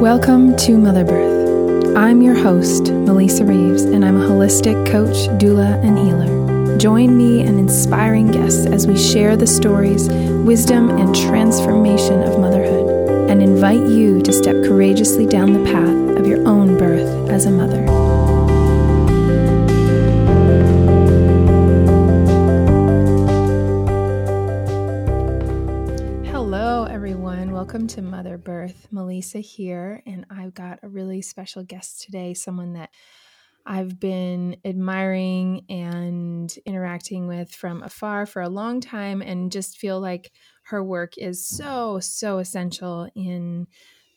Welcome 0.00 0.56
to 0.56 0.78
Mother 0.78 1.04
Birth. 1.04 1.94
I'm 1.94 2.22
your 2.22 2.34
host, 2.34 2.90
Melissa 2.90 3.44
Reeves, 3.44 3.82
and 3.82 4.02
I'm 4.02 4.16
a 4.16 4.26
holistic 4.26 4.90
coach, 4.90 5.28
doula, 5.38 5.78
and 5.84 5.98
healer. 5.98 6.78
Join 6.78 7.18
me 7.18 7.42
and 7.42 7.58
inspiring 7.58 8.28
guests 8.30 8.64
as 8.64 8.86
we 8.86 8.96
share 8.96 9.36
the 9.36 9.46
stories, 9.46 10.08
wisdom, 10.08 10.88
and 10.88 11.14
transformation 11.14 12.22
of 12.22 12.40
motherhood, 12.40 13.28
and 13.28 13.42
invite 13.42 13.86
you 13.90 14.22
to 14.22 14.32
step 14.32 14.56
courageously 14.64 15.26
down 15.26 15.52
the 15.52 15.70
path 15.70 16.16
of 16.16 16.26
your 16.26 16.48
own 16.48 16.78
birth 16.78 17.28
as 17.28 17.44
a 17.44 17.50
mother. 17.50 18.09
Birth. 29.20 29.44
Here, 29.44 30.02
and 30.06 30.26
I've 30.30 30.54
got 30.54 30.80
a 30.82 30.88
really 30.88 31.22
special 31.22 31.62
guest 31.62 32.02
today, 32.02 32.34
someone 32.34 32.74
that 32.74 32.90
I've 33.66 34.00
been 34.00 34.56
admiring 34.64 35.64
and 35.68 36.52
interacting 36.64 37.26
with 37.26 37.50
from 37.50 37.82
afar 37.82 38.26
for 38.26 38.42
a 38.42 38.48
long 38.48 38.80
time, 38.80 39.22
and 39.22 39.52
just 39.52 39.78
feel 39.78 40.00
like 40.00 40.32
her 40.64 40.82
work 40.82 41.18
is 41.18 41.46
so, 41.46 42.00
so 42.00 42.38
essential 42.38 43.08
in 43.14 43.66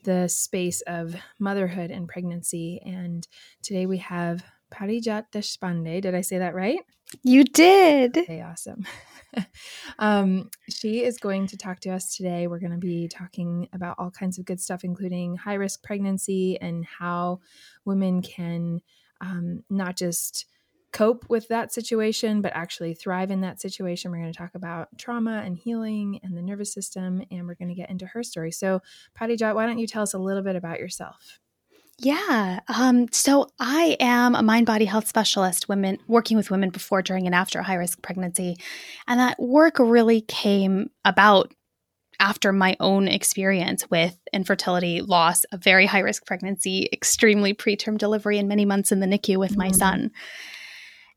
the 0.04 0.28
space 0.28 0.82
of 0.82 1.16
motherhood 1.40 1.92
and 1.92 2.08
pregnancy. 2.08 2.82
And 2.86 3.28
today 3.62 3.86
we 3.86 3.98
have 4.00 4.44
Parijat 4.74 5.26
Deshpande. 5.32 6.02
Did 6.02 6.16
I 6.16 6.22
say 6.22 6.40
that 6.40 6.56
right? 6.56 6.80
You 7.24 7.44
did. 7.44 8.18
Okay, 8.18 8.42
awesome. 8.42 8.86
um, 10.00 10.50
she 10.70 11.04
is 11.04 11.18
going 11.18 11.48
to 11.48 11.58
talk 11.58 11.80
to 11.82 11.90
us 11.90 12.16
today. 12.16 12.48
We're 12.48 12.60
going 12.60 12.72
to 12.72 12.78
be 12.78 13.08
talking 13.08 13.68
about 13.74 13.96
all 14.00 14.12
kinds 14.12 14.38
of 14.38 14.46
good 14.46 14.60
stuff, 14.60 14.84
including 14.84 15.36
high 15.36 15.56
risk 15.56 15.84
pregnancy 15.84 16.60
and 16.60 16.86
how 16.86 17.40
women 17.86 18.22
can 18.22 18.82
um, 19.22 19.64
not 19.70 19.98
just 19.98 20.46
cope 20.92 21.26
with 21.28 21.48
that 21.48 21.74
situation, 21.74 22.42
but 22.42 22.52
actually 22.56 22.94
thrive 22.94 23.32
in 23.32 23.42
that 23.42 23.60
situation. 23.60 24.12
We're 24.12 24.20
going 24.20 24.32
to 24.32 24.38
talk 24.38 24.56
about 24.56 24.90
trauma 24.98 25.42
and 25.44 25.58
healing 25.58 26.20
and 26.24 26.38
the 26.38 26.42
nervous 26.42 26.72
system, 26.72 27.24
and 27.32 27.48
we're 27.48 27.56
going 27.56 27.70
to 27.70 27.76
get 27.76 27.90
into 27.90 28.06
her 28.06 28.24
story. 28.24 28.52
So, 28.52 28.82
Parijat, 29.20 29.56
why 29.56 29.66
don't 29.66 29.80
you 29.80 29.88
tell 29.88 30.04
us 30.04 30.14
a 30.14 30.20
little 30.20 30.44
bit 30.44 30.56
about 30.56 30.80
yourself? 30.80 31.40
Yeah. 32.00 32.60
Um, 32.68 33.08
so 33.12 33.48
I 33.60 33.96
am 34.00 34.36
a 34.36 34.42
mind 34.42 34.66
body 34.66 34.86
health 34.86 35.08
specialist, 35.08 35.70
women 35.70 36.00
working 36.08 36.38
with 36.38 36.50
women 36.52 36.70
before, 36.70 37.02
during, 37.02 37.26
and 37.26 37.36
after 37.36 37.62
high 37.62 37.76
risk 37.76 38.02
pregnancy. 38.02 38.58
And 39.08 39.20
that 39.20 39.40
work 39.40 39.78
really 39.80 40.22
came 40.22 40.90
about 41.06 41.54
after 42.20 42.52
my 42.52 42.76
own 42.80 43.08
experience 43.08 43.90
with 43.90 44.18
infertility, 44.32 45.02
loss, 45.02 45.46
a 45.52 45.58
very 45.58 45.86
high 45.86 46.00
risk 46.00 46.26
pregnancy, 46.26 46.90
extremely 46.94 47.54
preterm 47.54 47.98
delivery, 47.98 48.38
and 48.38 48.48
many 48.48 48.66
months 48.66 48.92
in 48.92 49.00
the 49.00 49.08
NICU 49.08 49.38
with 49.38 49.58
my 49.58 49.70
Mhm. 49.70 49.76
son. 49.76 50.12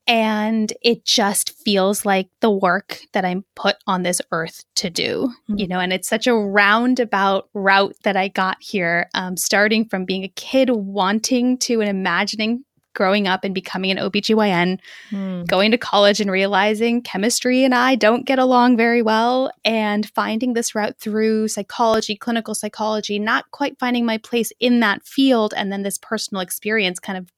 And 0.09 0.73
it 0.83 1.05
just 1.05 1.51
feels 1.65 2.07
like 2.07 2.29
the 2.41 2.51
work 2.51 3.01
that 3.13 3.25
I'm 3.25 3.45
put 3.57 3.77
on 3.89 4.03
this 4.05 4.21
earth 4.31 4.65
to 4.77 4.89
do, 4.89 5.33
you 5.49 5.67
Mhm. 5.67 5.69
know, 5.69 5.81
and 5.81 5.93
it's 5.93 6.09
such 6.09 6.29
a 6.29 6.35
roundabout 6.35 7.49
route 7.55 7.97
that 8.05 8.17
I 8.17 8.29
got 8.29 8.57
here, 8.61 9.09
um, 9.15 9.37
starting 9.37 9.85
from 9.89 10.05
being 10.05 10.23
a 10.23 10.29
kid 10.29 10.71
wanting 10.71 11.59
to 11.59 11.81
and 11.81 11.91
imagining 11.91 12.65
growing 12.97 13.29
up 13.29 13.45
and 13.45 13.55
becoming 13.55 13.93
an 13.93 13.99
OBGYN, 13.99 14.81
Hmm. 15.11 15.45
going 15.45 15.71
to 15.71 15.79
college 15.79 16.21
and 16.21 16.31
realizing 16.31 17.01
chemistry 17.03 17.63
and 17.63 17.75
I 17.75 17.95
don't 17.95 18.27
get 18.27 18.41
along 18.41 18.77
very 18.77 19.03
well, 19.03 19.53
and 19.65 20.11
finding 20.11 20.55
this 20.55 20.75
route 20.75 20.99
through 20.99 21.47
psychology, 21.49 22.17
clinical 22.17 22.55
psychology, 22.55 23.21
not 23.21 23.49
quite 23.53 23.79
finding 23.79 24.05
my 24.05 24.19
place 24.19 24.51
in 24.59 24.81
that 24.81 25.07
field, 25.07 25.55
and 25.57 25.71
then 25.71 25.83
this 25.85 25.99
personal 25.99 26.41
experience 26.41 26.99
kind 26.99 27.19
of 27.19 27.31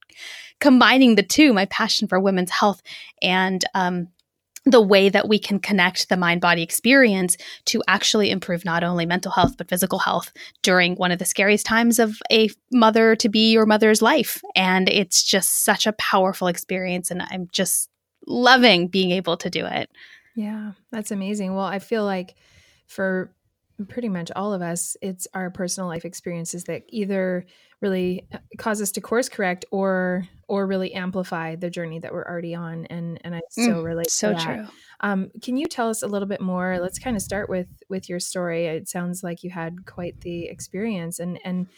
combining 0.60 1.15
the 1.15 1.22
two 1.22 1.53
my 1.53 1.66
passion 1.66 2.09
for 2.09 2.19
women's 2.19 2.50
health 2.50 2.83
and 3.22 3.65
um, 3.75 4.09
the 4.71 4.81
way 4.81 5.09
that 5.09 5.29
we 5.29 5.39
can 5.39 5.59
connect 5.59 6.09
the 6.09 6.17
mind 6.17 6.41
body 6.41 6.62
experience 6.62 7.37
to 7.67 7.83
actually 7.89 8.31
improve 8.31 8.65
not 8.65 8.84
only 8.84 9.06
mental 9.06 9.33
health 9.33 9.56
but 9.56 9.69
physical 9.69 9.99
health 9.99 10.33
during 10.62 10.95
one 10.97 11.11
of 11.11 11.19
the 11.19 11.25
scariest 11.25 11.67
times 11.67 11.99
of 11.99 12.17
a 12.31 12.51
mother 12.73 13.17
to 13.17 13.28
be 13.28 13.57
or 13.57 13.67
mother's 13.67 14.03
life 14.03 14.43
and 14.55 14.89
it's 14.89 15.23
just 15.23 15.65
such 15.65 15.87
a 15.87 15.93
powerful 15.93 16.49
experience 16.49 17.11
and 17.11 17.23
i'm 17.31 17.49
just 17.53 17.89
loving 18.27 18.89
being 18.89 19.11
able 19.11 19.37
to 19.37 19.49
do 19.49 19.65
it 19.65 19.91
Yeah, 20.39 20.75
that's 20.93 21.11
amazing. 21.11 21.57
Well, 21.57 21.65
I 21.65 21.81
feel 21.81 22.05
like 22.05 22.37
for 22.87 23.33
pretty 23.89 24.09
much 24.09 24.31
all 24.34 24.53
of 24.53 24.62
us, 24.62 24.97
it's 25.03 25.27
our 25.34 25.50
personal 25.50 25.89
life 25.89 26.05
experiences 26.05 26.65
that 26.65 26.83
either 26.89 27.47
really 27.81 28.27
uh, 28.33 28.39
cause 28.59 28.83
us 28.83 28.91
to 28.93 29.00
course 29.00 29.28
correct 29.28 29.65
or 29.71 30.27
or 30.49 30.66
really 30.66 30.94
amplify 30.94 31.55
the 31.55 31.71
journey 31.71 31.99
that 31.99 32.12
we're 32.12 32.25
already 32.25 32.55
on. 32.55 32.87
And 32.87 33.21
and 33.22 33.37
I 33.37 33.41
so 33.50 33.83
relate. 33.83 34.11
so 34.11 34.31
to 34.31 34.34
that. 34.34 34.44
true 34.44 34.66
Um, 35.00 35.31
can 35.43 35.56
you 35.56 35.66
tell 35.66 35.89
us 35.89 36.03
a 36.03 36.09
little 36.09 36.28
bit 36.28 36.41
more? 36.41 36.78
Let's 36.81 36.99
kind 36.99 37.16
of 37.16 37.22
start 37.22 37.49
with 37.49 37.69
with 37.89 38.09
your 38.09 38.21
story. 38.21 38.66
It 38.66 38.89
sounds 38.89 39.22
like 39.22 39.44
you 39.44 39.50
had 39.50 39.87
quite 39.87 40.21
the 40.22 40.47
experience, 40.47 41.19
and 41.21 41.39
and 41.45 41.69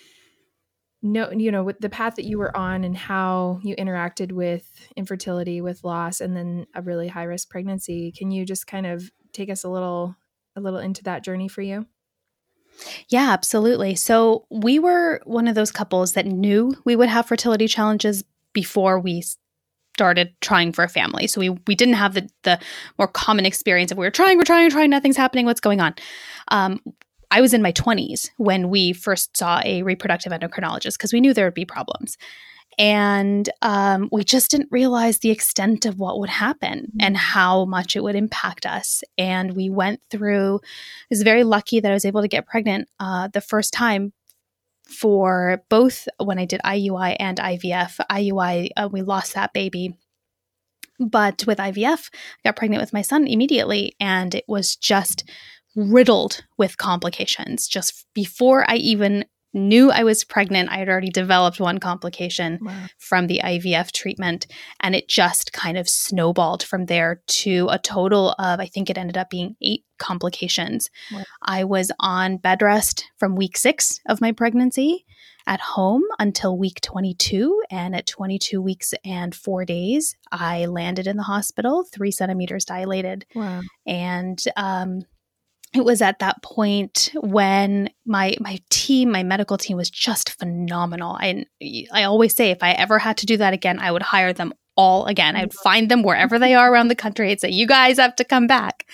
no, 1.03 1.31
you 1.31 1.51
know, 1.51 1.63
with 1.63 1.81
the 1.81 1.89
path 1.89 2.17
that 2.17 2.27
you 2.27 2.39
were 2.39 2.55
on 2.57 2.85
and 2.85 2.97
how 2.97 3.61
you 3.63 3.75
interacted 3.77 4.33
with 4.33 4.89
infertility, 4.97 5.61
with 5.61 5.85
loss, 5.85 6.21
and 6.21 6.37
then 6.37 6.67
a 6.75 6.83
really 6.83 7.09
high 7.09 7.25
risk 7.25 7.49
pregnancy. 7.51 8.13
Can 8.17 8.31
you 8.31 8.45
just 8.45 8.67
kind 8.67 8.87
of 8.87 9.11
take 9.33 9.51
us 9.51 9.65
a 9.65 9.69
little 9.69 10.17
a 10.57 10.61
little 10.61 10.79
into 10.79 11.03
that 11.05 11.25
journey 11.25 11.49
for 11.49 11.63
you? 11.63 11.87
Yeah, 13.09 13.31
absolutely. 13.31 13.95
So 13.95 14.47
we 14.51 14.79
were 14.79 15.21
one 15.25 15.49
of 15.49 15.55
those 15.55 15.71
couples 15.71 16.13
that 16.15 16.27
knew 16.27 16.75
we 16.85 16.97
would 16.97 17.09
have 17.09 17.27
fertility 17.27 17.69
challenges 17.69 18.25
before 18.53 18.99
we 18.99 19.23
started 19.95 20.33
trying 20.41 20.73
for 20.73 20.83
a 20.83 20.89
family. 20.89 21.27
So 21.27 21.41
we 21.41 21.51
we 21.67 21.75
didn't 21.75 21.95
have 21.95 22.15
the 22.15 22.29
the 22.43 22.59
more 22.99 23.09
common 23.09 23.45
experience 23.45 23.93
of 23.93 23.99
we 23.99 24.07
were 24.07 24.11
trying, 24.11 24.39
we're 24.39 24.45
trying, 24.45 24.71
trying, 24.71 24.91
nothing's 24.91 25.17
happening, 25.17 25.47
what's 25.47 25.61
going 25.61 25.81
on. 25.81 25.95
Um, 26.49 26.81
I 27.31 27.41
was 27.41 27.55
in 27.55 27.63
my 27.63 27.73
20s 27.73 28.31
when 28.39 28.71
we 28.71 28.93
first 28.93 29.37
saw 29.37 29.61
a 29.65 29.83
reproductive 29.83 30.33
endocrinologist 30.33 30.95
because 30.95 31.13
we 31.13 31.21
knew 31.21 31.33
there 31.33 31.47
would 31.47 31.55
be 31.55 31.65
problems. 31.65 32.17
And 32.81 33.47
um, 33.61 34.09
we 34.11 34.25
just 34.25 34.51
didn't 34.51 34.71
realize 34.71 35.19
the 35.19 35.29
extent 35.31 35.85
of 35.85 35.99
what 35.99 36.19
would 36.19 36.31
happen 36.31 36.93
and 36.99 37.15
how 37.15 37.67
much 37.67 37.95
it 37.95 38.03
would 38.03 38.17
impact 38.17 38.65
us. 38.65 39.05
And 39.19 39.55
we 39.55 39.69
went 39.69 40.01
through, 40.11 40.61
I 40.65 41.07
was 41.11 41.23
very 41.23 41.45
lucky 41.45 41.81
that 41.81 41.91
I 41.91 41.95
was 41.95 42.07
able 42.07 42.23
to 42.23 42.29
get 42.29 42.47
pregnant 42.47 42.89
uh, 42.99 43.29
the 43.29 43.43
first 43.43 43.75
time 43.75 44.15
for 44.89 45.63
both 45.69 46.09
when 46.19 46.39
I 46.39 46.47
did 46.47 46.63
IUI 46.65 47.17
and 47.21 47.37
IVF. 47.37 48.01
IUI, 48.11 48.71
uh, 48.79 48.89
we 48.91 49.03
lost 49.03 49.35
that 49.35 49.53
baby. 49.53 49.95
But 50.99 51.45
with 51.47 51.59
IVF, 51.59 52.09
I 52.13 52.49
got 52.49 52.57
pregnant 52.57 52.81
with 52.81 52.95
my 52.95 53.03
son 53.03 53.27
immediately, 53.27 53.95
and 54.01 54.35
it 54.35 54.45
was 54.49 54.75
just 54.75 55.25
riddled 55.77 56.45
with 56.57 56.79
complications. 56.79 57.69
Just 57.69 58.07
before 58.15 58.65
I 58.69 58.77
even 58.77 59.27
knew 59.53 59.91
I 59.91 60.05
was 60.05 60.25
pregnant, 60.25 60.71
I 60.71 60.77
had 60.79 60.89
already 60.89 61.11
developed 61.11 61.61
one 61.61 61.79
complication 61.79 62.59
Wow. 62.63 62.87
from 62.99 63.27
the 63.27 63.41
IVF 63.43 63.93
treatment. 63.93 64.47
And 64.81 64.95
it 64.95 65.09
just 65.09 65.53
kind 65.53 65.77
of 65.77 65.89
snowballed 65.89 66.63
from 66.63 66.87
there 66.87 67.23
to 67.27 67.69
a 67.71 67.79
total 67.79 68.31
of, 68.39 68.61
I 68.61 68.67
think 68.67 68.89
it 68.91 68.99
ended 68.99 69.17
up 69.19 69.31
being 69.31 69.57
eight 69.63 69.85
complications. 69.99 70.89
Wow. 71.13 71.25
I 71.43 71.65
was 71.65 71.91
on 72.01 72.37
bed 72.37 72.63
rest 72.63 73.05
from 73.19 73.37
week 73.37 73.57
six 73.57 74.01
of 74.09 74.21
my 74.21 74.33
pregnancy 74.33 75.05
at 75.47 75.61
home 75.61 76.03
until 76.19 76.57
week 76.57 76.81
22. 76.83 77.63
And 77.71 77.97
at 77.97 78.07
22 78.07 78.61
weeks 78.63 78.95
and 79.05 79.35
four 79.35 79.65
days, 79.65 80.15
I 80.31 80.67
landed 80.67 81.07
in 81.07 81.17
the 81.17 81.23
hospital, 81.25 81.85
three 81.85 82.11
centimeters 82.11 82.65
dilated. 82.65 83.27
Wow. 83.35 83.63
And, 83.87 84.43
um, 84.57 85.03
it 85.73 85.85
was 85.85 86.03
at 86.03 86.19
that 86.19 86.43
point 86.43 87.11
when 87.15 87.91
my 88.05 88.35
my 88.41 88.59
team, 88.71 89.13
my 89.13 89.23
medical 89.23 89.57
team 89.57 89.77
was 89.77 89.91
just 89.91 90.31
phenomenal. 90.39 91.17
I 91.21 91.45
I 91.93 92.05
always 92.05 92.35
say 92.35 92.51
if 92.51 92.63
I 92.63 92.73
ever 92.73 92.99
had 92.99 93.17
to 93.19 93.27
do 93.27 93.37
that 93.37 93.53
again, 93.53 93.79
I 93.79 93.93
would 93.93 94.03
hire 94.03 94.33
them 94.33 94.53
all 94.77 95.07
again. 95.07 95.37
I 95.37 95.43
would 95.43 95.55
find 95.55 95.91
them 95.91 96.03
wherever 96.03 96.39
they 96.39 96.55
are 96.55 96.73
around 96.73 96.89
the 96.89 96.95
country 96.95 97.31
and 97.31 97.41
say, 97.41 97.51
"You 97.51 97.67
guys 97.67 97.99
have 97.99 98.17
to 98.17 98.25
come 98.25 98.47
back." 98.47 98.87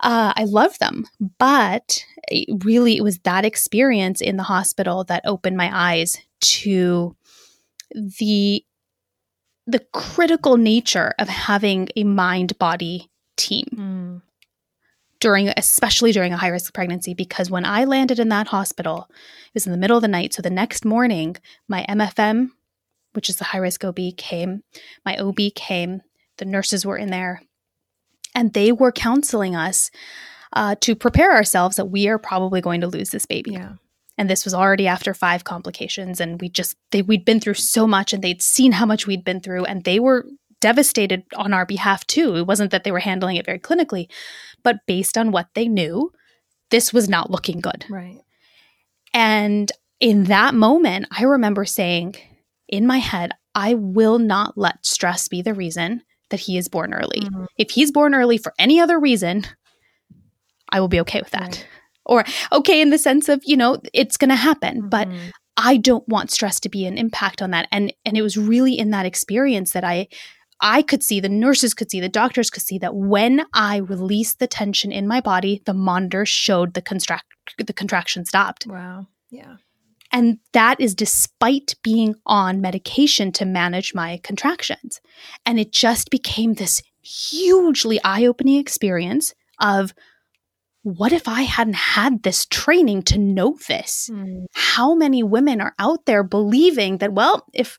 Uh, 0.00 0.32
I 0.34 0.44
love 0.44 0.78
them, 0.78 1.06
but 1.38 2.04
it 2.28 2.64
really, 2.64 2.96
it 2.96 3.02
was 3.02 3.18
that 3.20 3.44
experience 3.44 4.20
in 4.22 4.36
the 4.38 4.44
hospital 4.44 5.04
that 5.04 5.22
opened 5.26 5.56
my 5.56 5.70
eyes 5.72 6.18
to 6.40 7.16
the 7.92 8.64
the 9.66 9.80
critical 9.92 10.56
nature 10.56 11.14
of 11.18 11.28
having 11.28 11.88
a 11.96 12.04
mind 12.04 12.58
body 12.58 13.10
team 13.36 13.66
Mm. 13.74 14.22
During 15.20 15.48
especially 15.56 16.12
during 16.12 16.32
a 16.32 16.36
high 16.36 16.48
risk 16.48 16.72
pregnancy 16.72 17.14
because 17.14 17.50
when 17.50 17.64
I 17.64 17.84
landed 17.84 18.18
in 18.18 18.30
that 18.30 18.48
hospital, 18.48 19.06
it 19.10 19.54
was 19.54 19.66
in 19.66 19.72
the 19.72 19.78
middle 19.78 19.98
of 19.98 20.02
the 20.02 20.08
night. 20.08 20.32
So 20.32 20.42
the 20.42 20.50
next 20.50 20.84
morning, 20.84 21.36
my 21.68 21.84
MFM, 21.88 22.50
which 23.12 23.28
is 23.28 23.36
the 23.36 23.44
high 23.44 23.58
risk 23.58 23.84
OB, 23.84 23.98
came, 24.16 24.62
my 25.04 25.16
OB 25.16 25.38
came, 25.54 26.00
the 26.38 26.44
nurses 26.46 26.86
were 26.86 26.96
in 26.96 27.10
there, 27.10 27.42
and 28.34 28.52
they 28.54 28.72
were 28.72 28.92
counseling 28.92 29.54
us 29.54 29.90
uh, 30.52 30.74
to 30.80 30.94
prepare 30.94 31.32
ourselves 31.32 31.76
that 31.76 31.86
we 31.86 32.08
are 32.08 32.18
probably 32.18 32.60
going 32.60 32.80
to 32.80 32.86
lose 32.86 33.10
this 33.10 33.26
baby. 33.26 33.52
Yeah. 33.52 33.74
and 34.18 34.28
this 34.28 34.44
was 34.44 34.54
already 34.54 34.86
after 34.86 35.14
five 35.14 35.44
complications 35.44 36.20
and 36.20 36.40
we 36.40 36.48
just 36.48 36.76
they 36.90 37.02
we'd 37.02 37.24
been 37.24 37.40
through 37.40 37.54
so 37.54 37.86
much 37.86 38.12
and 38.12 38.22
they'd 38.22 38.42
seen 38.42 38.72
how 38.72 38.86
much 38.86 39.06
we'd 39.06 39.24
been 39.24 39.40
through 39.40 39.64
and 39.64 39.84
they 39.84 40.00
were 40.00 40.26
devastated 40.60 41.22
on 41.36 41.54
our 41.54 41.64
behalf 41.64 42.06
too 42.06 42.36
it 42.36 42.46
wasn't 42.46 42.70
that 42.70 42.84
they 42.84 42.90
were 42.90 42.98
handling 42.98 43.36
it 43.36 43.46
very 43.46 43.58
clinically 43.58 44.08
but 44.62 44.76
based 44.86 45.16
on 45.18 45.30
what 45.32 45.48
they 45.54 45.66
knew 45.68 46.10
this 46.70 46.92
was 46.92 47.08
not 47.08 47.30
looking 47.30 47.60
good 47.60 47.84
right 47.90 48.20
and 49.14 49.72
in 49.98 50.24
that 50.24 50.54
moment 50.54 51.06
i 51.16 51.24
remember 51.24 51.64
saying 51.64 52.14
in 52.68 52.86
my 52.86 52.98
head 52.98 53.32
i 53.54 53.74
will 53.74 54.18
not 54.18 54.56
let 54.56 54.84
stress 54.84 55.28
be 55.28 55.42
the 55.42 55.54
reason 55.54 56.02
that 56.30 56.40
he 56.40 56.56
is 56.56 56.68
born 56.68 56.94
early 56.94 57.20
Mhm. 57.22 57.46
if 57.58 57.70
he's 57.72 57.90
born 57.90 58.14
early 58.14 58.38
for 58.38 58.52
any 58.58 58.78
other 58.80 58.98
reason 58.98 59.44
i 60.70 60.80
will 60.80 60.88
be 60.88 61.00
okay 61.00 61.20
with 61.20 61.30
that 61.32 61.40
Right. 61.42 61.66
or 62.06 62.24
okay 62.52 62.80
in 62.80 62.90
the 62.90 62.98
sense 62.98 63.28
of 63.28 63.40
you 63.44 63.56
know 63.56 63.78
it's 63.92 64.16
going 64.16 64.30
to 64.30 64.36
happen 64.36 64.88
but 64.88 65.08
Mhm. 65.08 65.32
I 65.62 65.76
don't 65.76 66.08
want 66.08 66.30
stress 66.30 66.58
to 66.60 66.70
be 66.70 66.86
an 66.86 66.96
impact 66.96 67.42
on 67.42 67.50
that. 67.50 67.68
And 67.70 67.92
and 68.06 68.16
it 68.16 68.22
was 68.22 68.38
really 68.38 68.78
in 68.78 68.92
that 68.92 69.04
experience 69.04 69.72
that 69.72 69.84
I 69.84 70.08
I 70.60 70.82
could 70.82 71.02
see, 71.02 71.20
the 71.20 71.28
nurses 71.28 71.74
could 71.74 71.90
see, 71.90 72.00
the 72.00 72.08
doctors 72.08 72.50
could 72.50 72.62
see 72.62 72.78
that 72.78 72.94
when 72.94 73.46
I 73.54 73.78
released 73.78 74.38
the 74.38 74.46
tension 74.46 74.92
in 74.92 75.08
my 75.08 75.20
body, 75.20 75.62
the 75.64 75.74
monitor 75.74 76.26
showed 76.26 76.74
the 76.74 76.82
contract 76.82 77.24
the 77.58 77.72
contraction 77.72 78.24
stopped. 78.24 78.66
wow 78.66 79.06
yeah 79.30 79.56
And 80.12 80.38
that 80.52 80.80
is 80.80 80.94
despite 80.94 81.74
being 81.82 82.14
on 82.26 82.60
medication 82.60 83.32
to 83.32 83.44
manage 83.44 83.94
my 83.94 84.20
contractions. 84.22 85.00
And 85.46 85.58
it 85.58 85.72
just 85.72 86.10
became 86.10 86.54
this 86.54 86.82
hugely 87.02 87.98
eye-opening 88.04 88.58
experience 88.58 89.34
of 89.60 89.94
what 90.82 91.12
if 91.12 91.28
I 91.28 91.42
hadn't 91.42 91.74
had 91.74 92.22
this 92.22 92.46
training 92.46 93.02
to 93.04 93.18
know 93.18 93.58
this? 93.68 94.08
Mm. 94.10 94.46
how 94.54 94.94
many 94.94 95.22
women 95.22 95.60
are 95.60 95.74
out 95.78 96.06
there 96.06 96.22
believing 96.22 96.98
that 96.98 97.12
well 97.12 97.46
if 97.52 97.78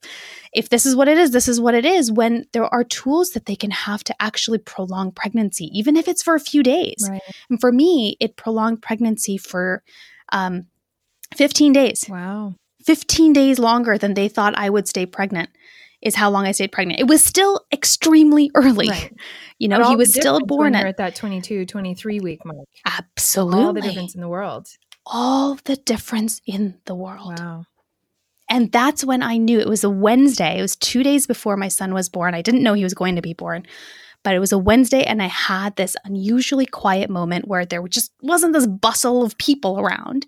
if 0.54 0.70
this 0.70 0.86
is 0.86 0.96
what 0.96 1.08
it 1.08 1.18
is 1.18 1.32
this 1.32 1.48
is 1.48 1.60
what 1.60 1.74
it 1.74 1.86
is 1.86 2.12
when 2.12 2.46
there 2.54 2.66
are 2.66 2.84
tools 2.84 3.32
that 3.32 3.46
they 3.46 3.56
can 3.56 3.72
have 3.72 4.04
to 4.04 4.16
actually 4.22 4.60
prolong 4.60 5.12
pregnancy 5.12 5.70
even 5.74 5.96
if 5.96 6.08
it's 6.08 6.24
for 6.24 6.36
a 6.36 6.40
few 6.40 6.62
days? 6.64 7.08
Right. 7.10 7.22
And 7.50 7.60
for 7.60 7.72
me 7.72 8.18
it 8.20 8.36
prolonged 8.36 8.82
pregnancy 8.82 9.38
for 9.38 9.84
um 10.32 10.68
15 11.36 11.74
days. 11.74 12.06
Wow. 12.10 12.56
15 12.86 13.34
days 13.34 13.60
longer 13.60 13.98
than 13.98 14.16
they 14.16 14.28
thought 14.28 14.58
i 14.58 14.70
would 14.70 14.88
stay 14.88 15.06
pregnant 15.06 15.50
is 16.02 16.16
how 16.16 16.30
long 16.30 16.46
i 16.46 16.52
stayed 16.52 16.72
pregnant 16.72 17.00
it 17.00 17.08
was 17.08 17.24
still 17.24 17.62
extremely 17.72 18.50
early 18.56 18.90
Right. 18.90 19.14
you 19.60 19.68
know 19.68 19.78
he 19.90 19.96
was 19.96 20.14
still 20.14 20.40
born 20.42 20.76
at 20.76 20.86
at 20.88 20.98
that 20.98 21.16
22 21.16 21.66
23 21.66 22.20
week 22.20 22.46
mark 22.46 22.68
absolutely 22.86 23.64
all 23.64 23.74
the 23.74 23.82
difference 23.82 24.16
in 24.16 24.22
the 24.22 24.30
world 24.30 24.68
all 25.06 25.56
the 25.66 25.76
difference 25.78 26.42
in 26.46 26.78
the 26.86 26.96
world 26.96 27.40
wow 27.40 27.66
And 28.50 28.70
that's 28.72 29.04
when 29.06 29.24
I 29.24 29.38
knew 29.38 29.60
it 29.60 29.70
was 29.70 29.84
a 29.86 29.90
Wednesday. 29.90 30.60
It 30.60 30.62
was 30.62 30.76
two 30.76 31.04
days 31.04 31.26
before 31.26 31.56
my 31.56 31.70
son 31.70 31.94
was 31.94 32.10
born. 32.10 32.36
I 32.36 32.42
didn't 32.42 32.64
know 32.64 32.74
he 32.74 32.84
was 32.84 32.94
going 32.94 33.16
to 33.16 33.22
be 33.22 33.34
born, 33.34 33.64
but 34.24 34.36
it 34.36 34.40
was 34.40 34.52
a 34.52 34.58
Wednesday, 34.58 35.04
and 35.06 35.22
I 35.24 35.28
had 35.28 35.76
this 35.78 35.96
unusually 36.04 36.66
quiet 36.66 37.10
moment 37.10 37.48
where 37.48 37.66
there 37.66 37.88
just 37.88 38.12
wasn't 38.22 38.52
this 38.54 38.68
bustle 38.68 39.24
of 39.24 39.38
people 39.38 39.80
around. 39.80 40.26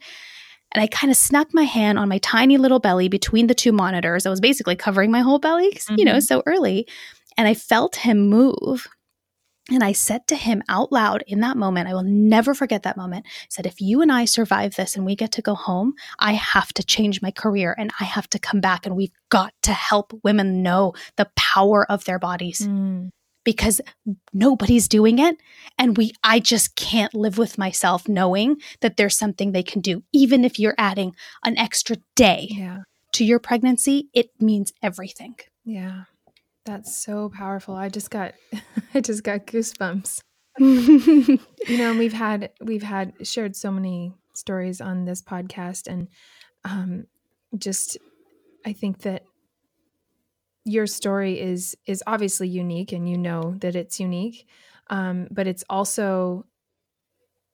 And 0.74 0.82
I 0.82 0.88
kind 0.88 1.12
of 1.12 1.18
snuck 1.18 1.54
my 1.54 1.64
hand 1.64 2.00
on 2.00 2.10
my 2.10 2.18
tiny 2.20 2.58
little 2.58 2.80
belly 2.80 3.08
between 3.08 3.48
the 3.48 3.54
two 3.56 3.72
monitors. 3.72 4.26
I 4.26 4.30
was 4.30 4.42
basically 4.42 4.76
covering 4.76 5.12
my 5.12 5.22
whole 5.22 5.40
belly, 5.40 5.72
'cause, 5.72 5.88
you 5.98 6.06
know, 6.06 6.16
Mhm. 6.16 6.24
so 6.24 6.44
early. 6.46 6.88
And 7.38 7.48
I 7.48 7.54
felt 7.54 7.98
him 7.98 8.28
move. 8.28 8.88
And 9.72 9.82
I 9.82 9.94
said 9.94 10.28
to 10.28 10.36
him 10.36 10.62
out 10.68 10.92
loud 10.92 11.24
in 11.26 11.40
that 11.40 11.56
moment, 11.56 11.88
I 11.88 11.94
will 11.94 12.04
never 12.04 12.54
forget 12.54 12.84
that 12.84 12.98
moment. 12.98 13.26
I 13.26 13.46
said, 13.50 13.66
if 13.66 13.80
you 13.80 14.02
and 14.02 14.12
I 14.12 14.26
survive 14.26 14.76
this 14.76 14.98
and 14.98 15.06
we 15.06 15.16
get 15.16 15.32
to 15.34 15.42
go 15.42 15.56
home, 15.56 15.94
I 16.20 16.34
have 16.34 16.74
to 16.74 16.84
change 16.84 17.22
my 17.22 17.32
career 17.32 17.74
and 17.78 17.90
I 18.00 18.04
have 18.04 18.30
to 18.32 18.40
come 18.40 18.60
back 18.60 18.86
and 18.86 18.94
we've 18.96 19.14
got 19.30 19.54
to 19.62 19.72
help 19.72 20.12
women 20.22 20.64
know 20.64 20.94
the 21.16 21.30
power 21.38 21.90
of 21.90 22.04
their 22.04 22.20
bodies 22.20 22.68
Mm. 22.68 23.12
Because 23.44 23.82
nobody's 24.34 24.88
doing 24.88 25.20
it. 25.20 25.38
And 25.78 25.98
we 25.98 26.14
I 26.24 26.40
just 26.40 26.76
can't 26.76 27.14
live 27.14 27.38
with 27.38 27.58
myself 27.58 28.08
knowing 28.08 28.58
that 28.82 28.98
there's 28.98 29.18
something 29.18 29.52
they 29.52 29.64
can 29.64 29.82
do. 29.82 30.04
Even 30.12 30.46
if 30.46 30.60
you're 30.60 30.76
adding 30.78 31.16
an 31.44 31.58
extra 31.58 31.98
day 32.16 32.48
yeah. 32.52 32.84
to 33.14 33.26
your 33.26 33.40
pregnancy 33.40 34.10
it 34.14 34.30
means 34.40 34.74
everything. 34.82 35.36
yeah. 35.66 36.04
That's 36.66 36.96
so 36.96 37.28
powerful. 37.28 37.76
I 37.76 37.90
just 37.90 38.10
got 38.10 38.36
i 38.94 39.02
just 39.02 39.24
got 39.24 39.46
goosebumps. 39.48 40.22
You 41.66 41.78
know 41.78 41.98
we've 41.98 42.14
had 42.14 42.52
we've 42.62 42.84
had 42.84 43.14
shared 43.26 43.56
so 43.56 43.72
many 43.72 44.14
stories 44.34 44.82
on 44.82 45.06
this 45.06 45.22
podcast 45.22 45.88
and 45.88 46.10
um 46.66 47.06
just 47.58 47.98
i 48.66 48.74
think 48.74 49.00
that 49.04 49.24
your 50.66 50.88
story 50.88 51.40
is 51.40 51.76
is 51.86 52.04
obviously 52.08 52.48
unique 52.48 52.92
and 52.92 53.10
you 53.10 53.18
know 53.18 53.56
that 53.60 53.76
it's 53.76 54.00
unique 54.00 54.48
um 54.90 55.28
but 55.32 55.48
it's 55.48 55.64
also 55.70 56.46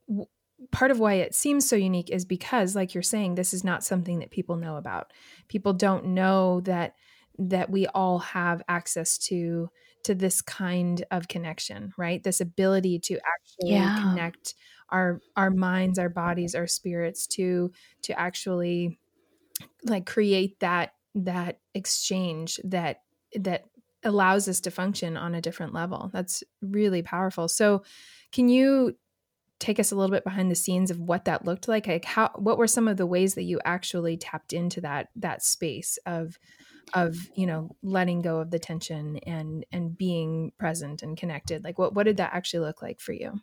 w- 0.08 0.28
part 0.72 0.92
of 0.92 1.00
why 1.00 1.14
it 1.14 1.34
seems 1.34 1.68
so 1.68 1.76
unique 1.76 2.10
is 2.10 2.26
because 2.26 2.76
like 2.76 2.94
you're 2.94 3.02
saying 3.04 3.36
this 3.36 3.54
is 3.54 3.64
not 3.64 3.84
something 3.84 4.20
that 4.20 4.32
people 4.32 4.56
know 4.58 4.76
about 4.76 5.14
people 5.48 5.74
don't 5.74 6.06
know 6.06 6.62
that 6.62 6.96
that 7.38 7.70
we 7.70 7.88
all 7.88 8.20
have 8.20 8.62
access 8.68 9.18
to 9.18 9.70
to 10.04 10.14
this 10.14 10.42
kind 10.42 11.06
of 11.12 11.28
connection 11.30 11.94
right 11.98 12.24
this 12.24 12.42
ability 12.42 13.00
to 13.00 13.18
actually 13.26 13.92
Yeah. 13.92 13.92
connect 13.92 14.54
our 14.90 15.22
our 15.38 15.50
minds 15.50 15.98
our 15.98 16.10
bodies 16.10 16.56
our 16.56 16.68
spirits 16.68 17.26
to 17.28 17.72
to 18.02 18.18
actually 18.20 19.00
like 19.86 20.06
create 20.06 20.60
that 20.60 20.94
that 21.25 21.60
exchange 21.74 22.60
that 22.63 23.01
that 23.36 23.66
allows 24.04 24.48
us 24.48 24.60
to 24.62 24.71
function 24.71 25.18
on 25.18 25.36
a 25.36 25.42
different 25.42 25.74
level 25.74 26.10
that's 26.13 26.44
really 26.62 27.01
powerful 27.01 27.48
so 27.48 27.83
can 28.31 28.48
you 28.48 28.95
take 29.60 29.77
us 29.80 29.92
a 29.92 29.95
little 29.95 30.12
bit 30.12 30.24
behind 30.24 30.50
the 30.50 30.56
scenes 30.56 30.89
of 30.89 31.00
what 31.00 31.25
that 31.25 31.45
looked 31.45 31.68
like 31.68 31.86
like 31.86 32.06
how 32.06 32.31
what 32.36 32.57
were 32.57 32.68
some 32.68 32.88
of 32.88 32.95
the 32.98 33.06
ways 33.06 33.36
that 33.36 33.44
you 33.44 33.60
actually 33.66 34.16
tapped 34.16 34.54
into 34.54 34.80
that 34.80 35.10
that 35.16 35.44
space 35.44 36.00
of 36.06 36.39
of 36.94 37.18
you 37.36 37.45
know 37.45 37.75
letting 37.83 38.22
go 38.22 38.39
of 38.39 38.51
the 38.51 38.60
tension 38.60 39.18
and 39.25 39.65
and 39.72 39.98
being 39.98 40.51
present 40.57 41.04
and 41.04 41.18
connected 41.18 41.63
like 41.63 41.77
what 41.77 41.94
what 41.94 42.04
did 42.04 42.18
that 42.18 42.33
actually 42.33 42.65
look 42.65 42.81
like 42.81 43.00
for 43.00 43.12
you 43.13 43.39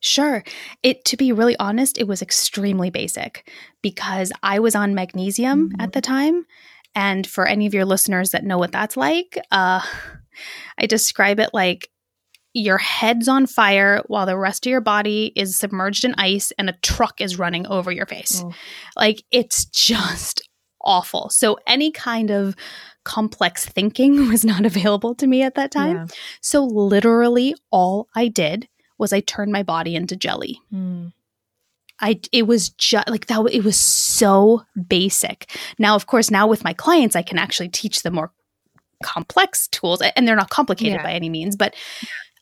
Sure. 0.00 0.44
It 0.82 1.04
to 1.06 1.16
be 1.16 1.32
really 1.32 1.56
honest, 1.58 1.98
it 1.98 2.06
was 2.06 2.20
extremely 2.22 2.90
basic 2.90 3.50
because 3.82 4.30
I 4.42 4.58
was 4.58 4.74
on 4.74 4.94
magnesium 4.94 5.70
Mhm. 5.70 5.82
at 5.82 5.92
the 5.92 6.00
time. 6.02 6.44
And 6.96 7.26
for 7.26 7.46
any 7.46 7.66
of 7.66 7.74
your 7.74 7.84
listeners 7.84 8.30
that 8.30 8.42
know 8.42 8.58
what 8.58 8.72
that's 8.72 8.96
like, 8.96 9.38
uh, 9.52 9.82
I 10.78 10.86
describe 10.86 11.38
it 11.38 11.50
like 11.52 11.88
your 12.54 12.78
head's 12.78 13.28
on 13.28 13.46
fire 13.46 14.02
while 14.06 14.24
the 14.24 14.36
rest 14.36 14.66
of 14.66 14.70
your 14.70 14.80
body 14.80 15.30
is 15.36 15.56
submerged 15.56 16.06
in 16.06 16.14
ice 16.16 16.52
and 16.58 16.70
a 16.70 16.78
truck 16.82 17.20
is 17.20 17.38
running 17.38 17.66
over 17.66 17.92
your 17.92 18.06
face. 18.06 18.42
Oh. 18.42 18.52
Like 18.96 19.22
it's 19.30 19.66
just 19.66 20.48
awful. 20.80 21.28
So 21.28 21.58
any 21.66 21.90
kind 21.90 22.30
of 22.30 22.56
complex 23.04 23.66
thinking 23.66 24.28
was 24.30 24.42
not 24.42 24.64
available 24.64 25.14
to 25.16 25.26
me 25.26 25.42
at 25.42 25.54
that 25.56 25.70
time. 25.70 25.96
Yeah. 25.96 26.06
So 26.40 26.64
literally 26.64 27.54
all 27.70 28.08
I 28.16 28.28
did 28.28 28.68
was 28.96 29.12
I 29.12 29.20
turned 29.20 29.52
my 29.52 29.62
body 29.62 29.94
into 29.94 30.16
jelly. 30.16 30.58
Mm. 30.72 31.12
I 32.00 32.20
it 32.32 32.46
was 32.46 32.70
just 32.70 33.08
like 33.08 33.26
that 33.26 33.48
it 33.52 33.64
was 33.64 33.78
so 33.78 34.64
basic. 34.88 35.50
Now 35.78 35.94
of 35.94 36.06
course 36.06 36.30
now 36.30 36.46
with 36.46 36.64
my 36.64 36.72
clients 36.72 37.16
I 37.16 37.22
can 37.22 37.38
actually 37.38 37.68
teach 37.70 38.02
them 38.02 38.14
more 38.14 38.32
complex 39.02 39.68
tools 39.68 40.02
and 40.16 40.26
they're 40.26 40.36
not 40.36 40.50
complicated 40.50 40.94
Yeah. 40.94 41.02
by 41.02 41.12
any 41.12 41.28
means, 41.28 41.56
but 41.56 41.74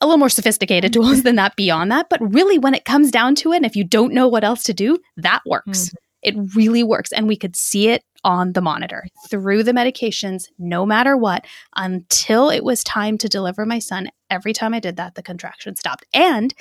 a 0.01 0.07
little 0.07 0.19
more 0.19 0.29
sophisticated 0.29 0.93
tools 0.93 1.23
than 1.23 1.37
that 1.37 1.57
beyond 1.57 1.91
that, 1.93 2.09
but 2.09 2.21
really 2.35 2.59
when 2.59 2.75
it 2.75 2.85
comes 2.85 3.11
down 3.11 3.35
to 3.37 3.53
it 3.53 3.57
and 3.57 3.67
if 3.67 3.77
you 3.77 3.85
don't 3.85 4.13
know 4.13 4.29
what 4.29 4.45
else 4.45 4.63
to 4.65 4.75
do, 4.75 4.99
that 5.17 5.41
works. 5.47 5.89
Mhm. 5.91 5.95
It 6.23 6.35
really 6.57 6.83
works 6.83 7.13
and 7.13 7.29
we 7.29 7.37
could 7.37 7.55
see 7.55 7.89
it 7.89 8.03
on 8.25 8.55
the 8.55 8.63
monitor 8.63 9.05
through 9.29 9.63
the 9.63 9.73
medications 9.73 10.45
no 10.59 10.87
matter 10.87 11.17
what 11.17 11.45
until 11.77 12.49
it 12.49 12.65
was 12.65 12.83
time 12.83 13.19
to 13.19 13.29
deliver 13.29 13.67
my 13.67 13.79
son. 13.79 14.09
Every 14.31 14.55
time 14.55 14.73
I 14.73 14.81
did 14.81 14.97
that 14.97 15.15
the 15.17 15.23
contraction 15.23 15.77
stopped. 15.77 16.07
And 16.15 16.55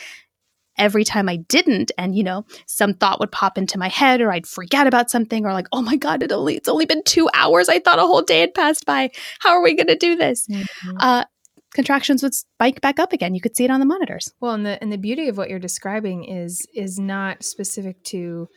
every 0.77 1.03
time 1.03 1.29
I 1.29 1.37
didn't, 1.37 1.91
and 1.97 2.15
you 2.15 2.23
know, 2.23 2.45
some 2.65 2.93
thought 2.93 3.19
would 3.19 3.31
pop 3.31 3.57
into 3.57 3.77
my 3.77 3.89
head, 3.89 4.21
or 4.21 4.31
I'd 4.31 4.47
forget 4.47 4.87
about 4.87 5.09
something, 5.09 5.45
or 5.45 5.53
like, 5.53 5.67
oh 5.71 5.81
my 5.81 5.95
god, 5.95 6.23
it 6.23 6.31
only 6.31 6.55
it's 6.55 6.69
only 6.69 6.85
been 6.85 7.03
two 7.03 7.29
hours. 7.33 7.69
I 7.69 7.79
thought 7.79 7.99
a 7.99 8.03
whole 8.03 8.21
day 8.21 8.41
had 8.41 8.53
passed 8.53 8.85
by. 8.85 9.11
How 9.39 9.51
are 9.51 9.63
we 9.63 9.75
going 9.75 9.87
to 9.87 9.95
do 9.95 10.15
this? 10.15 10.47
Mhm. 10.47 10.65
Uh, 10.99 11.25
contractions 11.73 12.21
would 12.23 12.33
spike 12.33 12.81
back 12.81 12.99
up 12.99 13.13
again. 13.13 13.33
You 13.35 13.41
could 13.41 13.55
see 13.57 13.65
it 13.65 13.71
on 13.71 13.79
the 13.79 13.85
monitors. 13.85 14.31
Well, 14.39 14.53
and 14.53 14.65
the 14.65 14.81
and 14.81 14.91
the 14.91 14.97
beauty 14.97 15.27
of 15.27 15.37
what 15.37 15.49
you're 15.49 15.59
describing 15.59 16.23
is 16.25 16.65
is 16.75 16.99
not 16.99 17.43
specific 17.43 18.03
to 18.05 18.47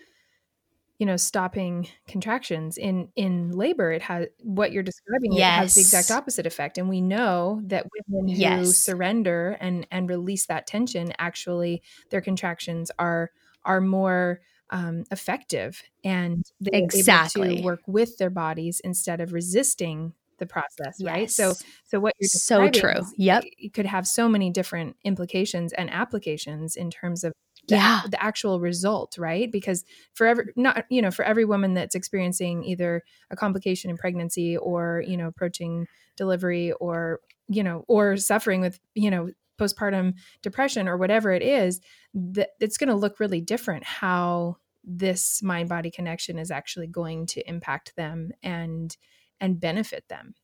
you 0.98 1.06
know 1.06 1.16
stopping 1.16 1.88
contractions 2.08 2.78
in 2.78 3.08
in 3.16 3.52
labor 3.52 3.92
it 3.92 4.02
has 4.02 4.26
what 4.42 4.72
you're 4.72 4.82
describing 4.82 5.32
it 5.32 5.42
has 5.42 5.74
the 5.74 5.80
exact 5.80 6.10
opposite 6.10 6.46
effect 6.46 6.78
and 6.78 6.88
we 6.88 7.00
know 7.00 7.60
that 7.64 7.86
women 8.08 8.28
who 8.28 8.40
Yes. 8.40 8.76
surrender 8.78 9.56
and 9.60 9.86
and 9.90 10.08
release 10.08 10.46
that 10.46 10.66
tension 10.66 11.12
actually 11.18 11.82
their 12.10 12.20
contractions 12.20 12.90
are 12.98 13.30
are 13.64 13.80
more 13.80 14.40
um, 14.70 15.04
effective 15.12 15.80
and 16.02 16.44
they're 16.60 16.80
exactly. 16.82 17.48
able 17.48 17.56
to 17.56 17.62
work 17.62 17.80
with 17.86 18.18
their 18.18 18.30
bodies 18.30 18.80
instead 18.82 19.20
of 19.20 19.32
resisting 19.32 20.12
the 20.38 20.46
process 20.46 20.96
yes. 20.98 21.06
right 21.06 21.30
so 21.30 21.54
so 21.84 22.00
what 22.00 22.14
you're 22.18 22.28
so 22.28 22.68
true 22.68 23.00
yep 23.16 23.44
it 23.58 23.72
could 23.72 23.86
have 23.86 24.06
so 24.06 24.28
many 24.28 24.50
different 24.50 24.96
implications 25.04 25.72
and 25.72 25.90
applications 25.90 26.76
in 26.76 26.90
terms 26.90 27.22
of 27.24 27.32
the, 27.68 27.76
yeah. 27.76 28.02
the 28.08 28.23
actual 28.23 28.61
result 28.61 29.16
right? 29.18 29.50
Because 29.50 29.85
for 30.14 30.26
every 30.26 30.46
not 30.56 30.85
you 30.88 31.02
know 31.02 31.11
for 31.11 31.25
every 31.25 31.44
woman 31.44 31.75
that's 31.75 31.94
experiencing 31.94 32.64
either 32.64 33.02
a 33.30 33.37
complication 33.37 33.90
in 33.90 33.96
pregnancy 33.96 34.56
or 34.56 35.02
you 35.06 35.16
know 35.16 35.26
approaching 35.26 35.87
delivery 36.16 36.73
or 36.73 37.20
you 37.49 37.62
know 37.62 37.85
or 37.88 38.16
suffering 38.16 38.61
with 38.61 38.80
you 38.94 39.11
know 39.11 39.30
postpartum 39.58 40.14
depression 40.42 40.87
or 40.87 40.96
whatever 40.96 41.32
it 41.32 41.42
is 41.42 41.80
that 42.12 42.50
it's 42.61 42.76
going 42.76 42.88
to 42.88 42.94
look 42.94 43.18
really 43.18 43.40
different 43.40 43.85
how 43.85 44.56
this 44.85 45.42
mind 45.42 45.68
body 45.68 45.90
connection 45.90 46.38
is 46.38 46.50
actually 46.50 46.87
going 46.87 47.26
to 47.26 47.49
impact 47.49 47.96
them 47.96 48.30
and 48.42 48.96
and 49.40 49.61
benefit 49.61 50.04
them. 50.08 50.35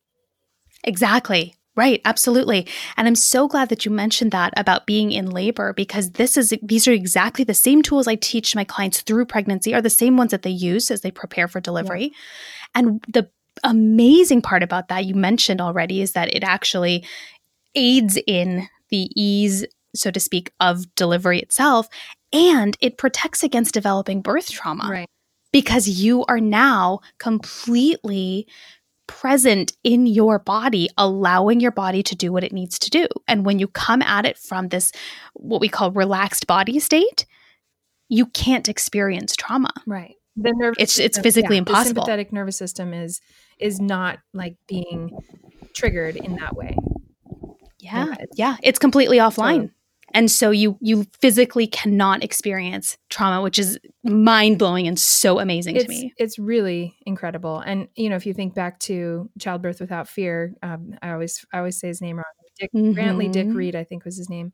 Exactly 0.84 1.54
Right, 1.74 2.02
absolutely. 2.04 2.68
And 2.98 3.08
I'm 3.08 3.14
so 3.14 3.48
glad 3.48 3.70
that 3.70 3.86
you 3.86 3.90
mentioned 3.90 4.30
that 4.32 4.52
about 4.58 4.86
being 4.86 5.10
in 5.10 5.30
labor 5.30 5.72
because 5.72 6.10
this 6.10 6.36
is 6.36 6.52
these 6.62 6.86
are 6.86 6.92
exactly 6.92 7.44
the 7.44 7.54
same 7.54 7.80
tools 7.80 8.06
I 8.06 8.16
teach 8.16 8.54
my 8.54 8.64
clients 8.64 9.00
through 9.00 9.24
pregnancy 9.24 9.74
are 9.74 9.80
the 9.80 9.88
same 9.88 10.18
ones 10.18 10.32
that 10.32 10.42
they 10.42 10.50
use 10.50 10.90
as 10.90 11.00
they 11.00 11.10
prepare 11.10 11.48
for 11.48 11.60
delivery. 11.60 12.04
Yeah. 12.04 12.10
And 12.74 13.04
the 13.08 13.30
amazing 13.64 14.42
part 14.42 14.62
about 14.62 14.88
that 14.88 15.06
you 15.06 15.14
mentioned 15.14 15.62
already 15.62 16.02
is 16.02 16.12
that 16.12 16.34
it 16.34 16.44
actually 16.44 17.06
aids 17.74 18.18
in 18.26 18.68
the 18.90 19.08
ease 19.16 19.64
so 19.94 20.10
to 20.10 20.20
speak 20.20 20.52
of 20.60 20.94
delivery 20.94 21.38
itself 21.38 21.88
and 22.32 22.76
it 22.80 22.98
protects 22.98 23.42
against 23.42 23.74
developing 23.74 24.20
birth 24.20 24.50
trauma. 24.50 24.88
Right. 24.90 25.08
Because 25.52 25.86
you 25.86 26.24
are 26.26 26.40
now 26.40 27.00
completely 27.18 28.46
present 29.12 29.76
in 29.84 30.06
your 30.06 30.38
body, 30.38 30.88
allowing 30.96 31.60
your 31.60 31.70
body 31.70 32.02
to 32.02 32.16
do 32.16 32.32
what 32.32 32.42
it 32.42 32.52
needs 32.52 32.78
to 32.78 32.90
do. 32.90 33.06
And 33.28 33.44
when 33.44 33.58
you 33.58 33.68
come 33.68 34.00
at 34.00 34.24
it 34.24 34.38
from 34.38 34.68
this, 34.68 34.90
what 35.34 35.60
we 35.60 35.68
call 35.68 35.92
relaxed 35.92 36.46
body 36.46 36.78
state, 36.80 37.26
you 38.08 38.26
can't 38.26 38.68
experience 38.68 39.36
trauma. 39.36 39.70
Right. 39.86 40.14
The 40.36 40.52
nervous 40.56 40.76
it's 40.78 40.92
system, 40.94 41.06
it's 41.06 41.18
physically 41.18 41.56
yeah, 41.56 41.60
impossible. 41.60 41.82
The 41.82 42.00
sympathetic 42.00 42.32
nervous 42.32 42.56
system 42.56 42.94
is 42.94 43.20
is 43.58 43.80
not 43.80 44.18
like 44.32 44.56
being 44.66 45.10
triggered 45.74 46.16
in 46.16 46.36
that 46.36 46.56
way. 46.56 46.74
Yeah. 47.78 48.14
Yeah. 48.34 48.56
It's 48.62 48.78
completely 48.78 49.18
offline. 49.18 49.66
So, 49.66 49.74
and 50.14 50.30
so 50.30 50.50
you 50.50 50.76
you 50.80 51.06
physically 51.20 51.66
cannot 51.66 52.22
experience 52.22 52.96
trauma 53.10 53.42
which 53.42 53.58
is 53.58 53.78
mind-blowing 54.04 54.86
and 54.86 54.98
so 54.98 55.38
amazing 55.38 55.76
to 55.76 55.88
me. 55.88 56.12
it's 56.16 56.38
really 56.38 56.96
incredible. 57.06 57.58
And 57.58 57.88
you 57.94 58.08
know 58.08 58.16
if 58.16 58.26
you 58.26 58.34
think 58.34 58.54
back 58.54 58.78
to 58.80 59.30
childbirth 59.38 59.80
without 59.80 60.08
fear 60.08 60.54
um, 60.62 60.94
i 61.02 61.10
always 61.10 61.44
i 61.52 61.58
always 61.58 61.78
say 61.78 61.88
his 61.88 62.00
name 62.00 62.16
wrong. 62.16 62.24
Dick 62.58 62.70
mm-hmm. 62.74 62.98
brantley 62.98 63.32
Dick-Read 63.32 63.74
i 63.74 63.84
think 63.84 64.04
was 64.04 64.16
his 64.16 64.28
name. 64.28 64.52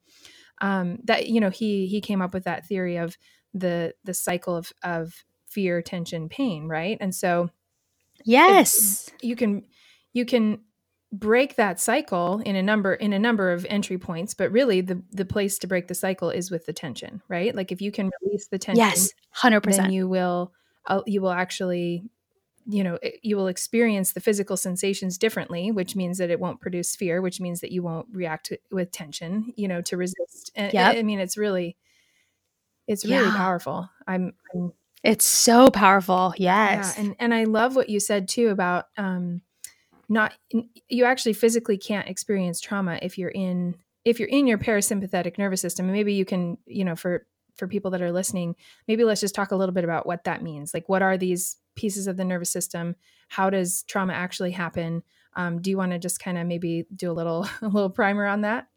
Um, 0.60 0.98
that 1.04 1.28
you 1.28 1.40
know 1.40 1.50
he 1.50 1.86
he 1.86 2.00
came 2.00 2.22
up 2.22 2.34
with 2.34 2.44
that 2.44 2.66
theory 2.66 2.96
of 2.96 3.16
the 3.54 3.94
the 4.04 4.14
cycle 4.14 4.56
of 4.56 4.72
of 4.82 5.24
fear 5.48 5.82
tension 5.82 6.28
pain 6.28 6.68
right? 6.68 6.98
And 7.00 7.14
so 7.14 7.50
yes. 8.24 9.10
you 9.20 9.36
can 9.36 9.64
you 10.12 10.24
can 10.24 10.60
break 11.10 11.56
that 11.56 11.80
cycle 11.80 12.42
in 12.44 12.54
a 12.54 12.62
number 12.62 12.92
in 12.92 13.12
a 13.12 13.18
number 13.18 13.50
of 13.50 13.64
entry 13.70 13.96
points 13.96 14.34
but 14.34 14.52
really 14.52 14.82
the 14.82 15.02
the 15.10 15.24
place 15.24 15.58
to 15.58 15.66
break 15.66 15.88
the 15.88 15.94
cycle 15.94 16.28
is 16.28 16.50
with 16.50 16.66
the 16.66 16.72
tension 16.72 17.22
right? 17.28 17.54
Like 17.54 17.72
if 17.72 17.80
you 17.80 17.90
can 17.90 18.10
release 18.22 18.48
the 18.48 18.58
tension 18.58 18.84
yes 18.84 19.12
100% 19.36 19.76
then 19.76 19.92
you 19.92 20.06
will 20.06 20.52
uh, 20.86 21.00
you 21.06 21.22
will 21.22 21.32
actually 21.32 22.04
you 22.66 22.84
know 22.84 22.98
you 23.22 23.36
will 23.36 23.46
experience 23.46 24.12
the 24.12 24.20
physical 24.20 24.56
sensations 24.56 25.16
differently 25.16 25.70
which 25.70 25.96
means 25.96 26.18
that 26.18 26.28
it 26.28 26.38
won't 26.38 26.60
produce 26.60 26.94
fear 26.94 27.22
which 27.22 27.40
means 27.40 27.60
that 27.60 27.72
you 27.72 27.82
won't 27.82 28.06
react 28.12 28.46
to, 28.46 28.58
with 28.70 28.90
tension 28.90 29.52
you 29.56 29.66
know 29.66 29.80
to 29.80 29.96
resist. 29.96 30.52
And 30.54 30.74
yep. 30.74 30.94
I, 30.94 30.98
I 30.98 31.02
mean 31.02 31.20
it's 31.20 31.38
really 31.38 31.76
it's 32.86 33.04
really 33.04 33.26
yeah. 33.26 33.36
powerful. 33.36 33.88
I'm, 34.06 34.32
I'm 34.54 34.72
it's 35.04 35.26
so 35.26 35.70
powerful. 35.70 36.34
Yes. 36.36 36.94
yeah, 36.96 37.02
and 37.02 37.16
and 37.18 37.34
i 37.34 37.44
love 37.44 37.76
what 37.76 37.88
you 37.88 38.00
said 38.00 38.28
too 38.28 38.48
about 38.48 38.86
um 38.98 39.40
not 40.08 40.34
you 40.88 41.04
actually 41.04 41.32
physically 41.32 41.76
can't 41.76 42.08
experience 42.08 42.60
trauma 42.60 42.98
if 43.02 43.18
you're 43.18 43.30
in 43.30 43.74
if 44.04 44.18
you're 44.18 44.28
in 44.28 44.46
your 44.46 44.58
parasympathetic 44.58 45.36
nervous 45.38 45.60
system. 45.60 45.86
And 45.86 45.92
maybe 45.92 46.14
you 46.14 46.24
can 46.24 46.58
you 46.66 46.84
know 46.84 46.96
for 46.96 47.26
for 47.56 47.66
people 47.66 47.90
that 47.90 48.02
are 48.02 48.12
listening 48.12 48.54
maybe 48.86 49.02
let's 49.02 49.20
just 49.20 49.34
talk 49.34 49.50
a 49.50 49.56
little 49.56 49.74
bit 49.74 49.84
about 49.84 50.06
what 50.06 50.24
that 50.24 50.42
means. 50.42 50.72
Like 50.72 50.88
what 50.88 51.02
are 51.02 51.16
these 51.16 51.56
pieces 51.76 52.06
of 52.06 52.16
the 52.16 52.24
nervous 52.24 52.50
system? 52.50 52.96
How 53.28 53.50
does 53.50 53.82
trauma 53.84 54.12
actually 54.12 54.52
happen? 54.52 55.02
Um, 55.36 55.60
do 55.60 55.70
you 55.70 55.76
want 55.76 55.92
to 55.92 55.98
just 55.98 56.20
kind 56.20 56.38
of 56.38 56.46
maybe 56.46 56.86
do 56.94 57.10
a 57.10 57.12
little 57.12 57.48
a 57.62 57.68
little 57.68 57.90
primer 57.90 58.26
on 58.26 58.42
that 58.42 58.68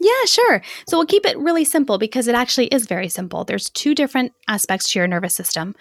yeah, 0.00 0.24
sure. 0.26 0.62
So 0.88 0.98
we'll 0.98 1.06
keep 1.06 1.24
it 1.24 1.38
really 1.38 1.64
simple 1.64 1.98
because 1.98 2.28
it 2.28 2.34
actually 2.34 2.66
is 2.66 2.86
very 2.86 3.08
simple. 3.08 3.44
There's 3.44 3.70
two 3.70 3.94
different 3.94 4.32
aspects 4.48 4.90
to 4.90 4.98
your 4.98 5.08
nervous 5.08 5.34
system 5.34 5.74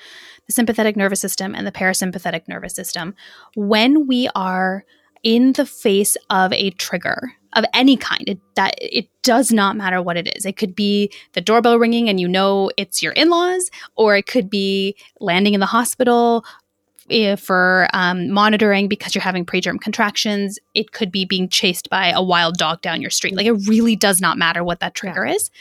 the 0.48 0.53
sympathetic 0.53 0.95
nervous 0.95 1.19
system 1.19 1.55
and 1.55 1.65
the 1.65 1.72
parasympathetic 1.72 2.48
nervous 2.48 2.75
system. 2.75 3.15
When 3.55 4.05
we 4.05 4.29
are 4.36 4.86
in 5.24 5.53
the 5.53 5.65
face 5.65 6.15
of 6.29 6.53
a 6.53 6.69
trigger 6.69 7.34
of 7.53 7.65
any 7.74 7.98
kind, 7.98 8.24
it, 8.27 8.39
that 8.55 8.75
it 8.79 9.07
does 9.24 9.51
not 9.51 9.75
matter 9.75 10.03
what 10.03 10.17
it 10.17 10.31
is. 10.38 10.45
It 10.45 10.55
could 10.55 10.75
be 10.75 11.12
the 11.34 11.41
doorbell 11.41 11.79
ringing 11.79 12.10
and 12.10 12.19
you 12.19 12.27
know 12.27 12.69
it's 12.77 13.01
your 13.01 13.13
in-laws, 13.13 13.72
or 13.95 14.15
it 14.15 14.27
could 14.27 14.50
be 14.50 14.95
landing 15.19 15.55
in 15.55 15.62
the 15.62 15.65
hospital 15.65 16.45
for 17.38 17.88
um, 17.93 18.29
monitoring 18.29 18.88
because 18.88 19.13
you're 19.13 19.21
having 19.21 19.45
preterm 19.45 19.79
contractions. 19.79 20.57
It 20.74 20.91
could 20.91 21.12
be 21.12 21.25
being 21.25 21.50
chased 21.50 21.89
by 21.89 22.09
a 22.09 22.21
wild 22.21 22.57
dog 22.57 22.81
down 22.81 23.01
your 23.01 23.12
street. 23.12 23.35
Like 23.35 23.45
it 23.45 23.67
really 23.67 23.95
does 23.95 24.19
not 24.19 24.38
matter 24.38 24.63
what 24.63 24.79
that 24.79 24.95
trigger 24.95 25.25
yeah. 25.25 25.33
is. 25.33 25.51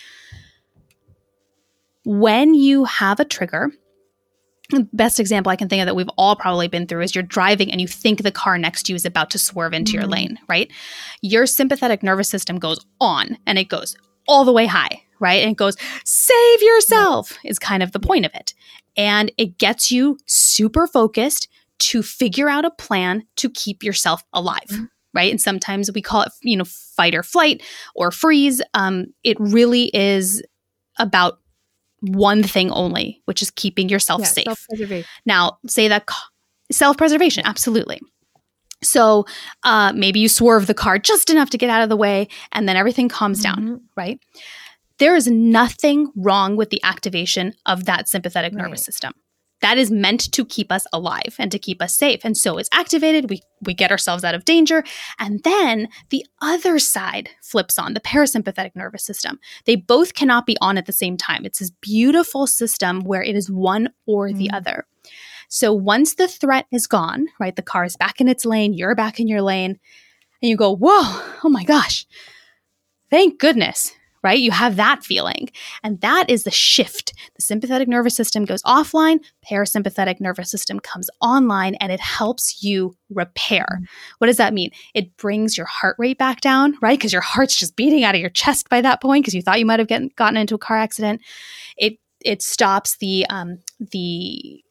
When 2.04 2.54
you 2.54 2.84
have 2.84 3.20
a 3.20 3.24
trigger, 3.24 3.70
the 4.70 4.88
best 4.92 5.20
example 5.20 5.50
I 5.50 5.56
can 5.56 5.68
think 5.68 5.80
of 5.80 5.86
that 5.86 5.96
we've 5.96 6.08
all 6.16 6.36
probably 6.36 6.68
been 6.68 6.86
through 6.86 7.02
is 7.02 7.14
you're 7.14 7.22
driving 7.22 7.70
and 7.70 7.80
you 7.80 7.86
think 7.86 8.22
the 8.22 8.32
car 8.32 8.56
next 8.56 8.84
to 8.84 8.92
you 8.92 8.96
is 8.96 9.04
about 9.04 9.30
to 9.30 9.38
swerve 9.38 9.74
into 9.74 9.92
mm-hmm. 9.92 10.00
your 10.00 10.08
lane, 10.08 10.38
right? 10.48 10.70
Your 11.20 11.46
sympathetic 11.46 12.02
nervous 12.02 12.28
system 12.28 12.58
goes 12.58 12.84
on 13.00 13.36
and 13.46 13.58
it 13.58 13.68
goes 13.68 13.96
all 14.26 14.44
the 14.44 14.52
way 14.52 14.66
high, 14.66 15.02
right? 15.20 15.42
And 15.42 15.52
it 15.52 15.58
goes, 15.58 15.76
save 16.04 16.62
yourself, 16.62 17.38
is 17.44 17.58
kind 17.58 17.82
of 17.82 17.92
the 17.92 18.00
point 18.00 18.24
of 18.24 18.34
it 18.34 18.54
and 18.96 19.32
it 19.38 19.58
gets 19.58 19.90
you 19.90 20.18
super 20.26 20.86
focused 20.86 21.48
to 21.80 22.02
figure 22.02 22.48
out 22.48 22.64
a 22.64 22.70
plan 22.70 23.24
to 23.36 23.50
keep 23.50 23.82
yourself 23.82 24.22
alive. 24.32 24.68
Mm-hmm. 24.68 24.84
Right. 25.12 25.30
And 25.30 25.40
sometimes 25.40 25.92
we 25.92 26.02
call 26.02 26.22
it, 26.22 26.32
you 26.42 26.56
know, 26.56 26.64
fight 26.64 27.14
or 27.14 27.22
flight 27.22 27.62
or 27.94 28.10
freeze. 28.10 28.60
Um, 28.74 29.06
it 29.22 29.36
really 29.38 29.84
is 29.94 30.42
about 30.98 31.38
one 32.00 32.42
thing 32.42 32.70
only, 32.72 33.22
which 33.26 33.40
is 33.40 33.50
keeping 33.50 33.88
yourself 33.88 34.22
yeah, 34.22 34.26
safe. 34.26 34.66
Now, 35.24 35.58
say 35.68 35.86
that 35.88 36.08
self 36.72 36.96
preservation, 36.96 37.44
absolutely. 37.46 38.00
So 38.82 39.24
uh, 39.62 39.92
maybe 39.94 40.20
you 40.20 40.28
swerve 40.28 40.66
the 40.66 40.74
car 40.74 40.98
just 40.98 41.30
enough 41.30 41.50
to 41.50 41.58
get 41.58 41.70
out 41.70 41.82
of 41.82 41.88
the 41.88 41.96
way, 41.96 42.28
and 42.52 42.68
then 42.68 42.76
everything 42.76 43.08
calms 43.08 43.42
mm-hmm. 43.42 43.66
down, 43.66 43.80
right? 43.96 44.20
There 44.98 45.16
is 45.16 45.26
nothing 45.26 46.12
wrong 46.16 46.56
with 46.56 46.70
the 46.70 46.82
activation 46.82 47.54
of 47.66 47.84
that 47.86 48.08
sympathetic 48.08 48.52
right. 48.54 48.62
nervous 48.62 48.84
system. 48.84 49.12
That 49.60 49.78
is 49.78 49.90
meant 49.90 50.30
to 50.32 50.44
keep 50.44 50.70
us 50.70 50.86
alive 50.92 51.36
and 51.38 51.50
to 51.50 51.58
keep 51.58 51.80
us 51.80 51.96
safe. 51.96 52.20
And 52.22 52.36
so 52.36 52.58
it's 52.58 52.68
activated, 52.70 53.30
we, 53.30 53.40
we 53.62 53.72
get 53.72 53.90
ourselves 53.90 54.22
out 54.22 54.34
of 54.34 54.44
danger. 54.44 54.84
And 55.18 55.42
then 55.42 55.88
the 56.10 56.26
other 56.42 56.78
side 56.78 57.30
flips 57.40 57.78
on 57.78 57.94
the 57.94 58.00
parasympathetic 58.00 58.76
nervous 58.76 59.04
system. 59.04 59.40
They 59.64 59.76
both 59.76 60.14
cannot 60.14 60.44
be 60.44 60.58
on 60.60 60.76
at 60.76 60.84
the 60.84 60.92
same 60.92 61.16
time. 61.16 61.46
It's 61.46 61.60
this 61.60 61.70
beautiful 61.70 62.46
system 62.46 63.00
where 63.04 63.22
it 63.22 63.36
is 63.36 63.50
one 63.50 63.88
or 64.06 64.28
mm. 64.28 64.36
the 64.36 64.50
other. 64.50 64.86
So 65.48 65.72
once 65.72 66.16
the 66.16 66.28
threat 66.28 66.66
is 66.70 66.86
gone, 66.86 67.26
right, 67.40 67.56
the 67.56 67.62
car 67.62 67.84
is 67.84 67.96
back 67.96 68.20
in 68.20 68.28
its 68.28 68.44
lane, 68.44 68.74
you're 68.74 68.94
back 68.94 69.18
in 69.18 69.28
your 69.28 69.40
lane, 69.40 69.78
and 70.42 70.50
you 70.50 70.56
go, 70.56 70.76
whoa, 70.76 70.90
oh 71.42 71.48
my 71.48 71.64
gosh, 71.64 72.06
thank 73.08 73.40
goodness 73.40 73.92
right? 74.24 74.40
You 74.40 74.50
have 74.50 74.76
that 74.76 75.04
feeling. 75.04 75.50
And 75.82 76.00
that 76.00 76.28
is 76.28 76.44
the 76.44 76.50
shift. 76.50 77.12
The 77.36 77.42
sympathetic 77.42 77.86
nervous 77.86 78.16
system 78.16 78.44
goes 78.44 78.62
offline, 78.62 79.18
parasympathetic 79.48 80.20
nervous 80.20 80.50
system 80.50 80.80
comes 80.80 81.08
online, 81.20 81.74
and 81.76 81.92
it 81.92 82.00
helps 82.00 82.62
you 82.62 82.96
repair. 83.10 83.66
Mm-hmm. 83.70 83.84
What 84.18 84.26
does 84.26 84.38
that 84.38 84.54
mean? 84.54 84.70
It 84.94 85.16
brings 85.16 85.56
your 85.56 85.66
heart 85.66 85.96
rate 85.98 86.18
back 86.18 86.40
down, 86.40 86.74
right? 86.80 86.98
Because 86.98 87.12
your 87.12 87.22
heart's 87.22 87.56
just 87.56 87.76
beating 87.76 88.02
out 88.02 88.14
of 88.14 88.20
your 88.20 88.30
chest 88.30 88.68
by 88.68 88.80
that 88.80 89.02
point 89.02 89.22
because 89.22 89.34
you 89.34 89.42
thought 89.42 89.58
you 89.60 89.66
might 89.66 89.78
have 89.78 89.88
gotten, 89.88 90.10
gotten 90.16 90.38
into 90.38 90.54
a 90.54 90.58
car 90.58 90.76
accident. 90.76 91.20
It 91.76 91.98
it 92.24 92.42
stops 92.42 92.96
the 92.96 93.26
um, 93.28 93.58
the 93.78 94.64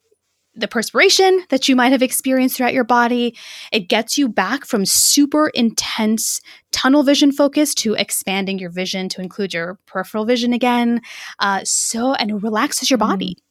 the 0.56 0.68
perspiration 0.68 1.44
that 1.50 1.68
you 1.68 1.76
might 1.76 1.92
have 1.92 2.02
experienced 2.02 2.56
throughout 2.56 2.74
your 2.74 2.84
body. 2.84 3.36
It 3.72 3.88
gets 3.88 4.16
you 4.16 4.28
back 4.28 4.64
from 4.64 4.86
super 4.86 5.48
intense 5.48 6.40
tunnel 6.72 7.02
vision 7.02 7.32
focus 7.32 7.74
to 7.76 7.94
expanding 7.94 8.58
your 8.58 8.70
vision 8.70 9.08
to 9.10 9.20
include 9.20 9.54
your 9.54 9.78
peripheral 9.86 10.24
vision 10.24 10.52
again. 10.52 11.00
Uh, 11.38 11.60
so, 11.64 12.14
and 12.14 12.30
it 12.30 12.34
relaxes 12.34 12.90
your 12.90 12.98
body. 12.98 13.36
Mm. 13.36 13.42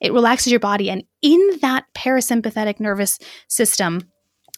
It 0.00 0.12
relaxes 0.12 0.52
your 0.52 0.60
body. 0.60 0.90
And 0.90 1.04
in 1.22 1.58
that 1.60 1.84
parasympathetic 1.94 2.78
nervous 2.78 3.18
system, 3.48 4.08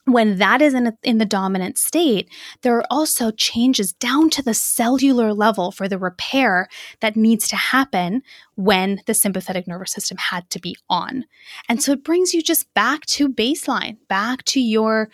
when 0.06 0.38
that 0.38 0.62
is 0.62 0.74
in, 0.74 0.88
a, 0.88 0.98
in 1.02 1.18
the 1.18 1.24
dominant 1.24 1.78
state, 1.78 2.28
there 2.62 2.76
are 2.76 2.86
also 2.90 3.30
changes 3.30 3.92
down 3.92 4.30
to 4.30 4.42
the 4.42 4.54
cellular 4.54 5.32
level 5.32 5.70
for 5.70 5.88
the 5.88 5.98
repair 5.98 6.68
that 7.00 7.16
needs 7.16 7.46
to 7.48 7.56
happen 7.56 8.22
when 8.56 9.00
the 9.06 9.14
sympathetic 9.14 9.66
nervous 9.66 9.92
system 9.92 10.16
had 10.16 10.48
to 10.50 10.58
be 10.58 10.76
on. 10.88 11.24
And 11.68 11.82
so 11.82 11.92
it 11.92 12.04
brings 12.04 12.34
you 12.34 12.42
just 12.42 12.72
back 12.74 13.06
to 13.06 13.28
baseline, 13.28 13.98
back 14.08 14.44
to 14.44 14.60
your 14.60 15.10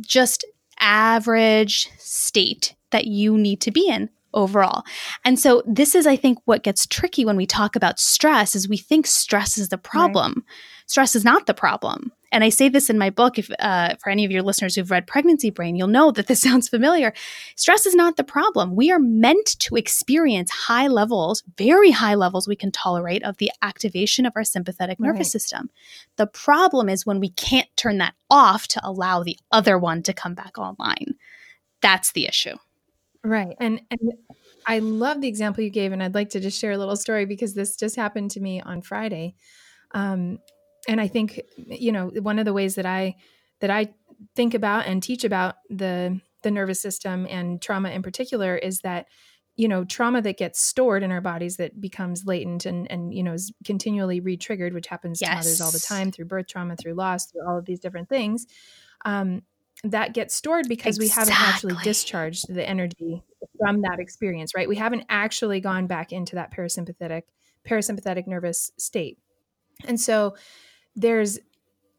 just 0.00 0.44
average 0.78 1.90
state 1.98 2.74
that 2.90 3.06
you 3.06 3.36
need 3.36 3.60
to 3.60 3.70
be 3.70 3.88
in 3.88 4.08
overall. 4.32 4.84
And 5.24 5.38
so 5.38 5.62
this 5.66 5.94
is 5.94 6.06
I 6.06 6.16
think 6.16 6.38
what 6.44 6.62
gets 6.62 6.86
tricky 6.86 7.24
when 7.24 7.36
we 7.36 7.46
talk 7.46 7.76
about 7.76 7.98
stress 7.98 8.54
is 8.54 8.68
we 8.68 8.76
think 8.76 9.06
stress 9.06 9.58
is 9.58 9.68
the 9.68 9.78
problem. 9.78 10.34
Right. 10.36 10.44
Stress 10.90 11.14
is 11.14 11.24
not 11.24 11.46
the 11.46 11.54
problem. 11.54 12.10
And 12.32 12.42
I 12.42 12.48
say 12.48 12.68
this 12.68 12.90
in 12.90 12.98
my 12.98 13.10
book. 13.10 13.38
If 13.38 13.48
uh, 13.60 13.94
for 14.00 14.10
any 14.10 14.24
of 14.24 14.32
your 14.32 14.42
listeners 14.42 14.74
who've 14.74 14.90
read 14.90 15.06
Pregnancy 15.06 15.50
Brain, 15.50 15.76
you'll 15.76 15.86
know 15.86 16.10
that 16.10 16.26
this 16.26 16.42
sounds 16.42 16.68
familiar. 16.68 17.12
Stress 17.54 17.86
is 17.86 17.94
not 17.94 18.16
the 18.16 18.24
problem. 18.24 18.74
We 18.74 18.90
are 18.90 18.98
meant 18.98 19.56
to 19.60 19.76
experience 19.76 20.50
high 20.50 20.88
levels, 20.88 21.44
very 21.56 21.92
high 21.92 22.16
levels 22.16 22.48
we 22.48 22.56
can 22.56 22.72
tolerate 22.72 23.22
of 23.22 23.36
the 23.36 23.52
activation 23.62 24.26
of 24.26 24.32
our 24.34 24.42
sympathetic 24.42 24.98
nervous 24.98 25.18
right. 25.18 25.26
system. 25.26 25.70
The 26.16 26.26
problem 26.26 26.88
is 26.88 27.06
when 27.06 27.20
we 27.20 27.30
can't 27.30 27.68
turn 27.76 27.98
that 27.98 28.14
off 28.28 28.66
to 28.68 28.80
allow 28.82 29.22
the 29.22 29.38
other 29.52 29.78
one 29.78 30.02
to 30.02 30.12
come 30.12 30.34
back 30.34 30.58
online. 30.58 31.14
That's 31.82 32.10
the 32.10 32.26
issue. 32.26 32.56
Right. 33.22 33.54
And 33.60 33.80
and 33.92 34.14
I 34.66 34.80
love 34.80 35.20
the 35.20 35.28
example 35.28 35.62
you 35.62 35.70
gave 35.70 35.92
and 35.92 36.02
I'd 36.02 36.16
like 36.16 36.30
to 36.30 36.40
just 36.40 36.60
share 36.60 36.72
a 36.72 36.78
little 36.78 36.96
story 36.96 37.26
because 37.26 37.54
this 37.54 37.76
just 37.76 37.94
happened 37.94 38.32
to 38.32 38.40
me 38.40 38.60
on 38.60 38.82
Friday. 38.82 39.36
Um 39.92 40.40
and 40.88 41.00
I 41.00 41.08
think 41.08 41.40
you 41.56 41.92
know 41.92 42.08
one 42.08 42.38
of 42.38 42.44
the 42.44 42.52
ways 42.52 42.74
that 42.76 42.86
I 42.86 43.16
that 43.60 43.70
I 43.70 43.92
think 44.34 44.54
about 44.54 44.86
and 44.86 45.02
teach 45.02 45.24
about 45.24 45.56
the 45.68 46.20
the 46.42 46.50
nervous 46.50 46.80
system 46.80 47.26
and 47.28 47.60
trauma 47.60 47.90
in 47.90 48.02
particular 48.02 48.56
is 48.56 48.80
that 48.80 49.06
you 49.56 49.68
know 49.68 49.84
trauma 49.84 50.22
that 50.22 50.38
gets 50.38 50.60
stored 50.60 51.02
in 51.02 51.12
our 51.12 51.20
bodies 51.20 51.56
that 51.56 51.80
becomes 51.80 52.24
latent 52.24 52.66
and 52.66 52.90
and 52.90 53.14
you 53.14 53.22
know 53.22 53.34
is 53.34 53.52
continually 53.64 54.20
re-triggered 54.20 54.72
which 54.72 54.86
happens 54.86 55.20
yes. 55.20 55.30
to 55.30 55.36
mothers 55.36 55.60
all 55.60 55.70
the 55.70 55.78
time 55.78 56.10
through 56.10 56.24
birth 56.24 56.46
trauma 56.46 56.76
through 56.76 56.94
loss 56.94 57.26
through 57.26 57.46
all 57.46 57.58
of 57.58 57.66
these 57.66 57.80
different 57.80 58.08
things 58.08 58.46
um, 59.04 59.42
that 59.84 60.12
gets 60.12 60.34
stored 60.34 60.68
because 60.68 60.98
exactly. 60.98 61.06
we 61.06 61.08
haven't 61.08 61.48
actually 61.48 61.74
discharged 61.82 62.52
the 62.52 62.68
energy 62.68 63.22
from 63.58 63.82
that 63.82 63.98
experience, 63.98 64.54
right? 64.54 64.68
We 64.68 64.76
haven't 64.76 65.04
actually 65.08 65.60
gone 65.60 65.86
back 65.86 66.12
into 66.12 66.36
that 66.36 66.52
parasympathetic 66.54 67.22
parasympathetic 67.68 68.26
nervous 68.26 68.72
state. 68.78 69.18
And 69.86 70.00
so 70.00 70.36
there's 70.96 71.38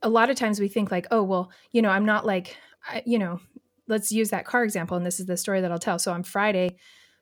a 0.02 0.10
lot 0.10 0.30
of 0.30 0.36
times 0.36 0.60
we 0.60 0.68
think 0.68 0.92
like, 0.92 1.08
oh, 1.12 1.24
well, 1.24 1.52
you 1.72 1.82
know, 1.82 1.90
I'm 1.90 2.06
not 2.06 2.26
like, 2.26 2.58
I, 2.88 3.04
you 3.06 3.20
know, 3.20 3.40
let's 3.88 4.12
use 4.12 4.30
that 4.30 4.46
car 4.46 4.64
example. 4.64 4.98
And 4.98 5.06
this 5.06 5.20
is 5.20 5.26
the 5.26 5.38
story 5.38 5.62
that 5.62 5.72
I'll 5.72 5.80
tell. 5.80 6.00
So 6.00 6.12
on 6.12 6.24
Friday, 6.24 6.78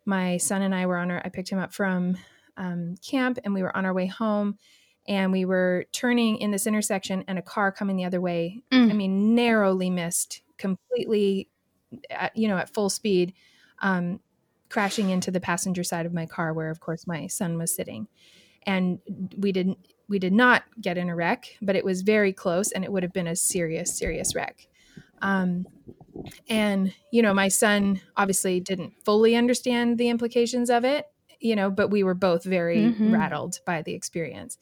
my 0.06 0.38
son 0.38 0.62
and 0.62 0.74
I 0.74 0.86
were 0.86 0.98
on 0.98 1.12
our, 1.12 1.22
I 1.24 1.30
picked 1.30 1.50
him 1.50 1.60
up 1.60 1.74
from 1.74 2.18
um, 2.58 2.96
camp 3.08 3.40
and 3.44 3.54
we 3.54 3.62
were 3.62 3.76
on 3.76 3.86
our 3.86 3.94
way 3.94 4.06
home 4.06 4.58
and 5.08 5.32
we 5.32 5.46
were 5.46 5.86
turning 5.92 6.38
in 6.38 6.52
this 6.52 6.68
intersection 6.68 7.24
and 7.28 7.40
a 7.40 7.42
car 7.42 7.72
coming 7.72 7.96
the 7.96 8.06
other 8.06 8.22
way. 8.22 8.64
Mm. 8.72 8.90
I 8.90 8.94
mean, 8.94 9.36
narrowly 9.36 9.90
missed 9.90 10.42
completely, 10.58 11.50
at, 12.10 12.36
you 12.38 12.48
know, 12.48 12.58
at 12.58 12.74
full 12.74 12.90
speed, 12.90 13.34
um, 13.82 14.20
crashing 14.70 15.10
into 15.10 15.32
the 15.32 15.40
passenger 15.40 15.84
side 15.84 16.06
of 16.06 16.14
my 16.14 16.26
car, 16.26 16.54
where 16.54 16.70
of 16.70 16.80
course 16.80 17.08
my 17.08 17.28
son 17.28 17.58
was 17.58 17.74
sitting. 17.76 18.08
And 18.64 19.00
we 19.38 19.52
didn't, 19.52 19.80
we 20.10 20.20
did 20.20 20.34
not 20.34 20.64
get 20.82 20.98
in 20.98 21.08
a 21.08 21.16
wreck, 21.16 21.56
but 21.62 21.76
it 21.76 21.86
was 21.86 22.02
very 22.02 22.34
close, 22.34 22.72
and 22.72 22.84
it 22.84 22.92
would 22.92 23.04
have 23.04 23.14
been 23.14 23.28
a 23.28 23.36
serious, 23.36 23.96
serious 23.98 24.36
wreck. 24.36 24.68
Um, 25.22 25.66
and 26.50 26.94
you 27.12 27.22
know, 27.22 27.34
my 27.34 27.48
son 27.48 28.02
obviously 28.18 28.60
didn't 28.60 28.94
fully 29.06 29.36
understand 29.36 29.98
the 29.98 30.10
implications 30.10 30.70
of 30.70 30.84
it, 30.84 31.06
you 31.40 31.56
know, 31.56 31.70
but 31.70 31.90
we 31.90 32.04
were 32.04 32.16
both 32.16 32.44
very 32.44 32.78
mm-hmm. 32.78 33.14
rattled 33.14 33.60
by 33.66 33.82
the 33.82 33.94
experience. 33.94 34.58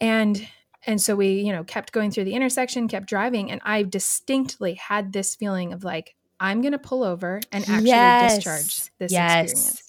And 0.00 0.46
and 0.86 1.00
so 1.00 1.16
we 1.16 1.40
you 1.40 1.52
know 1.52 1.64
kept 1.64 1.92
going 1.92 2.10
through 2.10 2.24
the 2.24 2.34
intersection 2.34 2.86
kept 2.86 3.06
driving 3.06 3.50
and 3.50 3.60
i 3.64 3.82
distinctly 3.82 4.74
had 4.74 5.12
this 5.12 5.34
feeling 5.34 5.72
of 5.72 5.82
like 5.82 6.14
i'm 6.38 6.60
going 6.60 6.72
to 6.72 6.78
pull 6.78 7.02
over 7.02 7.40
and 7.50 7.64
actually 7.64 7.88
yes. 7.88 8.36
discharge 8.36 8.90
this 8.98 9.10
yes. 9.10 9.50
experience 9.50 9.85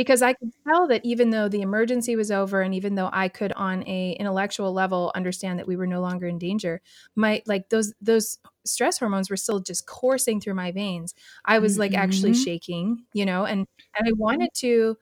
because 0.00 0.22
i 0.22 0.32
could 0.32 0.50
tell 0.66 0.86
that 0.86 1.04
even 1.04 1.28
though 1.28 1.46
the 1.46 1.60
emergency 1.60 2.16
was 2.16 2.30
over 2.30 2.62
and 2.62 2.74
even 2.74 2.94
though 2.94 3.10
i 3.12 3.28
could 3.28 3.52
on 3.52 3.86
a 3.86 4.12
intellectual 4.12 4.72
level 4.72 5.12
understand 5.14 5.58
that 5.58 5.68
we 5.68 5.76
were 5.76 5.86
no 5.86 6.00
longer 6.00 6.26
in 6.26 6.38
danger 6.38 6.80
my 7.14 7.42
like 7.44 7.68
those 7.68 7.92
those 8.00 8.38
stress 8.64 8.98
hormones 8.98 9.28
were 9.28 9.36
still 9.36 9.60
just 9.60 9.86
coursing 9.86 10.40
through 10.40 10.54
my 10.54 10.72
veins 10.72 11.14
i 11.44 11.58
was 11.58 11.72
mm-hmm. 11.72 11.80
like 11.80 11.94
actually 11.94 12.30
mm-hmm. 12.30 12.42
shaking 12.44 13.04
you 13.12 13.26
know 13.26 13.44
and 13.44 13.66
and 13.98 14.08
i 14.08 14.12
wanted 14.16 14.48
to 14.54 14.96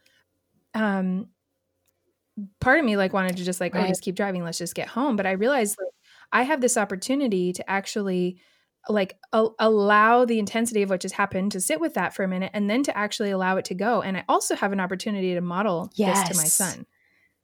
um 0.75 1.29
part 2.61 2.81
of 2.81 2.85
me 2.85 2.97
like 2.97 3.13
wanted 3.13 3.37
to 3.37 3.45
just 3.45 3.61
like, 3.61 3.75
oh, 3.75 3.79
right. 3.79 3.87
oh, 3.87 3.89
just 3.89 4.03
keep 4.03 4.15
driving. 4.15 4.45
Let's 4.45 4.59
just 4.59 4.77
get 4.77 4.87
home. 4.87 5.17
But 5.17 5.27
I 5.27 5.33
realized 5.33 5.77
like 5.77 5.93
I 6.33 6.43
have 6.43 6.61
this 6.61 6.77
opportunity 6.77 7.53
to 7.53 7.69
actually 7.69 8.39
like 8.89 9.17
a- 9.33 9.49
allow 9.59 10.25
the 10.25 10.39
intensity 10.39 10.83
of 10.83 10.91
what 10.91 11.01
just 11.01 11.15
happened 11.15 11.53
to 11.53 11.61
sit 11.61 11.81
with 11.81 11.95
that 11.95 12.15
for 12.15 12.25
a 12.25 12.29
minute 12.29 12.51
and 12.55 12.69
then 12.69 12.83
to 12.85 12.97
actually 12.97 13.31
allow 13.31 13.57
it 13.57 13.65
to 13.67 13.75
go. 13.75 14.03
And 14.03 14.17
I 14.17 14.25
also 14.29 14.55
have 14.55 14.73
an 14.73 14.81
opportunity 14.81 15.35
to 15.35 15.41
model 15.41 15.91
yes. 15.95 16.29
this 16.29 16.37
to 16.37 16.43
my 16.43 16.49
son. 16.49 16.87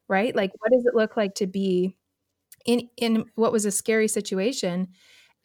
Right? 0.08 0.34
Like 0.34 0.52
what 0.58 0.72
does 0.72 0.84
it 0.86 0.94
look 0.94 1.16
like 1.16 1.36
to 1.36 1.46
be 1.46 1.96
in 2.66 2.88
in 2.96 3.24
what 3.34 3.52
was 3.52 3.64
a 3.64 3.70
scary 3.70 4.08
situation 4.08 4.88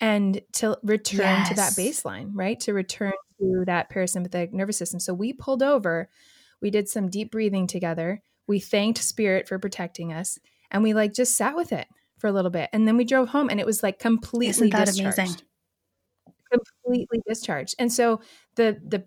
and 0.01 0.41
to 0.53 0.77
return 0.83 1.19
yes. 1.19 1.49
to 1.49 1.55
that 1.55 1.73
baseline, 1.73 2.31
right? 2.33 2.59
To 2.61 2.73
return 2.73 3.13
to 3.39 3.63
that 3.65 3.91
parasympathetic 3.91 4.53
nervous 4.53 4.77
system. 4.77 4.99
So 4.99 5.13
we 5.13 5.33
pulled 5.33 5.63
over, 5.63 6.09
we 6.61 6.69
did 6.69 6.89
some 6.89 7.09
deep 7.09 7.31
breathing 7.31 7.67
together 7.67 8.21
we 8.49 8.59
thanked 8.59 8.97
spirit 8.97 9.47
for 9.47 9.59
protecting 9.59 10.11
us 10.11 10.39
and 10.71 10.83
we 10.83 10.93
like 10.93 11.13
just 11.13 11.37
sat 11.37 11.55
with 11.55 11.71
it 11.71 11.87
for 12.17 12.27
a 12.27 12.31
little 12.31 12.51
bit 12.51 12.67
and 12.73 12.85
then 12.85 12.97
we 12.97 13.05
drove 13.05 13.29
home 13.29 13.47
and 13.47 13.59
it 13.59 13.65
was 13.65 13.83
like 13.83 13.99
completely 13.99 14.49
Isn't 14.49 14.69
that 14.71 14.87
discharged. 14.87 15.19
amazing 15.19 15.41
completely 16.51 17.21
discharged. 17.27 17.75
And 17.79 17.91
so 17.91 18.21
the 18.55 18.79
the 18.85 19.03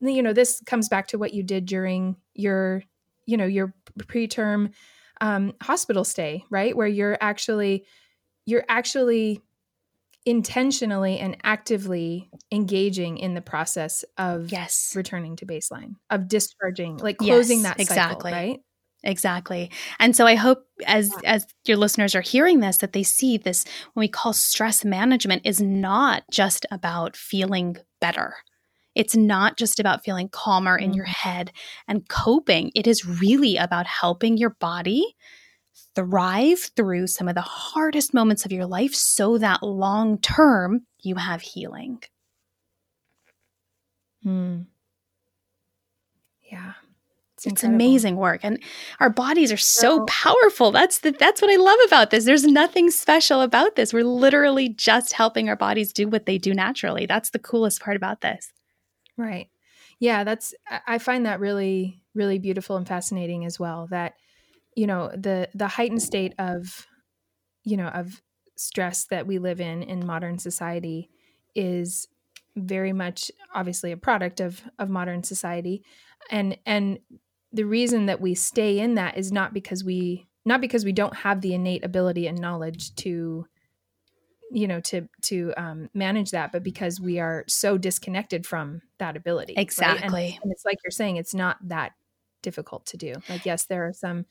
you 0.00 0.22
know 0.22 0.32
this 0.32 0.60
comes 0.66 0.88
back 0.88 1.08
to 1.08 1.18
what 1.18 1.34
you 1.34 1.42
did 1.42 1.66
during 1.66 2.16
your 2.34 2.82
you 3.26 3.36
know 3.36 3.46
your 3.46 3.74
preterm 4.00 4.72
um, 5.20 5.52
hospital 5.60 6.04
stay 6.04 6.44
right? 6.50 6.76
Where 6.76 6.86
you're 6.86 7.18
actually 7.20 7.84
you're 8.46 8.64
actually 8.68 9.40
intentionally 10.24 11.18
and 11.18 11.36
actively 11.42 12.30
engaging 12.52 13.18
in 13.18 13.34
the 13.34 13.40
process 13.40 14.04
of 14.18 14.52
yes. 14.52 14.92
returning 14.94 15.36
to 15.36 15.46
baseline 15.46 15.94
of 16.10 16.28
discharging 16.28 16.98
like 16.98 17.16
closing 17.16 17.62
yes, 17.62 17.68
that 17.68 17.86
cycle 17.86 17.94
exactly. 17.94 18.32
right 18.32 18.60
Exactly. 19.04 19.70
And 20.00 20.16
so 20.16 20.26
I 20.26 20.34
hope 20.34 20.64
as 20.86 21.12
as 21.24 21.46
your 21.66 21.76
listeners 21.76 22.14
are 22.14 22.20
hearing 22.20 22.60
this 22.60 22.78
that 22.78 22.92
they 22.92 23.04
see 23.04 23.36
this 23.36 23.64
when 23.92 24.02
we 24.02 24.08
call 24.08 24.32
stress 24.32 24.84
management 24.84 25.42
is 25.44 25.60
not 25.60 26.24
just 26.30 26.66
about 26.70 27.16
feeling 27.16 27.76
better. 28.00 28.34
It's 28.94 29.14
not 29.14 29.56
just 29.56 29.78
about 29.78 30.04
feeling 30.04 30.28
calmer 30.28 30.76
in 30.76 30.92
your 30.92 31.04
mm-hmm. 31.04 31.28
head 31.28 31.52
and 31.86 32.08
coping. 32.08 32.72
It 32.74 32.88
is 32.88 33.06
really 33.06 33.56
about 33.56 33.86
helping 33.86 34.36
your 34.36 34.50
body 34.50 35.14
thrive 35.94 36.70
through 36.76 37.06
some 37.06 37.28
of 37.28 37.36
the 37.36 37.40
hardest 37.40 38.12
moments 38.12 38.44
of 38.44 38.50
your 38.52 38.66
life 38.66 38.94
so 38.94 39.38
that 39.38 39.62
long 39.62 40.18
term 40.18 40.86
you 41.00 41.14
have 41.14 41.40
healing. 41.40 42.02
Hmm. 44.24 44.62
Yeah. 46.50 46.72
It's, 47.46 47.62
it's 47.62 47.64
amazing 47.64 48.16
work 48.16 48.40
and 48.42 48.62
our 49.00 49.10
bodies 49.10 49.52
are 49.52 49.56
so 49.56 50.04
powerful. 50.06 50.72
That's 50.72 51.00
the, 51.00 51.12
that's 51.12 51.40
what 51.40 51.50
i 51.50 51.56
love 51.56 51.78
about 51.86 52.10
this. 52.10 52.24
There's 52.24 52.44
nothing 52.44 52.90
special 52.90 53.40
about 53.42 53.76
this. 53.76 53.92
We're 53.92 54.04
literally 54.04 54.68
just 54.68 55.12
helping 55.12 55.48
our 55.48 55.56
bodies 55.56 55.92
do 55.92 56.08
what 56.08 56.26
they 56.26 56.38
do 56.38 56.52
naturally. 56.52 57.06
That's 57.06 57.30
the 57.30 57.38
coolest 57.38 57.80
part 57.80 57.96
about 57.96 58.20
this. 58.20 58.52
Right. 59.16 59.48
Yeah 60.00 60.22
that's 60.24 60.54
i 60.86 60.98
find 60.98 61.26
that 61.26 61.40
really 61.40 62.02
really 62.14 62.38
beautiful 62.38 62.76
and 62.76 62.86
fascinating 62.86 63.44
as 63.44 63.58
well 63.58 63.88
that 63.90 64.14
you 64.76 64.86
know 64.86 65.08
the 65.08 65.48
the 65.54 65.66
heightened 65.66 66.02
state 66.02 66.34
of 66.38 66.86
you 67.64 67.76
know 67.76 67.88
of 67.88 68.22
stress 68.54 69.06
that 69.06 69.26
we 69.26 69.38
live 69.38 69.60
in 69.60 69.82
in 69.82 70.06
modern 70.06 70.38
society 70.38 71.10
is 71.56 72.06
very 72.56 72.92
much 72.92 73.30
obviously 73.54 73.92
a 73.92 73.96
product 73.96 74.40
of 74.40 74.62
of 74.78 74.88
modern 74.88 75.22
society. 75.22 75.82
And 76.30 76.58
and 76.66 76.98
the 77.52 77.64
reason 77.64 78.06
that 78.06 78.20
we 78.20 78.34
stay 78.34 78.78
in 78.78 78.94
that 78.94 79.16
is 79.16 79.32
not 79.32 79.54
because 79.54 79.84
we 79.84 80.26
not 80.44 80.60
because 80.60 80.84
we 80.84 80.92
don't 80.92 81.14
have 81.14 81.40
the 81.40 81.54
innate 81.54 81.84
ability 81.84 82.26
and 82.26 82.38
knowledge 82.38 82.94
to 82.96 83.46
you 84.50 84.66
know 84.66 84.80
to 84.80 85.08
to 85.22 85.52
um, 85.56 85.88
manage 85.94 86.30
that 86.30 86.52
but 86.52 86.62
because 86.62 87.00
we 87.00 87.18
are 87.18 87.44
so 87.48 87.76
disconnected 87.76 88.46
from 88.46 88.80
that 88.98 89.16
ability 89.16 89.54
exactly 89.56 90.08
right? 90.08 90.32
and, 90.34 90.42
and, 90.42 90.52
it's 90.52 90.64
like 90.64 90.78
you're 90.84 90.90
saying 90.90 91.16
it's 91.16 91.34
not 91.34 91.56
that 91.62 91.92
difficult 92.42 92.86
to 92.86 92.96
do 92.96 93.14
like 93.28 93.44
yes 93.44 93.64
there 93.64 93.86
are 93.86 93.92
some 93.92 94.24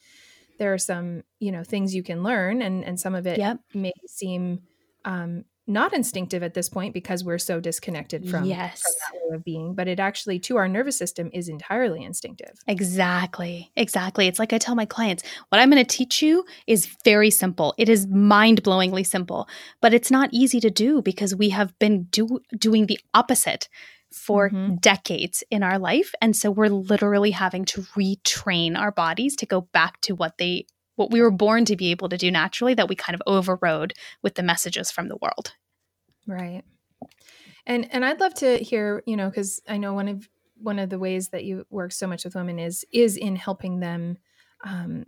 there 0.58 0.74
are 0.74 0.78
some 0.78 1.24
you 1.40 1.52
know 1.52 1.64
things 1.64 1.94
you 1.94 2.04
can 2.04 2.24
learn 2.24 2.62
and 2.62 2.84
and 2.84 3.00
some 3.00 3.14
of 3.16 3.28
it 3.28 3.38
Yep. 3.38 3.60
may 3.74 3.92
seem 4.08 4.62
um, 5.06 5.46
not 5.70 5.94
instinctive 5.94 6.42
at 6.44 6.54
this 6.54 6.70
point 6.70 6.94
because 6.94 7.24
we're 7.24 7.38
so 7.38 7.60
disconnected 7.60 8.30
from, 8.30 8.46
Yes. 8.46 8.82
from 8.82 8.92
that 9.20 9.30
way 9.30 9.36
of 9.36 9.44
being 9.44 9.74
but 9.74 9.88
it 9.88 10.00
actually 10.00 10.40
to 10.40 10.58
our 10.58 10.68
nervous 10.68 10.98
system 10.98 11.30
is 11.34 11.50
entirely 11.50 12.04
instinctive 12.04 12.56
Exactly. 12.68 13.72
Exactly. 13.76 14.28
It's 14.28 14.40
like 14.40 14.54
I 14.54 14.58
tell 14.58 14.76
my 14.76 14.86
clients, 14.86 15.24
what 15.50 15.60
I'm 15.60 15.70
going 15.70 15.84
to 15.86 15.98
teach 15.98 16.22
you 16.22 16.46
is 16.68 16.88
very 17.04 17.30
simple. 17.30 17.74
It 17.78 17.90
is 17.90 18.08
mind-blowingly 18.08 19.06
simple, 19.06 19.48
but 19.82 19.94
it's 19.94 20.10
not 20.12 20.30
easy 20.32 20.60
to 20.62 20.70
do 20.70 21.02
because 21.02 21.36
we 21.36 21.50
have 21.50 21.78
been 21.80 22.04
do- 22.06 22.40
doing 22.58 22.86
the 22.88 23.00
opposite 23.14 23.70
for 24.12 24.50
Mhm. 24.50 24.80
decades 24.82 25.44
in 25.52 25.64
our 25.64 25.78
life 25.78 26.14
and 26.22 26.34
so 26.36 26.50
we're 26.50 26.70
literally 26.70 27.32
having 27.32 27.66
to 27.66 27.82
retrain 27.98 28.78
our 28.78 28.92
bodies 28.92 29.36
to 29.36 29.46
go 29.46 29.62
back 29.62 30.00
to 30.02 30.16
what 30.16 30.38
they 30.38 30.66
what 30.98 31.12
we 31.12 31.22
were 31.22 31.32
born 31.32 31.66
to 31.66 31.78
be 31.78 31.92
able 31.92 32.10
to 32.10 32.18
do 32.18 32.32
naturally 32.32 32.76
that 32.76 32.90
we 32.90 32.96
kind 32.96 33.16
of 33.16 33.24
overrode 33.28 33.94
with 34.24 34.36
the 34.36 34.44
messages 34.44 34.92
from 34.92 35.10
the 35.10 35.18
world. 35.18 35.56
Right. 36.28 36.64
And 37.66 37.92
and 37.94 38.06
I'd 38.06 38.20
love 38.20 38.34
to 38.36 38.58
hear, 38.58 39.04
you 39.06 39.18
know, 39.18 39.30
because 39.30 39.62
I 39.68 39.78
know 39.78 39.94
one 39.94 40.08
of 40.08 40.30
one 40.56 40.80
of 40.80 40.90
the 40.90 41.00
ways 41.00 41.30
that 41.30 41.44
you 41.44 41.66
work 41.70 41.92
so 41.92 42.08
much 42.08 42.26
with 42.26 42.36
women 42.36 42.60
is 42.60 42.86
is 42.92 43.18
in 43.18 43.36
helping 43.36 43.80
them 43.80 44.18
um, 44.64 45.06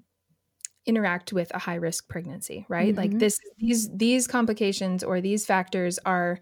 interact 0.85 1.33
with 1.33 1.51
a 1.55 1.59
high 1.59 1.75
risk 1.75 2.09
pregnancy, 2.09 2.65
right? 2.69 2.95
Like 2.97 3.17
Mhm. 3.17 3.19
this 3.19 3.39
these 3.57 3.89
these 3.95 4.27
complications 4.27 5.03
or 5.03 5.21
these 5.21 5.45
factors 5.45 5.99
are 6.05 6.39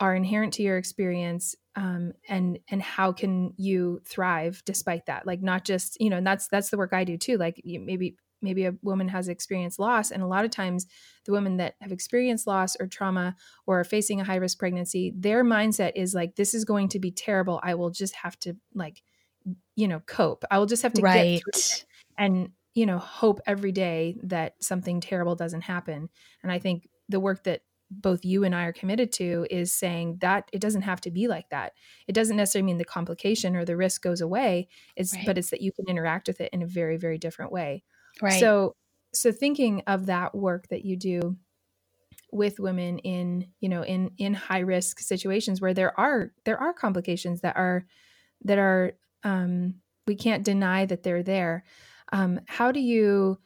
are 0.00 0.14
inherent 0.14 0.54
to 0.54 0.62
your 0.62 0.78
experience 0.78 1.54
um, 1.76 2.12
and 2.28 2.58
and 2.70 2.82
how 2.82 3.12
can 3.12 3.54
you 3.56 4.00
thrive 4.06 4.62
despite 4.66 5.06
that 5.06 5.26
like 5.26 5.42
not 5.42 5.64
just 5.64 5.96
you 6.00 6.10
know 6.10 6.18
and 6.18 6.26
that's 6.26 6.48
that's 6.48 6.70
the 6.70 6.78
work 6.78 6.92
i 6.92 7.04
do 7.04 7.16
too 7.18 7.38
like 7.38 7.60
you, 7.64 7.80
maybe 7.80 8.16
maybe 8.42 8.64
a 8.64 8.74
woman 8.82 9.08
has 9.08 9.28
experienced 9.28 9.78
loss 9.78 10.10
and 10.10 10.22
a 10.22 10.26
lot 10.26 10.44
of 10.44 10.50
times 10.50 10.86
the 11.24 11.32
women 11.32 11.56
that 11.56 11.74
have 11.80 11.92
experienced 11.92 12.46
loss 12.46 12.76
or 12.78 12.86
trauma 12.86 13.34
or 13.66 13.80
are 13.80 13.84
facing 13.84 14.20
a 14.20 14.24
high 14.24 14.36
risk 14.36 14.58
pregnancy 14.58 15.12
their 15.16 15.44
mindset 15.44 15.92
is 15.94 16.14
like 16.14 16.36
this 16.36 16.54
is 16.54 16.64
going 16.64 16.88
to 16.88 16.98
be 16.98 17.10
terrible. 17.10 17.60
I 17.62 17.74
will 17.74 17.90
just 17.90 18.14
have 18.16 18.38
to 18.40 18.56
like 18.74 19.02
you 19.74 19.88
know 19.88 20.00
cope. 20.00 20.44
I 20.50 20.58
will 20.58 20.66
just 20.66 20.82
have 20.82 20.92
to 20.94 21.02
get 21.02 21.42
through 21.42 21.52
it 21.54 21.84
and 22.18 22.50
you 22.74 22.86
know 22.86 22.98
hope 22.98 23.40
every 23.46 23.72
day 23.72 24.16
that 24.24 24.54
something 24.60 25.00
terrible 25.00 25.34
doesn't 25.34 25.62
happen. 25.62 26.08
And 26.42 26.52
i 26.52 26.58
think 26.58 26.88
the 27.08 27.20
work 27.20 27.44
that 27.44 27.62
both 27.88 28.24
you 28.24 28.42
and 28.42 28.52
i 28.52 28.64
are 28.64 28.72
committed 28.72 29.12
to 29.12 29.46
is 29.48 29.72
saying 29.72 30.18
that 30.20 30.48
it 30.52 30.60
doesn't 30.60 30.82
have 30.82 31.00
to 31.02 31.10
be 31.10 31.28
like 31.28 31.48
that. 31.50 31.72
It 32.08 32.12
doesn't 32.12 32.36
necessarily 32.36 32.66
mean 32.66 32.78
the 32.78 32.84
complication 32.84 33.54
or 33.54 33.64
the 33.64 33.76
risk 33.76 34.02
goes 34.02 34.20
away. 34.20 34.68
It's 34.96 35.14
Right. 35.14 35.24
but 35.24 35.38
it's 35.38 35.50
that 35.50 35.62
you 35.62 35.70
can 35.72 35.88
interact 35.88 36.26
with 36.26 36.40
it 36.40 36.52
in 36.52 36.62
a 36.62 36.66
very 36.66 36.96
very 36.96 37.18
different 37.18 37.52
way 37.52 37.84
Right. 38.20 38.40
so 38.40 38.74
so 39.14 39.32
thinking 39.32 39.82
of 39.86 40.06
that 40.06 40.34
work 40.34 40.68
that 40.68 40.84
you 40.84 40.96
do 40.96 41.36
with 42.32 42.60
women 42.60 42.98
in 42.98 43.48
you 43.60 43.68
know 43.68 43.82
in 43.82 44.10
in 44.18 44.34
high 44.34 44.60
risk 44.60 45.00
situations 45.00 45.60
where 45.60 45.74
there 45.74 45.98
are 45.98 46.32
there 46.44 46.58
are 46.58 46.72
complications 46.72 47.40
that 47.40 47.56
are 47.56 47.86
that 48.44 48.58
are 48.58 48.92
um 49.24 49.74
we 50.06 50.14
can't 50.14 50.44
deny 50.44 50.84
that 50.84 51.02
they're 51.02 51.22
there 51.22 51.64
um 52.12 52.40
how 52.46 52.72
do 52.72 52.80
you 52.80 53.38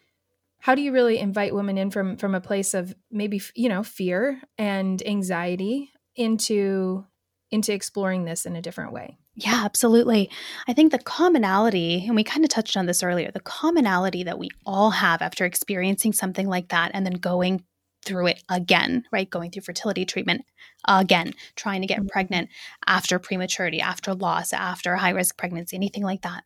how 0.59 0.75
do 0.75 0.83
you 0.83 0.93
really 0.93 1.19
invite 1.19 1.55
women 1.55 1.79
in 1.79 1.91
from 1.91 2.17
from 2.17 2.35
a 2.35 2.41
place 2.41 2.75
of 2.75 2.95
maybe 3.11 3.41
you 3.55 3.69
know 3.69 3.83
fear 3.83 4.41
and 4.59 5.03
anxiety 5.07 5.91
into 6.17 7.05
into 7.51 7.73
exploring 7.73 8.25
this 8.25 8.47
in 8.47 8.57
a 8.57 8.63
different 8.63 8.93
way 8.93 9.19
Yeah, 9.37 9.63
absolutely. 9.65 10.29
I 10.67 10.73
think 10.73 10.91
the 10.93 10.99
commonality, 10.99 12.05
and 12.07 12.17
we 12.17 12.25
kind 12.25 12.45
of 12.45 12.51
touched 12.51 12.77
on 12.77 12.87
this 12.87 13.03
earlier, 13.03 13.31
the 13.31 13.41
commonality 13.41 14.25
that 14.25 14.39
we 14.39 14.49
all 14.67 14.91
have 14.91 15.23
after 15.23 15.45
experiencing 15.45 16.13
something 16.13 16.49
like 16.49 16.69
that 16.69 16.91
and 16.95 17.07
then 17.07 17.15
going 17.15 17.63
through 18.05 18.27
it 18.29 18.43
again, 18.49 19.05
right? 19.13 19.31
Going 19.31 19.51
through 19.51 19.63
fertility 19.63 20.05
treatment 20.05 20.43
again, 20.89 21.33
trying 21.55 21.81
to 21.83 21.87
get 21.87 22.01
Mhm. 22.01 22.09
pregnant 22.09 22.49
after 22.87 23.19
prematurity, 23.19 23.81
after 23.81 24.15
loss, 24.15 24.53
after 24.53 24.97
high 24.97 25.11
risk 25.11 25.37
pregnancy, 25.37 25.77
anything 25.77 26.03
like 26.03 26.23
that, 26.23 26.43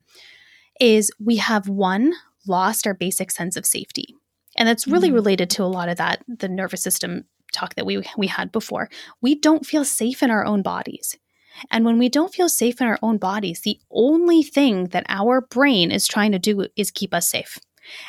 is 0.81 1.13
we 1.21 1.37
have 1.37 1.69
one, 1.69 2.15
lost 2.47 2.87
our 2.87 2.95
basic 2.95 3.31
sense 3.31 3.57
of 3.57 3.67
safety. 3.67 4.15
And 4.57 4.69
that's 4.69 4.87
really 4.89 5.11
Mhm. 5.11 5.15
related 5.15 5.51
to 5.51 5.65
a 5.65 5.67
lot 5.67 5.89
of 5.89 5.99
that, 5.99 6.25
the 6.29 6.49
nervous 6.49 6.83
system 6.83 7.25
talk 7.53 7.75
that 7.77 7.87
we, 7.87 8.03
we 8.19 8.27
had 8.29 8.53
before. 8.53 8.91
We 9.23 9.35
don't 9.37 9.67
feel 9.67 9.85
safe 9.85 10.23
in 10.23 10.31
our 10.31 10.45
own 10.45 10.63
bodies. 10.63 11.17
And 11.71 11.85
when 11.85 11.99
we 11.99 12.09
don't 12.09 12.33
feel 12.33 12.49
safe 12.49 12.81
in 12.81 12.87
our 12.87 12.99
own 13.03 13.19
bodies, 13.19 13.61
the 13.61 13.79
only 13.91 14.43
thing 14.43 14.89
that 14.89 15.07
our 15.09 15.41
brain 15.41 15.91
is 15.91 16.07
trying 16.07 16.33
to 16.33 16.39
do 16.39 16.67
is 16.77 16.91
keep 16.91 17.15
us 17.15 17.31
safe. 17.31 17.59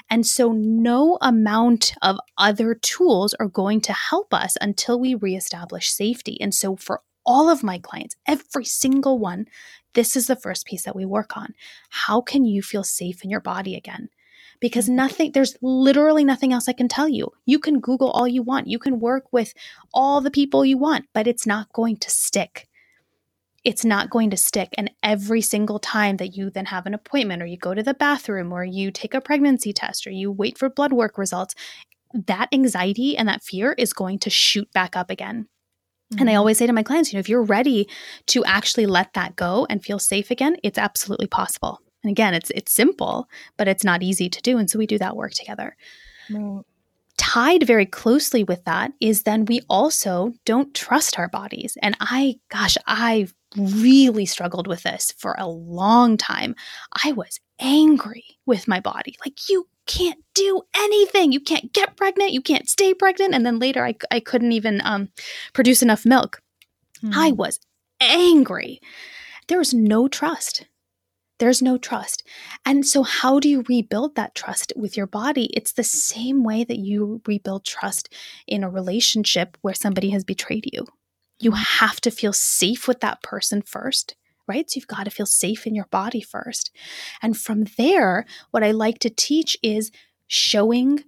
And 0.10 0.26
so, 0.26 0.52
no 0.52 1.18
amount 1.22 1.96
of 2.02 2.18
other 2.38 2.76
tools 2.76 3.34
are 3.40 3.48
going 3.48 3.82
to 3.82 3.94
help 3.94 4.34
us 4.34 4.56
until 4.62 5.00
we 5.00 5.16
reestablish 5.16 5.90
safety. 5.90 6.38
And 6.40 6.54
so, 6.54 6.76
for 6.76 7.02
all 7.26 7.50
of 7.50 7.64
my 7.64 7.80
clients, 7.80 8.16
every 8.26 8.66
single 8.66 9.20
one, 9.20 9.48
this 9.94 10.16
is 10.16 10.28
the 10.28 10.36
first 10.36 10.66
piece 10.66 10.84
that 10.84 10.96
we 10.96 11.06
work 11.06 11.36
on. 11.36 11.54
How 11.90 12.22
can 12.22 12.46
you 12.46 12.62
feel 12.62 12.84
safe 12.84 13.24
in 13.24 13.30
your 13.30 13.42
body 13.42 13.76
again? 13.76 14.10
Because 14.62 14.88
nothing, 14.88 15.34
there's 15.34 15.58
literally 15.62 16.24
nothing 16.24 16.54
else 16.54 16.70
I 16.70 16.74
can 16.74 16.88
tell 16.88 17.10
you. 17.10 17.32
You 17.46 17.60
can 17.60 17.82
Google 17.82 18.12
all 18.12 18.28
you 18.28 18.44
want, 18.44 18.68
you 18.68 18.80
can 18.80 19.00
work 19.02 19.26
with 19.34 19.54
all 19.94 20.22
the 20.22 20.32
people 20.32 20.64
you 20.64 20.78
want, 20.78 21.06
but 21.14 21.28
it's 21.28 21.46
not 21.46 21.74
going 21.74 21.98
to 21.98 22.10
stick 22.10 22.70
it's 23.66 23.84
not 23.86 24.10
going 24.10 24.30
to 24.30 24.38
stick. 24.38 24.70
And 24.78 24.92
every 25.04 25.42
single 25.42 25.80
time 25.80 26.18
that 26.18 26.36
you 26.38 26.50
then 26.50 26.66
have 26.68 26.86
an 26.86 26.94
appointment 26.94 27.42
or 27.42 27.46
you 27.46 27.58
go 27.58 27.74
to 27.74 27.84
the 27.84 27.94
bathroom 27.96 28.54
or 28.54 28.64
you 28.64 28.92
take 28.92 29.14
a 29.14 29.22
pregnancy 29.22 29.74
test 29.74 30.08
or 30.08 30.12
you 30.12 30.32
wait 30.32 30.58
for 30.58 30.70
blood 30.70 30.94
work 30.94 31.18
results, 31.18 31.56
that 32.14 32.50
anxiety 32.54 33.18
and 33.18 33.28
that 33.28 33.44
fear 33.44 33.74
is 33.78 33.94
going 33.94 34.20
to 34.20 34.30
shoot 34.30 34.72
back 34.74 34.96
up 34.96 35.10
again. 35.10 35.48
And 36.20 36.30
I 36.30 36.36
Mhm. 36.36 36.38
always 36.38 36.58
say 36.58 36.68
to 36.68 36.74
my 36.74 36.84
clients, 36.84 37.12
you 37.12 37.18
know, 37.18 37.22
if 37.22 37.30
you're 37.30 37.44
ready 37.44 37.90
to 38.28 38.46
actually 38.46 38.86
let 38.86 39.14
that 39.14 39.36
go 39.36 39.68
and 39.70 39.84
feel 39.84 40.00
safe 40.00 40.32
again, 40.32 40.58
it's 40.64 40.78
absolutely 40.78 41.28
possible. 41.28 41.80
And 42.04 42.12
again, 42.12 42.34
it's 42.34 42.52
it's 42.52 42.72
simple, 42.74 43.28
but 43.58 43.68
it's 43.68 43.84
not 43.84 44.04
easy 44.04 44.30
to 44.30 44.42
do. 44.42 44.58
And 44.58 44.70
so 44.70 44.80
we 44.80 44.88
do 44.88 44.98
that 45.00 45.16
work 45.18 45.34
together 45.34 45.76
Right. 46.30 46.66
tied 47.18 47.64
very 47.66 47.86
closely 47.86 48.44
with 48.44 48.64
that 48.66 48.92
is 49.00 49.24
then 49.24 49.46
we 49.46 49.62
also 49.70 50.34
don't 50.46 50.74
trust 50.76 51.18
our 51.18 51.30
bodies. 51.30 51.78
And 51.82 51.96
I, 52.02 52.36
gosh, 52.50 52.78
I 52.88 53.28
really 53.58 54.26
struggled 54.26 54.68
with 54.68 54.84
this 54.84 55.14
for 55.18 55.36
a 55.38 55.48
long 55.48 56.18
time. 56.18 56.56
I 57.04 57.12
was 57.14 57.40
angry 57.60 58.24
with 58.46 58.68
my 58.68 58.80
body. 58.80 59.16
Like, 59.26 59.50
you 59.50 59.68
can't 59.88 60.20
do 60.34 60.62
anything. 60.76 61.32
You 61.32 61.40
can't 61.40 61.72
get 61.74 61.96
pregnant. 61.96 62.32
You 62.32 62.42
can't 62.42 62.68
stay 62.68 62.94
pregnant. 62.94 63.34
And 63.34 63.46
then 63.46 63.60
later, 63.60 63.86
I, 63.86 63.96
I 64.12 64.20
couldn't 64.20 64.52
even 64.52 64.82
um, 64.84 65.10
produce 65.54 65.82
enough 65.82 66.06
milk. 66.06 66.42
I 67.14 67.32
Mhm. 67.32 67.38
was 67.38 67.60
angry. 68.02 68.80
There 69.48 69.60
was 69.60 69.74
no 69.74 70.08
trust. 70.08 70.66
There's 71.38 71.62
no 71.62 71.78
trust. 71.78 72.24
And 72.66 72.88
so, 72.88 73.04
how 73.04 73.40
do 73.40 73.50
you 73.50 73.64
rebuild 73.68 74.16
that 74.16 74.36
trust 74.36 74.72
with 74.76 74.96
your 74.96 75.06
body? 75.08 75.46
It's 75.54 75.74
the 75.74 75.84
same 75.84 76.44
way 76.44 76.64
that 76.64 76.80
you 76.80 77.22
rebuild 77.28 77.66
trust 77.66 78.12
in 78.48 78.64
a 78.64 78.70
relationship 78.70 79.58
where 79.62 79.74
somebody 79.74 80.12
has 80.12 80.24
betrayed 80.24 80.70
you. 80.72 80.86
You 81.40 81.52
have 81.52 82.00
to 82.02 82.12
feel 82.12 82.34
safe 82.34 82.88
with 82.88 83.02
that 83.02 83.22
person 83.22 83.62
first, 83.62 84.16
right? 84.48 84.70
So, 84.70 84.78
you've 84.78 84.88
got 84.88 85.04
to 85.06 85.12
feel 85.12 85.26
safe 85.26 85.68
in 85.68 85.76
your 85.76 85.88
body 85.88 86.22
first. 86.22 86.72
And 87.22 87.38
from 87.38 87.66
there, 87.78 88.26
what 88.52 88.64
I 88.64 88.72
like 88.72 89.00
to 89.00 89.10
teach 89.10 89.58
is 89.64 89.92
showing. 90.28 91.04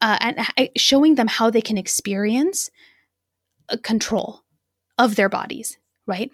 Uh, 0.00 0.18
and 0.20 0.38
uh, 0.58 0.66
showing 0.76 1.14
them 1.14 1.28
how 1.28 1.48
they 1.48 1.60
can 1.60 1.78
experience 1.78 2.70
uh, 3.68 3.76
control 3.82 4.42
of 4.98 5.14
their 5.14 5.28
bodies, 5.28 5.78
right? 6.06 6.32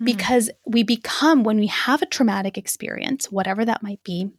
Mhm. 0.00 0.06
because 0.06 0.50
we 0.66 0.82
become 0.82 1.44
when 1.44 1.58
we 1.58 1.66
have 1.66 2.00
a 2.00 2.06
traumatic 2.06 2.56
experience 2.56 3.30
whatever 3.30 3.64
that 3.66 3.82
might 3.82 4.02
be 4.04 4.30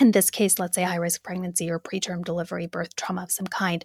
in 0.00 0.12
this 0.12 0.30
case 0.30 0.58
let's 0.60 0.76
say 0.76 0.84
high 0.84 0.94
risk 0.96 1.24
pregnancy 1.24 1.68
or 1.68 1.80
preterm 1.80 2.24
delivery 2.24 2.66
birth 2.68 2.94
trauma 2.94 3.24
of 3.24 3.32
some 3.32 3.46
kind 3.48 3.84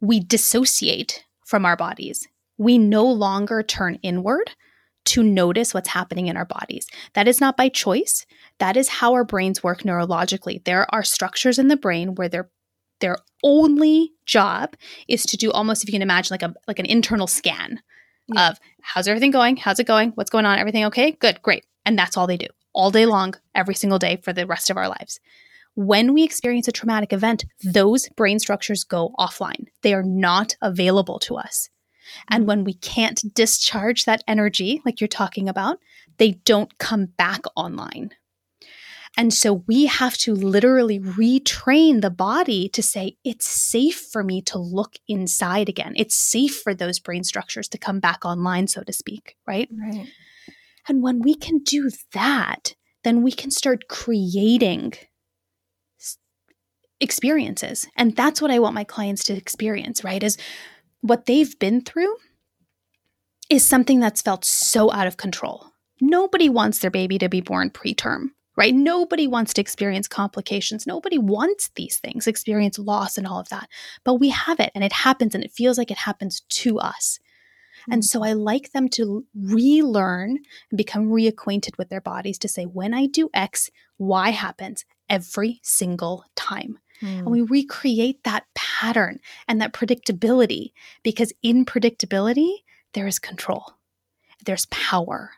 we 0.00 0.18
dissociate 0.20 1.24
from 1.44 1.66
our 1.66 1.76
bodies 1.76 2.26
we 2.60 2.76
no 2.78 3.04
longer 3.26 3.62
turn 3.62 3.98
inward 4.02 4.50
to 5.06 5.22
notice 5.22 5.72
what's 5.72 5.88
happening 5.88 6.26
in 6.28 6.36
our 6.36 6.44
bodies 6.44 6.86
that 7.14 7.26
is 7.26 7.40
not 7.40 7.56
by 7.56 7.68
choice 7.68 8.26
that 8.58 8.76
is 8.76 8.88
how 8.98 9.12
our 9.14 9.24
brains 9.24 9.62
work 9.62 9.80
neurologically 9.82 10.62
there 10.64 10.86
are 10.94 11.02
structures 11.02 11.58
in 11.58 11.68
the 11.68 11.76
brain 11.86 12.14
where 12.16 12.28
their 12.28 12.50
their 13.00 13.16
only 13.42 14.12
job 14.26 14.74
is 15.08 15.24
to 15.24 15.36
do 15.38 15.50
almost 15.50 15.82
if 15.82 15.88
you 15.88 15.92
can 15.92 16.02
imagine 16.02 16.34
like 16.34 16.42
a 16.42 16.54
like 16.68 16.78
an 16.78 16.86
internal 16.86 17.26
scan 17.26 17.80
Yeah. 18.28 18.50
of 18.50 18.60
how's 18.82 19.08
everything 19.08 19.30
going? 19.30 19.56
How's 19.56 19.80
it 19.80 19.86
going? 19.86 20.10
What's 20.16 20.30
going 20.30 20.44
on? 20.46 20.58
Everything 20.58 20.84
okay? 20.86 21.12
Good, 21.12 21.40
great. 21.42 21.64
And 21.86 21.98
that's 21.98 22.16
all 22.16 22.26
they 22.26 22.36
do 22.36 22.46
all 22.74 22.90
day 22.90 23.06
long, 23.06 23.34
every 23.54 23.74
single 23.74 23.98
day 23.98 24.20
for 24.22 24.32
the 24.34 24.46
rest 24.46 24.70
of 24.70 24.76
our 24.76 24.88
lives. 24.88 25.18
When 25.74 26.12
we 26.12 26.22
experience 26.24 26.68
a 26.68 26.72
traumatic 26.72 27.12
event, 27.12 27.46
those 27.64 28.08
brain 28.16 28.38
structures 28.38 28.84
go 28.84 29.14
offline. 29.18 29.64
They 29.82 29.94
are 29.94 30.02
not 30.02 30.56
available 30.60 31.18
to 31.20 31.36
us. 31.36 31.70
And 32.28 32.44
Mhm. 32.44 32.46
when 32.46 32.64
we 32.64 32.74
can't 32.74 33.34
discharge 33.34 34.04
that 34.04 34.22
energy, 34.26 34.82
like 34.84 35.00
you're 35.00 35.08
talking 35.08 35.48
about, 35.48 35.78
they 36.18 36.32
don't 36.32 36.78
come 36.78 37.06
back 37.06 37.42
online. 37.56 38.10
And 39.16 39.34
so 39.34 39.64
we 39.66 39.86
have 39.86 40.16
to 40.18 40.34
literally 40.34 41.00
retrain 41.00 42.00
the 42.00 42.10
body 42.10 42.68
to 42.70 42.82
say, 42.82 43.16
it's 43.24 43.48
safe 43.48 44.00
for 44.12 44.22
me 44.22 44.40
to 44.42 44.58
look 44.58 44.94
inside 45.08 45.68
again. 45.68 45.94
It's 45.96 46.14
safe 46.14 46.60
for 46.60 46.74
those 46.74 47.00
brain 47.00 47.24
structures 47.24 47.68
to 47.70 47.78
come 47.78 47.98
back 47.98 48.24
online, 48.24 48.68
so 48.68 48.82
to 48.82 48.92
speak, 48.92 49.36
right? 49.46 49.68
Right. 49.72 50.06
And 50.88 51.02
when 51.02 51.20
we 51.20 51.34
can 51.34 51.58
do 51.58 51.90
that, 52.12 52.74
then 53.02 53.22
we 53.22 53.32
can 53.32 53.50
start 53.50 53.88
creating 53.88 54.94
experiences. 57.00 57.88
And 57.96 58.14
that's 58.14 58.40
what 58.40 58.50
I 58.50 58.58
want 58.58 58.74
my 58.74 58.84
clients 58.84 59.24
to 59.24 59.32
experience, 59.32 60.04
right? 60.04 60.22
Is 60.22 60.36
what 61.02 61.26
they've 61.26 61.58
been 61.58 61.80
through 61.80 62.16
is 63.48 63.66
something 63.66 64.00
that's 64.00 64.22
felt 64.22 64.44
so 64.44 64.92
out 64.92 65.06
of 65.06 65.16
control. 65.16 65.66
Nobody 66.00 66.48
wants 66.48 66.78
their 66.78 66.90
baby 66.90 67.18
to 67.18 67.28
be 67.28 67.40
born 67.40 67.70
preterm, 67.70 68.28
right? 68.56 68.74
Nobody 68.74 69.26
wants 69.26 69.52
to 69.54 69.60
experience 69.60 70.08
complications. 70.08 70.86
Nobody 70.86 71.18
wants 71.18 71.70
these 71.74 71.98
things, 71.98 72.26
experience 72.26 72.78
loss 72.78 73.18
and 73.18 73.26
all 73.26 73.40
of 73.40 73.48
that. 73.50 73.68
But 74.04 74.14
we 74.14 74.30
have 74.30 74.60
it 74.60 74.70
and 74.74 74.84
it 74.84 74.92
happens 74.92 75.34
and 75.34 75.44
it 75.44 75.52
feels 75.52 75.78
like 75.78 75.90
it 75.90 75.98
happens 75.98 76.42
to 76.48 76.78
us. 76.78 77.18
Mm-hmm. 77.82 77.92
And 77.92 78.04
so 78.04 78.24
I 78.24 78.32
like 78.32 78.72
them 78.72 78.88
to 78.90 79.26
relearn 79.34 80.38
and 80.70 80.76
become 80.76 81.08
reacquainted 81.08 81.76
with 81.76 81.88
their 81.88 82.00
bodies 82.00 82.38
to 82.38 82.48
say, 82.48 82.64
when 82.64 82.94
I 82.94 83.06
do 83.06 83.28
X, 83.34 83.70
Y 83.98 84.30
happens 84.30 84.84
every 85.08 85.60
single 85.62 86.24
time. 86.36 86.78
Mm. 87.02 87.18
And 87.18 87.26
we 87.26 87.42
recreate 87.42 88.22
that 88.24 88.44
pattern 88.54 89.20
and 89.48 89.60
that 89.60 89.72
predictability 89.72 90.72
because 91.02 91.32
in 91.42 91.64
predictability, 91.64 92.52
there 92.94 93.06
is 93.06 93.18
control, 93.18 93.74
there's 94.44 94.66
power. 94.66 95.32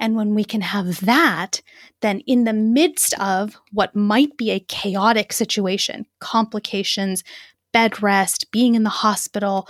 And 0.00 0.16
when 0.16 0.34
we 0.34 0.44
can 0.44 0.60
have 0.60 1.00
that, 1.06 1.62
then 2.02 2.20
in 2.20 2.44
the 2.44 2.52
midst 2.52 3.18
of 3.20 3.56
what 3.72 3.94
might 3.94 4.36
be 4.36 4.50
a 4.50 4.60
chaotic 4.60 5.32
situation, 5.32 6.04
complications, 6.20 7.22
bed 7.72 8.02
rest, 8.02 8.50
being 8.50 8.74
in 8.74 8.82
the 8.82 8.90
hospital, 8.90 9.68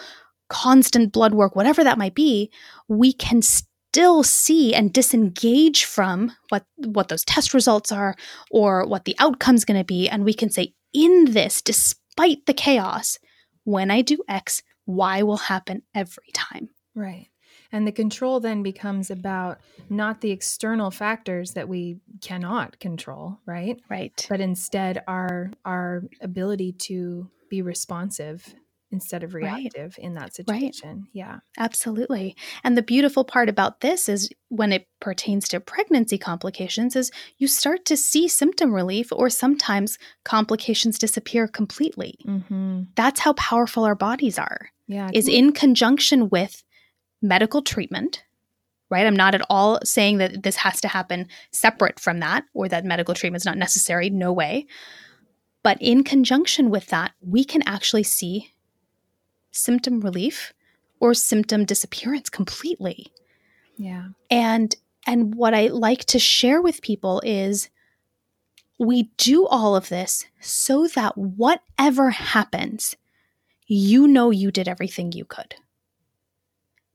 constant 0.48 1.12
blood 1.12 1.34
work, 1.34 1.54
whatever 1.54 1.84
that 1.84 1.98
might 1.98 2.14
be, 2.14 2.50
we 2.88 3.12
can 3.12 3.42
still 3.94 4.22
see 4.22 4.74
and 4.74 4.92
disengage 4.92 5.84
from 5.84 6.32
what 6.48 6.64
what 6.76 7.08
those 7.08 7.24
test 7.24 7.54
results 7.54 7.92
are 7.92 8.16
or 8.50 8.84
what 8.86 9.04
the 9.04 9.14
outcome's 9.20 9.64
going 9.64 9.78
to 9.78 9.84
be 9.84 10.08
and 10.08 10.24
we 10.24 10.34
can 10.34 10.50
say 10.50 10.74
in 10.94 11.32
this 11.32 11.60
despite 11.60 12.46
the 12.46 12.54
chaos 12.54 13.18
when 13.64 13.90
i 13.90 14.00
do 14.00 14.18
x 14.28 14.62
y 14.86 15.22
will 15.22 15.36
happen 15.36 15.82
every 15.94 16.30
time 16.32 16.70
right 16.94 17.28
and 17.74 17.88
the 17.88 17.92
control 17.92 18.38
then 18.38 18.62
becomes 18.62 19.10
about 19.10 19.58
not 19.90 20.20
the 20.20 20.30
external 20.30 20.92
factors 20.92 21.54
that 21.54 21.68
we 21.68 21.96
cannot 22.20 22.78
control, 22.78 23.40
right? 23.46 23.80
Right. 23.90 24.24
But 24.30 24.40
instead 24.40 25.02
our 25.08 25.50
our 25.64 26.04
ability 26.20 26.72
to 26.72 27.28
be 27.50 27.62
responsive 27.62 28.54
instead 28.94 29.24
of 29.24 29.34
reactive 29.34 29.96
right. 29.98 30.04
in 30.04 30.14
that 30.14 30.34
situation. 30.34 30.98
Right. 30.98 31.08
Yeah. 31.12 31.38
Absolutely. 31.58 32.36
And 32.62 32.78
the 32.78 32.82
beautiful 32.82 33.24
part 33.24 33.48
about 33.48 33.80
this 33.80 34.08
is 34.08 34.30
when 34.48 34.72
it 34.72 34.86
pertains 35.00 35.48
to 35.48 35.60
pregnancy 35.60 36.16
complications 36.16 36.94
is 36.94 37.10
you 37.38 37.48
start 37.48 37.84
to 37.86 37.96
see 37.96 38.28
symptom 38.28 38.72
relief 38.72 39.08
or 39.12 39.28
sometimes 39.28 39.98
complications 40.24 40.98
disappear 40.98 41.48
completely. 41.48 42.14
Mm-hmm. 42.24 42.82
That's 42.94 43.20
how 43.20 43.32
powerful 43.34 43.84
our 43.84 43.96
bodies 43.96 44.38
are. 44.38 44.70
Yeah. 44.86 45.10
Is 45.12 45.28
in 45.28 45.52
conjunction 45.52 46.30
with 46.30 46.62
medical 47.20 47.62
treatment, 47.62 48.22
right? 48.90 49.06
I'm 49.06 49.16
not 49.16 49.34
at 49.34 49.42
all 49.50 49.80
saying 49.82 50.18
that 50.18 50.42
this 50.44 50.56
has 50.56 50.80
to 50.82 50.88
happen 50.88 51.26
separate 51.52 51.98
from 51.98 52.20
that 52.20 52.44
or 52.54 52.68
that 52.68 52.84
medical 52.84 53.14
treatment 53.14 53.42
is 53.42 53.46
not 53.46 53.58
necessary. 53.58 54.08
No 54.08 54.32
way. 54.32 54.66
But 55.64 55.78
in 55.80 56.04
conjunction 56.04 56.68
with 56.68 56.86
that, 56.88 57.12
we 57.20 57.42
can 57.42 57.62
actually 57.66 58.02
see 58.02 58.53
symptom 59.54 60.00
relief 60.00 60.52
or 61.00 61.14
symptom 61.14 61.64
disappearance 61.64 62.28
completely. 62.28 63.06
Yeah. 63.76 64.08
And 64.30 64.74
and 65.06 65.34
what 65.34 65.54
I 65.54 65.68
like 65.68 66.04
to 66.06 66.18
share 66.18 66.62
with 66.62 66.82
people 66.82 67.20
is 67.24 67.68
we 68.78 69.10
do 69.18 69.46
all 69.46 69.76
of 69.76 69.88
this 69.88 70.26
so 70.40 70.88
that 70.88 71.16
whatever 71.16 72.10
happens, 72.10 72.96
you 73.66 74.08
know 74.08 74.30
you 74.30 74.50
did 74.50 74.68
everything 74.68 75.12
you 75.12 75.24
could 75.24 75.54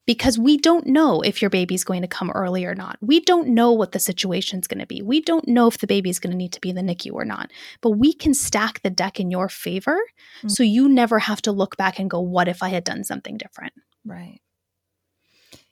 because 0.09 0.39
we 0.39 0.57
don't 0.57 0.87
know 0.87 1.21
if 1.21 1.39
your 1.39 1.51
baby's 1.51 1.83
going 1.83 2.01
to 2.01 2.07
come 2.07 2.31
early 2.31 2.65
or 2.65 2.73
not. 2.73 2.97
We 2.99 3.19
don't 3.19 3.49
know 3.49 3.71
what 3.71 3.91
the 3.91 3.99
situation's 3.99 4.65
going 4.65 4.79
to 4.79 4.87
be. 4.87 5.03
We 5.03 5.21
don't 5.21 5.47
know 5.47 5.67
if 5.67 5.77
the 5.77 5.85
baby's 5.85 6.17
going 6.17 6.31
to 6.31 6.37
need 6.37 6.51
to 6.53 6.59
be 6.59 6.71
in 6.71 6.75
the 6.75 6.81
NICU 6.81 7.13
or 7.13 7.25
not. 7.25 7.51
But 7.79 7.91
we 7.91 8.13
can 8.13 8.33
stack 8.33 8.81
the 8.81 8.89
deck 8.89 9.19
in 9.19 9.29
your 9.29 9.49
favor 9.49 9.99
mm-hmm. 10.39 10.49
so 10.49 10.63
you 10.63 10.89
never 10.89 11.19
have 11.19 11.43
to 11.43 11.51
look 11.51 11.77
back 11.77 11.99
and 11.99 12.09
go, 12.09 12.21
what 12.21 12.47
if 12.47 12.63
I 12.63 12.69
had 12.69 12.85
done 12.85 13.03
something 13.03 13.37
different? 13.37 13.73
Right. 14.03 14.41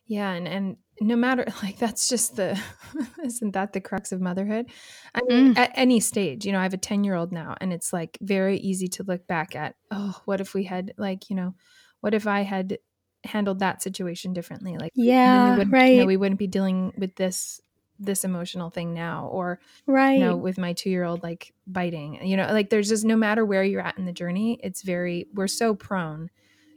Yeah, 0.05 0.33
and 0.33 0.47
and 0.47 0.77
no 1.01 1.15
matter 1.15 1.45
like 1.63 1.79
that's 1.79 2.07
just 2.07 2.35
the 2.35 2.61
isn't 3.23 3.53
that 3.53 3.73
the 3.73 3.81
crux 3.81 4.11
of 4.11 4.21
motherhood? 4.21 4.67
I 5.15 5.21
mean, 5.27 5.55
mm. 5.55 5.57
at 5.57 5.71
any 5.73 5.99
stage, 5.99 6.45
you 6.45 6.51
know, 6.51 6.59
I 6.59 6.63
have 6.63 6.75
a 6.75 6.77
10-year-old 6.77 7.31
now 7.31 7.55
and 7.59 7.73
it's 7.73 7.91
like 7.91 8.19
very 8.21 8.59
easy 8.59 8.87
to 8.89 9.03
look 9.03 9.25
back 9.25 9.55
at, 9.55 9.73
oh, 9.89 10.21
what 10.25 10.41
if 10.41 10.53
we 10.53 10.65
had 10.65 10.93
like, 10.95 11.31
you 11.31 11.35
know, 11.35 11.55
what 12.01 12.13
if 12.13 12.27
I 12.27 12.41
had 12.41 12.77
handled 13.23 13.59
that 13.59 13.81
situation 13.81 14.33
differently 14.33 14.77
like 14.77 14.91
yeah 14.95 15.57
we 15.57 15.63
right 15.65 15.93
you 15.93 15.99
know, 16.01 16.05
we 16.05 16.17
wouldn't 16.17 16.39
be 16.39 16.47
dealing 16.47 16.93
with 16.97 17.15
this 17.15 17.61
this 17.99 18.23
emotional 18.23 18.69
thing 18.69 18.93
now 18.93 19.27
or 19.31 19.59
right 19.87 20.13
you 20.13 20.19
know 20.19 20.35
with 20.35 20.57
my 20.57 20.73
two 20.73 20.89
year 20.89 21.03
old 21.03 21.23
like 21.23 21.53
biting 21.65 22.23
you 22.25 22.37
know 22.37 22.47
like 22.51 22.69
there's 22.69 22.89
just 22.89 23.03
no 23.03 23.17
matter 23.17 23.43
where 23.43 23.63
you're 23.63 23.81
at 23.81 23.97
in 23.97 24.05
the 24.05 24.11
journey 24.11 24.59
it's 24.63 24.83
very 24.83 25.27
we're 25.33 25.47
so 25.47 25.73
prone 25.73 26.29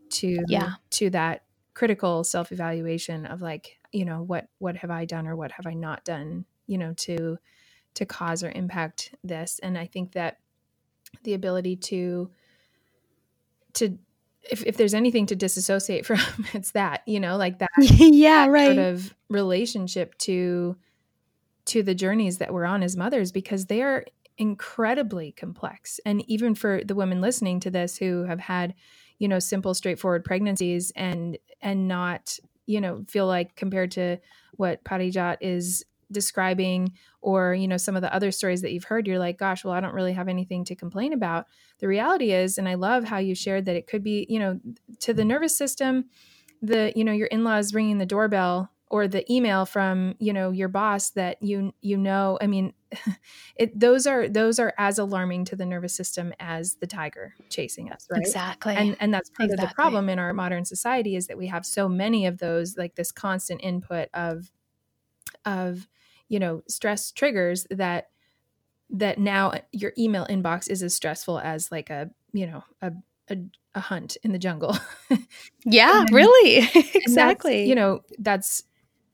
to 0.08 0.42
yeah. 0.48 0.72
to 0.90 1.10
that 1.10 1.44
critical 1.74 2.24
self-evaluation 2.24 3.26
of 3.26 3.42
like 3.42 3.78
you 3.92 4.04
know 4.04 4.22
what 4.22 4.48
what 4.58 4.76
have 4.76 4.90
i 4.90 5.04
done 5.04 5.26
or 5.26 5.36
what 5.36 5.52
have 5.52 5.66
i 5.66 5.74
not 5.74 6.04
done 6.04 6.44
you 6.66 6.78
know 6.78 6.94
to 6.94 7.38
to 7.94 8.06
cause 8.06 8.42
or 8.42 8.50
impact 8.50 9.14
this. 9.22 9.58
And 9.62 9.76
i 9.76 9.86
think 9.86 10.12
that 10.12 10.38
the 11.24 11.34
ability 11.34 11.76
to 11.76 12.30
to 13.74 13.98
if, 14.50 14.64
if 14.64 14.76
there's 14.76 14.94
anything 14.94 15.26
to 15.26 15.36
disassociate 15.36 16.06
from 16.06 16.18
it's 16.52 16.72
that 16.72 17.02
you 17.06 17.20
know 17.20 17.36
like 17.36 17.58
that 17.58 17.70
yeah 17.78 18.46
that 18.46 18.50
right. 18.50 18.74
sort 18.74 18.78
of 18.78 19.14
relationship 19.28 20.16
to 20.18 20.76
to 21.66 21.82
the 21.82 21.94
journeys 21.94 22.38
that 22.38 22.52
we're 22.52 22.64
on 22.64 22.82
as 22.82 22.96
mothers 22.96 23.32
because 23.32 23.66
they 23.66 23.82
are 23.82 24.04
incredibly 24.40 25.32
complex. 25.32 26.00
And 26.06 26.28
even 26.28 26.54
for 26.54 26.80
the 26.84 26.94
women 26.94 27.20
listening 27.20 27.60
to 27.60 27.70
this 27.70 27.96
who 27.96 28.24
have 28.24 28.40
had 28.40 28.74
you 29.18 29.28
know 29.28 29.38
simple 29.38 29.74
straightforward 29.74 30.24
pregnancies 30.24 30.92
and 30.96 31.36
and 31.60 31.86
not 31.86 32.38
you 32.66 32.80
know 32.80 33.04
feel 33.06 33.26
like 33.26 33.54
compared 33.54 33.90
to 33.92 34.16
what 34.52 34.82
Parijat 34.82 35.36
is 35.42 35.84
describing 36.10 36.92
or 37.20 37.54
you 37.54 37.68
know 37.68 37.76
some 37.76 37.96
of 37.96 38.02
the 38.02 38.14
other 38.14 38.30
stories 38.30 38.62
that 38.62 38.72
you've 38.72 38.84
heard 38.84 39.06
you're 39.06 39.18
like 39.18 39.38
gosh 39.38 39.64
well 39.64 39.74
i 39.74 39.80
don't 39.80 39.94
really 39.94 40.12
have 40.12 40.28
anything 40.28 40.64
to 40.64 40.74
complain 40.74 41.12
about. 41.12 41.46
The 41.78 41.88
reality 41.88 42.32
is 42.32 42.58
and 42.58 42.68
i 42.68 42.74
love 42.74 43.04
how 43.04 43.18
you 43.18 43.34
shared 43.34 43.64
that 43.66 43.76
it 43.76 43.86
could 43.86 44.02
be 44.02 44.26
you 44.28 44.38
know 44.38 44.60
to 45.00 45.14
the 45.14 45.24
nervous 45.24 45.56
system 45.56 46.06
the 46.62 46.92
you 46.94 47.04
know 47.04 47.12
your 47.12 47.28
in-laws 47.28 47.72
ringing 47.72 47.98
the 47.98 48.06
doorbell 48.06 48.70
or 48.90 49.06
the 49.06 49.30
email 49.32 49.64
from 49.64 50.14
you 50.18 50.32
know 50.32 50.50
your 50.50 50.68
boss 50.68 51.10
that 51.10 51.42
you 51.42 51.72
you 51.80 51.96
know 51.96 52.38
i 52.42 52.46
mean 52.46 52.74
it 53.56 53.78
those 53.78 54.06
are 54.06 54.28
those 54.28 54.58
are 54.58 54.74
as 54.76 54.98
alarming 54.98 55.44
to 55.44 55.56
the 55.56 55.64
nervous 55.64 55.94
system 55.94 56.34
as 56.40 56.74
the 56.76 56.86
tiger 56.86 57.34
chasing 57.48 57.90
us 57.90 58.06
right? 58.10 58.20
Exactly. 58.20 58.74
And 58.74 58.96
and 59.00 59.14
that's 59.14 59.30
part 59.30 59.46
exactly. 59.46 59.64
of 59.64 59.70
the 59.70 59.74
problem 59.74 60.08
in 60.08 60.18
our 60.18 60.34
modern 60.34 60.64
society 60.64 61.16
is 61.16 61.28
that 61.28 61.38
we 61.38 61.46
have 61.46 61.64
so 61.64 61.88
many 61.88 62.26
of 62.26 62.38
those 62.38 62.76
like 62.76 62.96
this 62.96 63.12
constant 63.12 63.60
input 63.62 64.08
of 64.12 64.50
of 65.44 65.88
you 66.30 66.38
know 66.38 66.62
stress 66.66 67.12
triggers 67.12 67.66
that 67.70 68.08
that 68.88 69.18
now 69.18 69.52
your 69.72 69.92
email 69.98 70.26
inbox 70.30 70.70
is 70.70 70.82
as 70.82 70.94
stressful 70.94 71.38
as 71.38 71.70
like 71.70 71.90
a 71.90 72.08
you 72.32 72.46
know 72.46 72.64
a 72.80 72.92
a, 73.28 73.36
a 73.76 73.80
hunt 73.80 74.16
in 74.24 74.32
the 74.32 74.38
jungle. 74.38 74.76
Yeah 75.64 76.04
then, 76.06 76.14
really. 76.14 76.68
exactly. 76.94 77.68
you 77.68 77.74
know 77.74 78.00
that's 78.18 78.62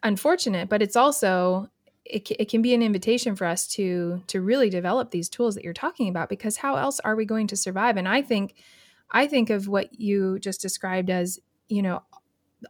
unfortunate 0.03 0.69
but 0.69 0.81
it's 0.81 0.95
also 0.95 1.69
it, 2.05 2.31
it 2.31 2.49
can 2.49 2.63
be 2.63 2.73
an 2.73 2.83
invitation 2.83 3.35
for 3.35 3.47
us 3.47 3.67
to 3.67 4.23
to 4.29 4.41
really 4.41 4.71
develop 4.71 5.11
these 5.11 5.29
tools 5.29 5.57
that 5.57 5.65
you're 5.65 5.73
talking 5.73 6.09
about 6.09 6.29
because 6.29 6.59
how 6.59 6.77
else 6.77 7.01
are 7.01 7.17
we 7.17 7.25
going 7.25 7.49
to 7.49 7.57
survive? 7.57 7.97
And 7.97 8.07
i 8.07 8.23
think 8.23 8.55
i 9.11 9.27
think 9.27 9.51
of 9.51 9.67
what 9.67 9.99
you 9.99 10.39
just 10.39 10.61
described 10.61 11.11
as 11.11 11.41
you 11.69 11.83
know 11.83 12.03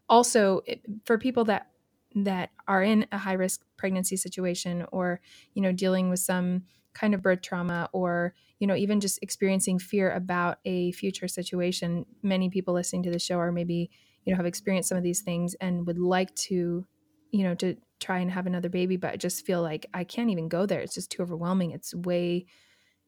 also 0.08 0.62
for 1.04 1.18
people 1.18 1.44
that 1.44 1.68
that 2.14 2.50
are 2.66 2.82
in 2.82 3.06
a 3.12 3.18
high 3.18 3.34
risk 3.34 3.65
pregnancy 3.76 4.16
situation 4.16 4.86
or 4.92 5.20
you 5.54 5.62
know 5.62 5.72
dealing 5.72 6.10
with 6.10 6.20
some 6.20 6.64
kind 6.94 7.14
of 7.14 7.22
birth 7.22 7.42
trauma 7.42 7.88
or 7.92 8.34
you 8.58 8.66
know 8.66 8.74
even 8.74 9.00
just 9.00 9.18
experiencing 9.22 9.78
fear 9.78 10.10
about 10.12 10.58
a 10.64 10.92
future 10.92 11.28
situation 11.28 12.06
many 12.22 12.48
people 12.48 12.72
listening 12.74 13.02
to 13.02 13.10
the 13.10 13.18
show 13.18 13.38
are 13.38 13.52
maybe 13.52 13.90
you 14.24 14.32
know 14.32 14.36
have 14.36 14.46
experienced 14.46 14.88
some 14.88 14.98
of 14.98 15.04
these 15.04 15.20
things 15.22 15.54
and 15.60 15.86
would 15.86 15.98
like 15.98 16.34
to 16.34 16.86
you 17.32 17.42
know 17.42 17.54
to 17.54 17.76
try 18.00 18.18
and 18.18 18.30
have 18.30 18.46
another 18.46 18.68
baby, 18.68 18.96
but 18.96 19.18
just 19.18 19.46
feel 19.46 19.62
like 19.62 19.86
I 19.94 20.04
can't 20.04 20.30
even 20.30 20.48
go 20.48 20.66
there. 20.66 20.80
It's 20.80 20.94
just 20.94 21.10
too 21.10 21.22
overwhelming. 21.22 21.70
It's 21.70 21.94
way 21.94 22.46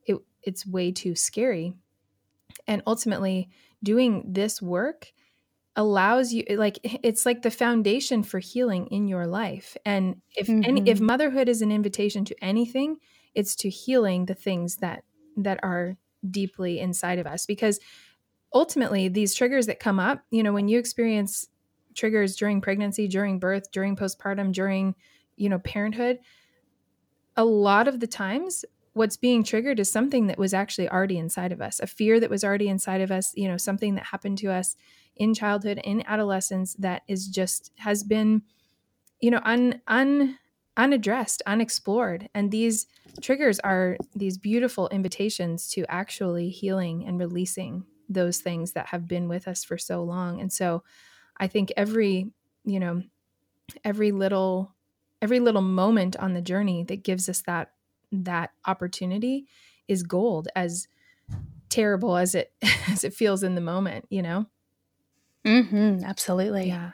it 0.06 0.18
it's 0.42 0.66
way 0.66 0.92
too 0.92 1.14
scary. 1.14 1.74
And 2.66 2.82
ultimately, 2.86 3.50
doing 3.82 4.24
this 4.26 4.62
work 4.62 5.12
allows 5.78 6.32
you 6.32 6.44
like 6.56 6.80
it's 6.82 7.24
like 7.24 7.42
the 7.42 7.52
foundation 7.52 8.24
for 8.24 8.40
healing 8.40 8.88
in 8.88 9.06
your 9.06 9.26
life. 9.26 9.76
And 9.86 10.20
if 10.36 10.48
mm-hmm. 10.48 10.68
any 10.68 10.90
if 10.90 10.98
mm-hmm. 10.98 11.06
motherhood 11.06 11.48
is 11.48 11.62
an 11.62 11.70
invitation 11.70 12.24
to 12.26 12.44
anything, 12.44 12.96
it's 13.34 13.54
to 13.56 13.70
healing 13.70 14.26
the 14.26 14.34
things 14.34 14.76
that 14.76 15.04
that 15.36 15.60
are 15.62 15.96
deeply 16.28 16.80
inside 16.80 17.20
of 17.20 17.28
us 17.28 17.46
because 17.46 17.78
ultimately 18.52 19.06
these 19.06 19.34
triggers 19.34 19.66
that 19.66 19.78
come 19.78 20.00
up, 20.00 20.20
you 20.30 20.42
know, 20.42 20.52
when 20.52 20.66
you 20.66 20.80
experience 20.80 21.46
triggers 21.94 22.34
during 22.34 22.60
pregnancy, 22.60 23.06
during 23.06 23.38
birth, 23.38 23.70
during 23.70 23.94
postpartum, 23.94 24.52
during, 24.52 24.96
you 25.36 25.48
know, 25.48 25.60
parenthood, 25.60 26.18
a 27.36 27.44
lot 27.44 27.86
of 27.86 28.00
the 28.00 28.06
times 28.08 28.64
what's 28.94 29.16
being 29.16 29.44
triggered 29.44 29.78
is 29.78 29.88
something 29.88 30.26
that 30.26 30.38
was 30.38 30.52
actually 30.52 30.88
already 30.88 31.18
inside 31.18 31.52
of 31.52 31.60
us, 31.60 31.78
a 31.78 31.86
fear 31.86 32.18
that 32.18 32.30
was 32.30 32.42
already 32.42 32.68
inside 32.68 33.00
of 33.00 33.12
us, 33.12 33.32
you 33.36 33.46
know, 33.46 33.56
something 33.56 33.94
that 33.94 34.06
happened 34.06 34.38
to 34.38 34.50
us 34.50 34.74
in 35.18 35.34
childhood, 35.34 35.80
in 35.84 36.02
adolescence 36.06 36.74
that 36.74 37.02
is 37.08 37.28
just 37.28 37.72
has 37.78 38.02
been, 38.02 38.42
you 39.20 39.30
know, 39.30 39.40
un 39.44 39.80
un 39.86 40.38
unaddressed, 40.76 41.42
unexplored. 41.46 42.28
And 42.34 42.50
these 42.50 42.86
triggers 43.20 43.58
are 43.60 43.96
these 44.14 44.38
beautiful 44.38 44.88
invitations 44.90 45.68
to 45.70 45.84
actually 45.88 46.50
healing 46.50 47.04
and 47.06 47.18
releasing 47.18 47.84
those 48.08 48.40
things 48.40 48.72
that 48.72 48.86
have 48.86 49.08
been 49.08 49.28
with 49.28 49.48
us 49.48 49.64
for 49.64 49.76
so 49.76 50.02
long. 50.04 50.40
And 50.40 50.52
so 50.52 50.84
I 51.38 51.48
think 51.48 51.72
every, 51.76 52.32
you 52.64 52.80
know, 52.80 53.02
every 53.84 54.12
little 54.12 54.74
every 55.20 55.40
little 55.40 55.62
moment 55.62 56.16
on 56.16 56.34
the 56.34 56.42
journey 56.42 56.84
that 56.84 57.02
gives 57.02 57.28
us 57.28 57.42
that 57.42 57.74
that 58.12 58.52
opportunity 58.66 59.48
is 59.88 60.02
gold 60.02 60.48
as 60.54 60.86
terrible 61.68 62.16
as 62.16 62.34
it 62.34 62.52
as 62.88 63.04
it 63.04 63.14
feels 63.14 63.42
in 63.42 63.54
the 63.54 63.60
moment, 63.60 64.06
you 64.10 64.22
know. 64.22 64.46
Mhm, 65.48 66.04
absolutely. 66.04 66.68
Yeah. 66.68 66.90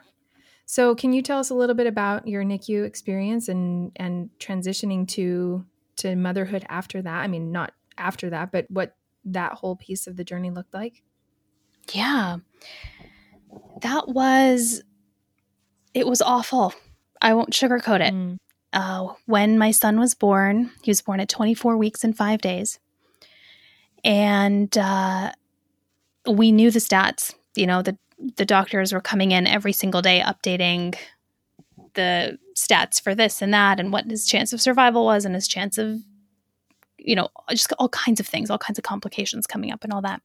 So, 0.67 0.95
can 0.95 1.13
you 1.13 1.23
tell 1.23 1.39
us 1.39 1.51
a 1.51 1.55
little 1.55 1.75
bit 1.75 1.87
about 1.87 2.27
your 2.27 2.45
NICU 2.45 2.85
experience 2.85 3.49
and 3.49 3.93
and 3.97 4.31
transitioning 4.39 5.07
to 5.09 5.65
to 5.97 6.17
motherhood 6.17 6.65
after 6.69 7.03
that? 7.03 7.21
I 7.21 7.27
mean, 7.27 7.53
not 7.53 7.73
after 7.99 8.31
that, 8.31 8.53
but 8.53 8.67
what 8.71 8.97
that 9.27 9.53
whole 9.53 9.77
piece 9.77 10.07
of 10.07 10.17
the 10.17 10.25
journey 10.25 10.51
looked 10.51 10.73
like? 10.73 11.03
Yeah. 11.93 12.39
That 13.83 14.09
was 14.09 14.83
it 15.93 16.07
was 16.07 16.23
awful. 16.23 16.73
I 17.21 17.35
won't 17.35 17.51
sugarcoat 17.51 18.01
it. 18.01 18.15
Mm. 18.15 18.37
Uh, 18.73 19.15
when 19.27 19.57
my 19.57 19.71
son 19.71 19.99
was 20.01 20.15
born, 20.15 20.71
he 20.83 20.91
was 20.91 21.01
born 21.01 21.21
at 21.21 21.29
24 21.29 21.77
weeks 21.77 22.03
and 22.03 22.17
five 22.17 22.41
days. 22.41 22.81
And 24.03 24.77
uh, 24.77 25.33
we 26.29 26.53
knew 26.53 26.71
the 26.71 26.81
stats. 26.81 27.35
You 27.55 27.67
know, 27.69 27.83
the 27.83 27.97
the 28.37 28.45
doctors 28.45 28.93
were 28.93 29.01
coming 29.01 29.33
in 29.33 29.47
every 29.47 29.73
single 29.73 30.03
day 30.03 30.23
updating 30.25 30.95
the 31.95 32.39
stats 32.57 33.01
for 33.01 33.15
this 33.15 33.43
and 33.43 33.53
that 33.53 33.79
and 33.79 33.93
what 33.93 34.07
his 34.07 34.27
chance 34.27 34.53
of 34.53 34.61
survival 34.61 35.05
was 35.05 35.25
and 35.25 35.35
his 35.35 35.49
chance 35.49 35.79
of 35.79 36.01
you 36.99 37.15
know 37.15 37.29
just 37.51 37.73
all 37.79 37.89
kinds 37.89 38.21
of 38.21 38.27
things 38.27 38.51
all 38.51 38.59
kinds 38.59 38.79
of 38.79 38.85
complications 38.85 39.47
coming 39.47 39.71
up 39.71 39.85
and 39.85 39.93
all 39.93 40.03
that. 40.03 40.23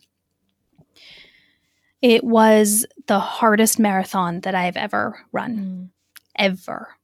It 2.01 2.23
was 2.23 2.85
the 3.07 3.19
hardest 3.19 3.79
marathon 3.79 4.41
that 4.41 4.55
i've 4.55 4.77
ever 4.77 5.19
run 5.31 5.57
mm. 5.57 5.89
ever. 6.35 6.95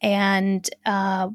And 0.00 0.68
uh, 0.84 1.30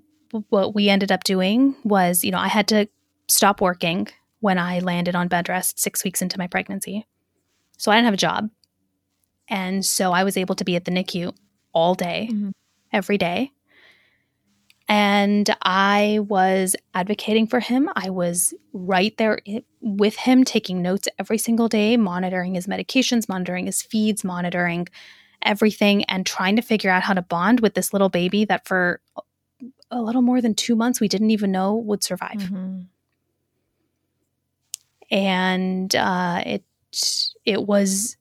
what 0.50 0.76
we 0.76 0.90
ended 0.90 1.12
up 1.12 1.24
doing 1.24 1.76
was 1.84 2.24
you 2.24 2.32
know 2.32 2.38
i 2.40 2.48
had 2.48 2.68
to 2.68 2.88
stop 3.28 3.62
working 3.62 4.08
when 4.42 4.58
i 4.58 4.80
landed 4.80 5.16
on 5.16 5.28
bed 5.28 5.50
rest 5.50 5.80
six 5.80 6.04
weeks 6.04 6.22
into 6.22 6.38
my 6.38 6.48
pregnancy 6.48 7.06
so 7.80 7.92
I 7.92 7.96
didn't 7.96 8.06
have 8.06 8.14
a 8.14 8.18
job. 8.18 8.50
And 9.48 9.84
so 9.84 10.12
I 10.12 10.24
was 10.24 10.38
able 10.38 10.54
to 10.56 10.64
be 10.64 10.76
at 10.76 10.86
the 10.86 10.92
NICU 10.92 11.34
all 11.74 11.96
day, 11.96 12.30
mm-hmm. 12.32 12.50
every 12.94 13.18
day. 13.18 13.52
And 14.88 15.50
I 15.62 16.20
was 16.28 16.76
advocating 16.94 17.48
for 17.48 17.60
him. 17.60 17.90
I 17.96 18.10
was 18.10 18.54
right 18.74 19.16
there 19.18 19.40
with 19.82 20.16
him, 20.16 20.44
taking 20.44 20.82
notes 20.82 21.08
every 21.18 21.38
single 21.38 21.68
day, 21.68 21.96
monitoring 21.96 22.56
his 22.56 22.68
medications, 22.68 23.30
monitoring 23.30 23.68
his 23.68 23.82
feeds, 23.82 24.24
monitoring 24.24 24.88
everything, 25.42 26.04
and 26.06 26.26
trying 26.26 26.56
to 26.58 26.62
figure 26.62 26.92
out 26.92 27.04
how 27.04 27.14
to 27.14 27.22
bond 27.22 27.62
with 27.62 27.76
this 27.76 27.94
little 27.94 28.10
baby 28.10 28.46
that 28.46 28.68
for 28.68 29.00
a 29.92 30.02
little 30.02 30.22
more 30.22 30.42
than 30.42 30.54
two 30.54 30.76
months 30.76 31.00
we 31.00 31.08
didn't 31.08 31.32
even 31.32 31.52
know 31.52 31.76
would 31.76 32.04
survive. 32.04 32.38
Mm-hmm. 32.38 32.82
And 35.12 35.96
uh, 35.96 36.44
it 36.46 36.64
it 37.46 37.66
was 37.66 38.18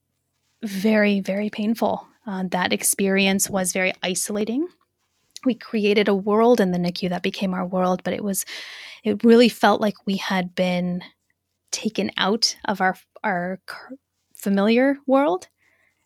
very, 0.62 1.20
very 1.20 1.50
painful. 1.50 2.06
Uh, 2.26 2.44
that 2.50 2.72
experience 2.72 3.48
was 3.48 3.72
very 3.72 3.92
isolating. 4.02 4.66
We 5.44 5.54
created 5.54 6.08
a 6.08 6.14
world 6.14 6.60
in 6.60 6.72
the 6.72 6.78
NICU 6.78 7.08
that 7.10 7.22
became 7.22 7.54
our 7.54 7.66
world, 7.66 8.02
but 8.04 8.12
it 8.12 8.24
was, 8.24 8.44
it 9.04 9.22
really 9.24 9.48
felt 9.48 9.80
like 9.80 9.94
we 10.06 10.16
had 10.16 10.54
been 10.54 11.02
taken 11.70 12.10
out 12.16 12.56
of 12.64 12.80
our 12.80 12.96
our 13.22 13.60
familiar 14.34 14.96
world 15.06 15.48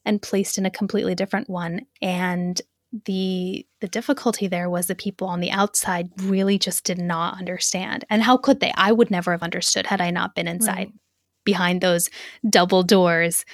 and 0.04 0.20
placed 0.20 0.58
in 0.58 0.66
a 0.66 0.70
completely 0.70 1.14
different 1.14 1.48
one. 1.48 1.86
And 2.00 2.60
the 3.06 3.66
the 3.80 3.88
difficulty 3.88 4.48
there 4.48 4.68
was 4.68 4.86
the 4.86 4.94
people 4.94 5.28
on 5.28 5.40
the 5.40 5.50
outside 5.50 6.10
really 6.22 6.58
just 6.58 6.84
did 6.84 6.98
not 6.98 7.38
understand. 7.38 8.04
And 8.10 8.22
how 8.22 8.36
could 8.36 8.60
they? 8.60 8.72
I 8.76 8.92
would 8.92 9.10
never 9.10 9.32
have 9.32 9.42
understood 9.42 9.86
had 9.86 10.00
I 10.00 10.10
not 10.10 10.34
been 10.34 10.48
inside. 10.48 10.88
Right 10.88 10.92
behind 11.44 11.80
those 11.80 12.08
double 12.48 12.82
doors 12.82 13.44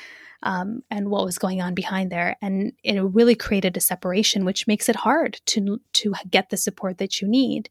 um, 0.43 0.83
and 0.91 1.11
what 1.11 1.25
was 1.25 1.39
going 1.39 1.61
on 1.61 1.75
behind 1.75 2.13
there. 2.13 2.37
And 2.41 2.73
it 2.85 3.01
really 3.01 3.35
created 3.35 3.77
a 3.77 3.81
separation, 3.81 4.45
which 4.45 4.67
makes 4.67 4.89
it 4.89 4.97
hard 4.97 5.41
to 5.47 5.81
to 5.95 6.15
get 6.31 6.51
the 6.51 6.57
support 6.57 6.99
that 6.99 7.21
you 7.21 7.29
need 7.29 7.71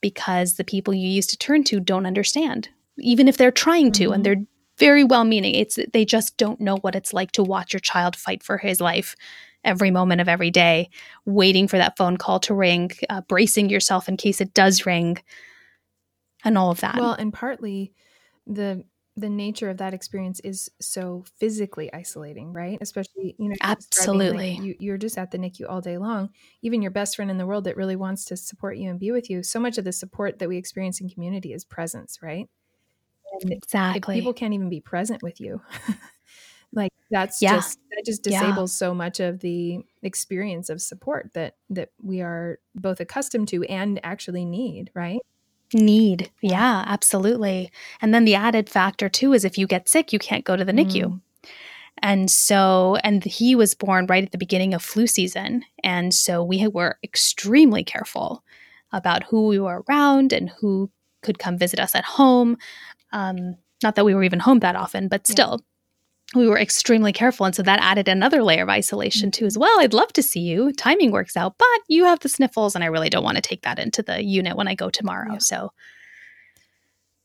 because 0.00 0.54
the 0.54 0.64
people 0.64 0.94
you 0.94 1.08
used 1.08 1.30
to 1.30 1.38
turn 1.38 1.64
to 1.64 1.80
don't 1.80 2.06
understand, 2.06 2.68
even 2.98 3.28
if 3.28 3.36
they're 3.36 3.50
trying 3.50 3.92
to, 3.92 4.04
mm-hmm. 4.04 4.12
and 4.12 4.24
they're 4.24 4.44
very 4.78 5.04
well 5.04 5.24
meaning. 5.24 5.54
It's 5.54 5.78
they 5.92 6.04
just 6.04 6.36
don't 6.36 6.60
know 6.60 6.76
what 6.76 6.94
it's 6.94 7.14
like 7.14 7.32
to 7.32 7.42
watch 7.42 7.72
your 7.72 7.80
child 7.80 8.14
fight 8.14 8.42
for 8.42 8.58
his 8.58 8.80
life 8.80 9.16
every 9.64 9.90
moment 9.90 10.20
of 10.20 10.28
every 10.28 10.50
day, 10.50 10.90
waiting 11.24 11.66
for 11.66 11.78
that 11.78 11.96
phone 11.96 12.16
call 12.18 12.38
to 12.40 12.54
ring, 12.54 12.92
uh, 13.10 13.22
bracing 13.22 13.68
yourself 13.68 14.08
in 14.08 14.16
case 14.16 14.40
it 14.40 14.54
does 14.54 14.86
ring, 14.86 15.18
and 16.44 16.58
all 16.58 16.70
of 16.70 16.80
that. 16.80 16.96
Well, 16.96 17.14
and 17.14 17.32
partly 17.32 17.92
the 18.46 18.84
the 19.16 19.30
nature 19.30 19.70
of 19.70 19.78
that 19.78 19.94
experience 19.94 20.40
is 20.40 20.70
so 20.80 21.24
physically 21.38 21.92
isolating, 21.92 22.52
right? 22.52 22.76
Especially, 22.80 23.34
you 23.38 23.48
know, 23.48 23.54
absolutely. 23.62 24.58
Like 24.58 24.80
you, 24.80 24.92
are 24.92 24.98
just 24.98 25.16
at 25.16 25.30
the 25.30 25.38
NICU 25.38 25.64
all 25.68 25.80
day 25.80 25.96
long. 25.96 26.30
Even 26.60 26.82
your 26.82 26.90
best 26.90 27.16
friend 27.16 27.30
in 27.30 27.38
the 27.38 27.46
world 27.46 27.64
that 27.64 27.76
really 27.76 27.96
wants 27.96 28.26
to 28.26 28.36
support 28.36 28.76
you 28.76 28.90
and 28.90 29.00
be 29.00 29.12
with 29.12 29.30
you. 29.30 29.42
So 29.42 29.58
much 29.58 29.78
of 29.78 29.84
the 29.84 29.92
support 29.92 30.38
that 30.38 30.48
we 30.48 30.58
experience 30.58 31.00
in 31.00 31.08
community 31.08 31.54
is 31.54 31.64
presence, 31.64 32.18
right? 32.22 32.48
And 33.40 33.52
exactly. 33.52 34.16
people 34.16 34.34
can't 34.34 34.52
even 34.52 34.68
be 34.68 34.80
present 34.80 35.22
with 35.22 35.40
you. 35.40 35.62
like 36.72 36.92
that's 37.10 37.40
yeah. 37.40 37.54
just 37.54 37.78
that 37.90 38.04
just 38.04 38.22
disables 38.22 38.72
yeah. 38.74 38.86
so 38.86 38.94
much 38.94 39.20
of 39.20 39.40
the 39.40 39.80
experience 40.02 40.68
of 40.68 40.82
support 40.82 41.30
that 41.32 41.56
that 41.70 41.90
we 42.02 42.20
are 42.20 42.58
both 42.74 43.00
accustomed 43.00 43.48
to 43.48 43.64
and 43.64 43.98
actually 44.04 44.44
need, 44.44 44.90
right? 44.94 45.20
Need. 45.72 46.30
Yeah, 46.40 46.84
absolutely. 46.86 47.70
And 48.00 48.14
then 48.14 48.24
the 48.24 48.34
added 48.34 48.68
factor 48.68 49.08
too 49.08 49.32
is 49.32 49.44
if 49.44 49.58
you 49.58 49.66
get 49.66 49.88
sick, 49.88 50.12
you 50.12 50.18
can't 50.18 50.44
go 50.44 50.56
to 50.56 50.64
the 50.64 50.72
NICU. 50.72 51.04
Mm. 51.04 51.20
And 52.02 52.30
so, 52.30 52.96
and 53.02 53.24
he 53.24 53.54
was 53.54 53.74
born 53.74 54.06
right 54.06 54.24
at 54.24 54.32
the 54.32 54.38
beginning 54.38 54.74
of 54.74 54.82
flu 54.82 55.06
season. 55.06 55.64
And 55.82 56.12
so 56.12 56.44
we 56.44 56.68
were 56.68 56.98
extremely 57.02 57.82
careful 57.82 58.44
about 58.92 59.24
who 59.24 59.46
we 59.48 59.58
were 59.58 59.82
around 59.88 60.32
and 60.32 60.50
who 60.50 60.90
could 61.22 61.38
come 61.38 61.58
visit 61.58 61.80
us 61.80 61.94
at 61.94 62.04
home. 62.04 62.58
Um, 63.12 63.56
not 63.82 63.94
that 63.94 64.04
we 64.04 64.14
were 64.14 64.24
even 64.24 64.40
home 64.40 64.60
that 64.60 64.76
often, 64.76 65.08
but 65.08 65.26
still, 65.26 65.60
we 66.34 66.48
were 66.48 66.58
extremely 66.58 67.12
careful. 67.12 67.46
And 67.46 67.54
so 67.54 67.62
that 67.62 67.80
added 67.80 68.08
another 68.08 68.42
layer 68.42 68.64
of 68.64 68.68
isolation 68.68 69.30
too, 69.30 69.46
as 69.46 69.56
well. 69.56 69.80
I'd 69.80 69.94
love 69.94 70.12
to 70.14 70.22
see 70.22 70.40
you. 70.40 70.72
Timing 70.72 71.12
works 71.12 71.36
out, 71.36 71.56
but 71.58 71.80
you 71.88 72.04
have 72.04 72.20
the 72.20 72.28
sniffles, 72.28 72.74
and 72.74 72.82
I 72.82 72.88
really 72.88 73.08
don't 73.08 73.24
want 73.24 73.36
to 73.36 73.42
take 73.42 73.62
that 73.62 73.78
into 73.78 74.02
the 74.02 74.24
unit 74.24 74.56
when 74.56 74.68
I 74.68 74.74
go 74.74 74.90
tomorrow. 74.90 75.34
Yeah. 75.34 75.38
So, 75.38 75.72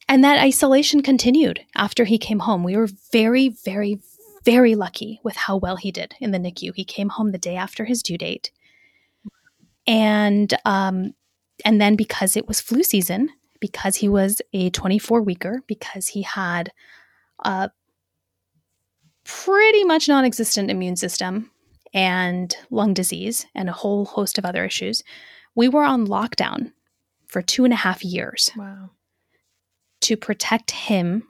and 0.08 0.24
that 0.24 0.40
isolation 0.40 1.02
continued 1.02 1.62
after 1.76 2.06
he 2.06 2.18
came 2.18 2.40
home. 2.40 2.64
We 2.64 2.78
were 2.78 2.90
very, 3.12 3.50
very, 3.50 4.00
very 4.46 4.76
lucky 4.76 5.20
with 5.24 5.36
how 5.36 5.58
well 5.58 5.78
he 5.78 5.92
did 5.92 6.14
in 6.20 6.32
the 6.32 6.40
NICU. 6.40 6.74
He 6.76 6.86
came 6.86 7.10
home 7.10 7.32
the 7.32 7.38
day 7.38 7.56
after 7.56 7.86
his 7.86 8.04
due 8.04 8.18
date. 8.18 8.52
And, 9.88 10.54
um, 10.64 11.14
and 11.66 11.82
then 11.82 11.96
because 11.96 12.38
it 12.38 12.48
was 12.48 12.62
flu 12.62 12.84
season, 12.84 13.30
because 13.60 13.98
he 13.98 14.10
was 14.10 14.42
a 14.54 14.70
24 14.72 15.22
weeker, 15.22 15.64
because 15.68 16.10
he 16.10 16.24
had 16.24 16.72
uh, 17.44 17.70
pretty 19.32 19.84
much 19.84 20.08
non 20.08 20.26
existent 20.26 20.70
immune 20.70 20.96
system 20.96 21.52
and 21.94 22.56
lung 22.70 22.94
disease 22.94 23.46
and 23.56 23.70
a 23.70 23.74
whole 23.74 24.06
host 24.06 24.38
of 24.38 24.46
other 24.46 24.66
issues, 24.66 25.04
we 25.56 25.68
were 25.68 25.84
on 25.84 26.08
lockdown 26.08 26.72
for 27.28 27.42
two 27.42 27.64
and 27.64 27.74
a 27.74 27.78
half 27.78 28.04
years. 28.04 28.52
Wow. 28.56 28.92
To 30.02 30.18
protect 30.18 30.72
him 30.72 31.28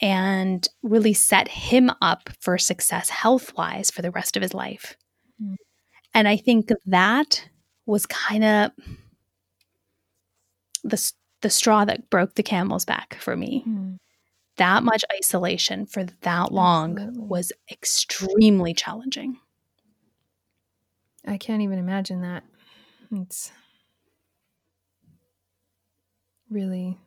and 0.00 0.66
really 0.82 1.12
set 1.12 1.48
him 1.48 1.90
up 2.00 2.30
for 2.40 2.56
success 2.56 3.10
health 3.10 3.54
wise 3.56 3.90
for 3.90 4.02
the 4.02 4.10
rest 4.10 4.36
of 4.36 4.42
his 4.42 4.54
life. 4.54 4.96
Mm. 5.42 5.56
And 6.14 6.28
I 6.28 6.36
think 6.36 6.70
that 6.86 7.48
was 7.84 8.06
kind 8.06 8.44
of 8.44 8.70
the, 10.84 11.12
the 11.42 11.50
straw 11.50 11.84
that 11.84 12.10
broke 12.10 12.34
the 12.34 12.42
camel's 12.42 12.84
back 12.84 13.18
for 13.20 13.36
me. 13.36 13.64
Mm. 13.68 13.98
That 14.58 14.82
much 14.82 15.04
isolation 15.12 15.86
for 15.86 16.04
that 16.04 16.52
long 16.52 16.98
Absolutely. 16.98 17.26
was 17.26 17.52
extremely 17.70 18.74
challenging. 18.74 19.38
I 21.26 21.36
can't 21.36 21.62
even 21.62 21.78
imagine 21.78 22.22
that. 22.22 22.44
It's 23.10 23.50
really 26.50 26.98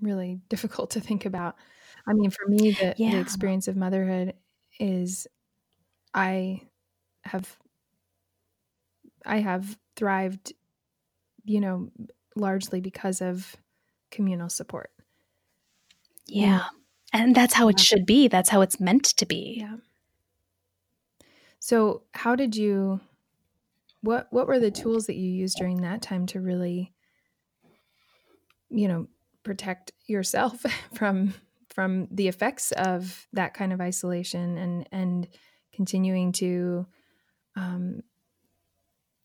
really 0.00 0.40
difficult 0.48 0.90
to 0.90 1.00
think 1.00 1.24
about. 1.24 1.56
I 2.06 2.12
mean, 2.12 2.30
for 2.30 2.46
me, 2.46 2.72
the, 2.72 2.94
yeah. 2.96 3.12
the 3.12 3.20
experience 3.20 3.68
of 3.68 3.76
motherhood 3.76 4.34
is 4.78 5.26
I 6.12 6.60
have 7.22 7.56
I 9.24 9.38
have 9.38 9.78
thrived, 9.96 10.52
you 11.44 11.60
know, 11.60 11.90
largely 12.36 12.80
because 12.80 13.22
of 13.22 13.56
communal 14.10 14.50
support. 14.50 14.90
Yeah. 16.26 16.64
And 17.12 17.34
that's 17.34 17.54
how 17.54 17.68
it 17.68 17.78
should 17.78 18.06
be. 18.06 18.28
That's 18.28 18.48
how 18.48 18.60
it's 18.60 18.80
meant 18.80 19.04
to 19.04 19.26
be. 19.26 19.58
Yeah. 19.60 19.76
So, 21.60 22.02
how 22.12 22.36
did 22.36 22.56
you 22.56 23.00
what 24.00 24.26
what 24.30 24.46
were 24.46 24.58
the 24.58 24.70
tools 24.70 25.06
that 25.06 25.16
you 25.16 25.30
used 25.30 25.56
during 25.56 25.80
that 25.82 26.02
time 26.02 26.26
to 26.26 26.40
really 26.40 26.92
you 28.74 28.88
know, 28.88 29.06
protect 29.42 29.92
yourself 30.06 30.64
from 30.94 31.34
from 31.70 32.06
the 32.10 32.28
effects 32.28 32.70
of 32.72 33.26
that 33.32 33.54
kind 33.54 33.72
of 33.72 33.80
isolation 33.80 34.58
and 34.58 34.88
and 34.92 35.28
continuing 35.72 36.32
to 36.32 36.86
um, 37.56 38.00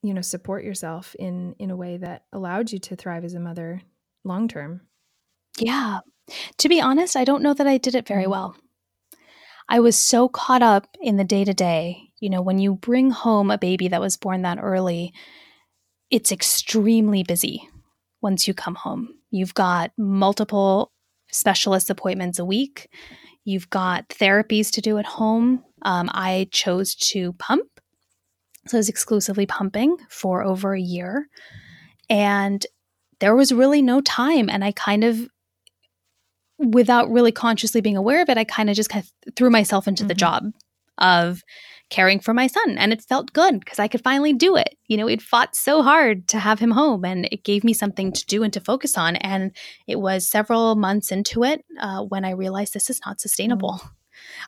you 0.02 0.14
know 0.14 0.22
support 0.22 0.64
yourself 0.64 1.16
in 1.18 1.56
in 1.60 1.72
a 1.72 1.76
way 1.76 1.98
that 1.98 2.26
allowed 2.34 2.72
you 2.72 2.80
to 2.80 2.96
thrive 2.96 3.24
as 3.24 3.34
a 3.34 3.40
mother 3.40 3.82
long 4.24 4.48
term 4.48 4.82
yeah 5.62 6.00
to 6.58 6.70
be 6.70 6.82
honest 6.82 7.16
i 7.16 7.24
don't 7.24 7.44
know 7.44 7.54
that 7.54 7.68
i 7.68 7.78
did 7.78 7.96
it 7.96 8.08
very 8.08 8.28
well 8.28 8.56
i 9.68 9.80
was 9.80 9.98
so 9.98 10.28
caught 10.28 10.62
up 10.62 10.96
in 11.02 11.18
the 11.18 11.24
day 11.24 11.44
to 11.44 11.54
day 11.54 12.12
you 12.20 12.30
know 12.30 12.42
when 12.42 12.60
you 12.60 12.76
bring 12.76 13.12
home 13.12 13.52
a 13.52 13.58
baby 13.58 13.88
that 13.88 14.02
was 14.02 14.18
born 14.18 14.42
that 14.42 14.60
early 14.62 15.14
it's 16.10 16.32
extremely 16.32 17.24
busy 17.24 17.68
once 18.22 18.48
you 18.48 18.54
come 18.54 18.76
home 18.76 19.10
You've 19.32 19.54
got 19.54 19.92
multiple 19.98 20.92
specialist 21.32 21.90
appointments 21.90 22.40
a 22.40 22.46
week. 22.46 22.90
You've 23.46 23.70
got 23.70 24.10
therapies 24.10 24.72
to 24.74 24.82
do 24.82 24.98
at 24.98 25.06
home. 25.06 25.64
Um, 25.84 26.10
I 26.14 26.48
chose 26.52 26.96
to 26.96 27.34
pump. 27.34 27.68
So 28.68 28.78
I 28.78 28.80
was 28.80 28.90
exclusively 28.90 29.46
pumping 29.46 29.98
for 30.10 30.44
over 30.44 30.74
a 30.74 30.82
year. 30.82 31.28
And 32.10 32.66
there 33.20 33.36
was 33.36 33.54
really 33.54 33.82
no 33.82 34.02
time. 34.02 34.50
And 34.50 34.64
I 34.64 34.72
kind 34.72 35.04
of, 35.04 35.28
without 36.60 37.10
really 37.10 37.32
consciously 37.32 37.82
being 37.82 37.98
aware 37.98 38.22
of 38.22 38.30
it, 38.30 38.38
I 38.38 38.44
kind 38.44 38.70
of 38.70 38.76
just 38.76 38.90
kind 38.90 39.04
of 39.04 39.34
threw 39.36 39.50
myself 39.50 39.88
into 39.88 40.04
mm-hmm. 40.04 40.10
the 40.10 40.16
job 40.16 40.44
of 40.98 41.42
caring 41.90 42.20
for 42.20 42.34
my 42.34 42.48
son. 42.48 42.78
And 42.78 42.94
it 42.94 43.02
felt 43.02 43.34
good 43.34 43.60
because 43.60 43.80
I 43.80 43.88
could 43.88 44.04
finally 44.04 44.34
do 44.34 44.56
it. 44.56 44.78
You 44.88 44.98
know, 44.98 45.06
we'd 45.06 45.24
fought 45.24 45.56
so 45.56 45.82
hard 45.82 46.28
to 46.28 46.40
have 46.40 46.60
him 46.60 46.72
home 46.72 47.04
and 47.04 47.28
it 47.32 47.44
gave 47.44 47.64
me 47.64 47.74
something 47.74 48.12
to 48.12 48.26
do 48.28 48.44
and 48.44 48.54
to 48.54 48.60
focus 48.60 48.98
on. 48.98 49.16
And 49.16 49.56
it 49.88 50.00
was 50.00 50.28
several 50.28 50.76
months 50.76 51.12
into 51.12 51.44
it 51.44 51.66
uh, 51.80 52.04
when 52.04 52.26
I 52.26 52.32
realized 52.32 52.74
this 52.74 52.90
is 52.90 53.02
not 53.06 53.20
sustainable. 53.20 53.82
Mm. 53.82 53.90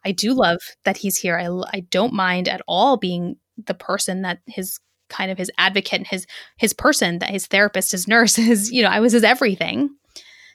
I 0.05 0.11
do 0.11 0.33
love 0.33 0.59
that 0.83 0.97
he's 0.97 1.17
here. 1.17 1.37
I, 1.37 1.47
I 1.73 1.79
don't 1.89 2.13
mind 2.13 2.47
at 2.47 2.61
all 2.67 2.97
being 2.97 3.37
the 3.57 3.73
person 3.73 4.21
that 4.21 4.39
his 4.45 4.79
kind 5.09 5.31
of 5.31 5.37
his 5.37 5.51
advocate, 5.57 5.99
and 5.99 6.07
his 6.07 6.25
his 6.57 6.73
person, 6.73 7.19
that 7.19 7.29
his 7.29 7.47
therapist, 7.47 7.91
his 7.91 8.07
nurse, 8.07 8.35
his, 8.37 8.71
you 8.71 8.81
know, 8.81 8.89
I 8.89 8.99
was 8.99 9.13
his 9.13 9.23
everything 9.23 9.89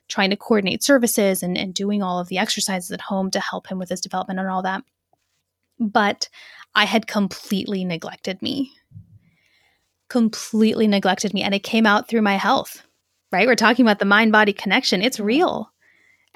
trying 0.08 0.30
to 0.30 0.36
coordinate 0.36 0.82
services 0.82 1.42
and, 1.42 1.56
and 1.56 1.74
doing 1.74 2.02
all 2.02 2.18
of 2.18 2.28
the 2.28 2.38
exercises 2.38 2.90
at 2.92 3.00
home 3.00 3.30
to 3.30 3.40
help 3.40 3.66
him 3.66 3.78
with 3.78 3.88
his 3.88 4.00
development 4.00 4.38
and 4.38 4.48
all 4.48 4.62
that. 4.62 4.82
But 5.78 6.28
I 6.74 6.84
had 6.84 7.06
completely 7.06 7.84
neglected 7.84 8.40
me. 8.40 8.72
Completely 10.08 10.86
neglected 10.86 11.34
me. 11.34 11.42
And 11.42 11.54
it 11.54 11.62
came 11.62 11.86
out 11.86 12.08
through 12.08 12.22
my 12.22 12.36
health, 12.36 12.82
right? 13.32 13.46
We're 13.46 13.56
talking 13.56 13.84
about 13.84 13.98
the 13.98 14.04
mind 14.04 14.32
body 14.32 14.52
connection. 14.52 15.02
It's 15.02 15.18
real. 15.20 15.70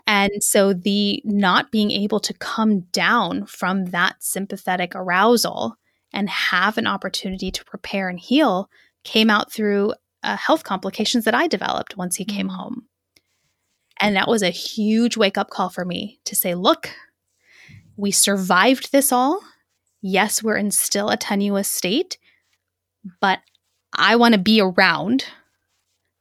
And 0.07 0.43
so 0.43 0.73
the 0.73 1.23
not 1.25 1.71
being 1.71 1.91
able 1.91 2.21
to 2.21 2.35
come 2.35 2.81
down 2.93 3.47
from 3.47 3.87
that 3.87 4.17
sympathetic 4.19 4.95
arousal 4.95 5.77
and 6.13 6.29
have 6.29 6.79
an 6.79 6.87
opportunity 6.87 7.51
to 7.53 7.65
prepare 7.65 8.09
and 8.09 8.19
heal 8.19 8.69
came 9.05 9.31
out 9.31 9.53
through 9.53 9.95
uh, 10.23 10.37
health 10.37 10.65
complications 10.65 11.25
that 11.25 11.35
I 11.35 11.47
developed 11.47 11.97
once 11.97 12.17
he 12.17 12.25
came 12.25 12.49
mm. 12.49 12.57
home. 12.57 12.87
And 14.01 14.17
that 14.17 14.29
was 14.29 14.43
a 14.43 14.51
huge 14.51 15.17
wake 15.17 15.37
up 15.37 15.51
call 15.51 15.69
for 15.69 15.85
me 15.85 16.21
to 16.25 16.35
say, 16.35 16.55
look, 16.55 16.91
we 17.97 18.11
survived 18.11 18.93
this 18.93 19.13
all. 19.13 19.41
Yes, 20.01 20.43
we're 20.43 20.57
in 20.57 20.71
still 20.71 21.11
a 21.11 21.17
tenuous 21.17 21.71
state, 21.71 22.17
but 23.21 23.41
I 23.95 24.17
want 24.17 24.33
to 24.33 24.41
be 24.41 24.61
around 24.61 25.27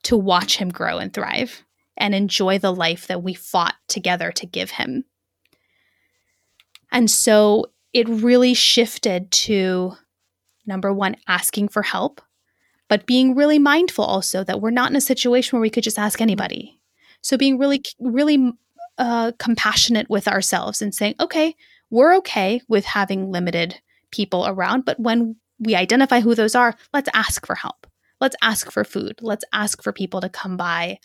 to 0.03 0.17
watch 0.17 0.57
him 0.57 0.69
grow 0.69 0.97
and 0.97 1.13
thrive 1.13 1.63
and 1.95 2.13
enjoy 2.13 2.59
the 2.59 2.73
life 2.73 3.07
that 3.07 3.23
we 3.23 3.34
fought 3.34 3.75
together 3.88 4.32
to 4.34 4.45
give 4.45 4.71
him. 4.71 5.05
And 6.91 7.09
so 7.09 7.67
it 7.93 8.09
really 8.09 8.53
shifted 8.53 9.32
to 9.32 9.93
number 10.69 10.93
one, 10.93 11.17
asking 11.27 11.67
for 11.67 11.82
help, 11.82 12.21
but 12.88 13.05
being 13.05 13.36
really 13.36 13.59
mindful 13.59 14.05
also 14.05 14.43
that 14.43 14.61
we're 14.61 14.69
not 14.69 14.89
in 14.89 14.95
a 14.95 15.01
situation 15.01 15.57
where 15.57 15.61
we 15.61 15.69
could 15.69 15.84
just 15.84 15.99
ask 15.99 16.21
anybody. 16.21 16.78
So 17.22 17.38
being 17.38 17.57
really, 17.57 17.84
really 17.99 18.51
uh, 18.97 19.32
compassionate 19.39 20.09
with 20.09 20.28
ourselves 20.28 20.82
and 20.82 20.93
saying, 20.93 21.15
okay, 21.20 21.55
we're 21.89 22.15
okay 22.17 22.61
with 22.67 22.86
having 22.86 23.32
limited 23.32 23.80
people 24.11 24.45
around, 24.47 24.86
but 24.86 24.99
when 24.99 25.36
we 25.59 25.76
identify 25.76 26.20
who 26.22 26.36
those 26.36 26.55
are, 26.55 26.76
let's 26.93 27.09
ask 27.13 27.45
for 27.45 27.55
help. 27.55 27.88
Let's 28.22 28.36
ask 28.41 28.72
for 28.72 28.84
food. 28.84 29.20
Let's 29.22 29.45
ask 29.53 29.82
for 29.82 29.93
people 29.93 30.22
to 30.22 30.30
come 30.30 30.57
by 30.57 30.99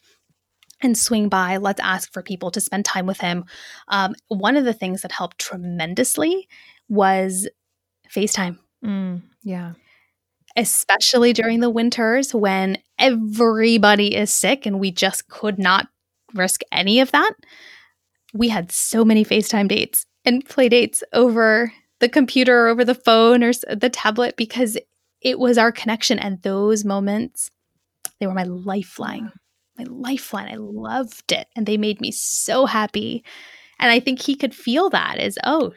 and 0.81 0.99
swing 0.99 1.29
by. 1.29 1.57
Let's 1.57 1.81
ask 1.81 2.12
for 2.12 2.23
people 2.23 2.51
to 2.51 2.61
spend 2.61 2.85
time 2.85 3.07
with 3.07 3.21
him. 3.21 3.45
Um, 3.89 4.15
one 4.29 4.57
of 4.57 4.65
the 4.65 4.73
things 4.73 5.03
that 5.03 5.12
helped 5.12 5.39
tremendously 5.39 6.49
was 6.89 7.49
FaceTime. 8.15 8.59
Mm, 8.85 9.23
yeah. 9.43 9.73
Especially 10.57 11.33
during 11.33 11.61
the 11.61 11.71
winters 11.71 12.35
when 12.35 12.79
everybody 12.99 14.15
is 14.15 14.31
sick 14.31 14.67
and 14.67 14.79
we 14.79 14.91
just 14.91 15.29
could 15.29 15.59
not 15.59 15.89
risk 16.35 16.61
any 16.72 17.01
of 17.01 17.12
that. 17.12 17.32
We 18.32 18.49
had 18.49 18.72
so 18.72 19.05
many 19.05 19.24
FaceTime 19.24 19.68
dates 19.68 20.07
and 20.24 20.45
play 20.45 20.68
dates 20.68 21.03
over 21.12 21.72
the 22.01 22.09
computer 22.09 22.66
or 22.66 22.68
over 22.68 22.85
the 22.85 22.95
phone 22.95 23.43
or 23.43 23.53
the 23.53 23.91
tablet 23.91 24.37
because 24.37 24.76
it 25.20 25.39
was 25.39 25.57
our 25.57 25.72
connection 25.72 26.18
and 26.18 26.43
those 26.43 26.85
moments 26.85 27.51
they 28.20 28.26
were 28.26 28.35
my 28.35 28.45
lifeline 28.45 29.32
my 29.76 29.85
lifeline. 29.89 30.49
I 30.49 30.57
loved 30.57 31.32
it 31.32 31.49
and 31.57 31.66
they 31.66 31.76
made 31.76 32.01
me 32.01 32.12
so 32.12 32.66
happy. 32.66 33.24
And 33.80 33.91
i 33.91 33.99
think 34.01 34.20
he 34.20 34.35
could 34.37 34.55
feel 34.55 34.91
that 34.91 35.18
as 35.18 35.39
oh 35.45 35.72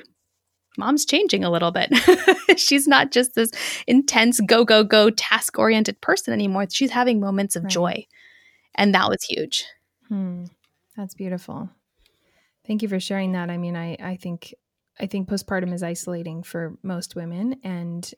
mom's 0.78 1.06
changing 1.06 1.44
a 1.44 1.50
little 1.50 1.72
bit. 1.72 1.92
She's 2.60 2.88
not 2.88 3.12
just 3.12 3.34
this 3.34 3.52
intense 3.88 4.40
go 4.42 4.64
go 4.64 4.84
go 4.84 5.10
task 5.10 5.58
oriented 5.58 6.00
person 6.02 6.34
anymore. 6.34 6.68
She's 6.70 6.92
having 6.92 7.20
moments 7.20 7.56
of 7.56 7.64
right. 7.64 7.72
joy. 7.72 8.06
And 8.76 8.94
that 8.94 9.10
was 9.10 9.24
huge 9.24 9.66
hmm. 10.08 10.46
that's 10.96 11.14
beautiful 11.14 11.70
Thank 12.68 12.82
you 12.82 12.90
for 12.90 13.00
sharing 13.00 13.32
that. 13.32 13.50
I 13.50 13.58
mean, 13.58 13.78
I, 13.78 13.96
I 14.00 14.18
think 14.18 14.54
I 15.00 15.06
think 15.06 15.30
postpartum 15.30 15.74
is 15.74 15.84
isolating 15.84 16.44
for 16.44 16.78
most 16.84 17.16
women, 17.16 17.56
and 17.64 18.12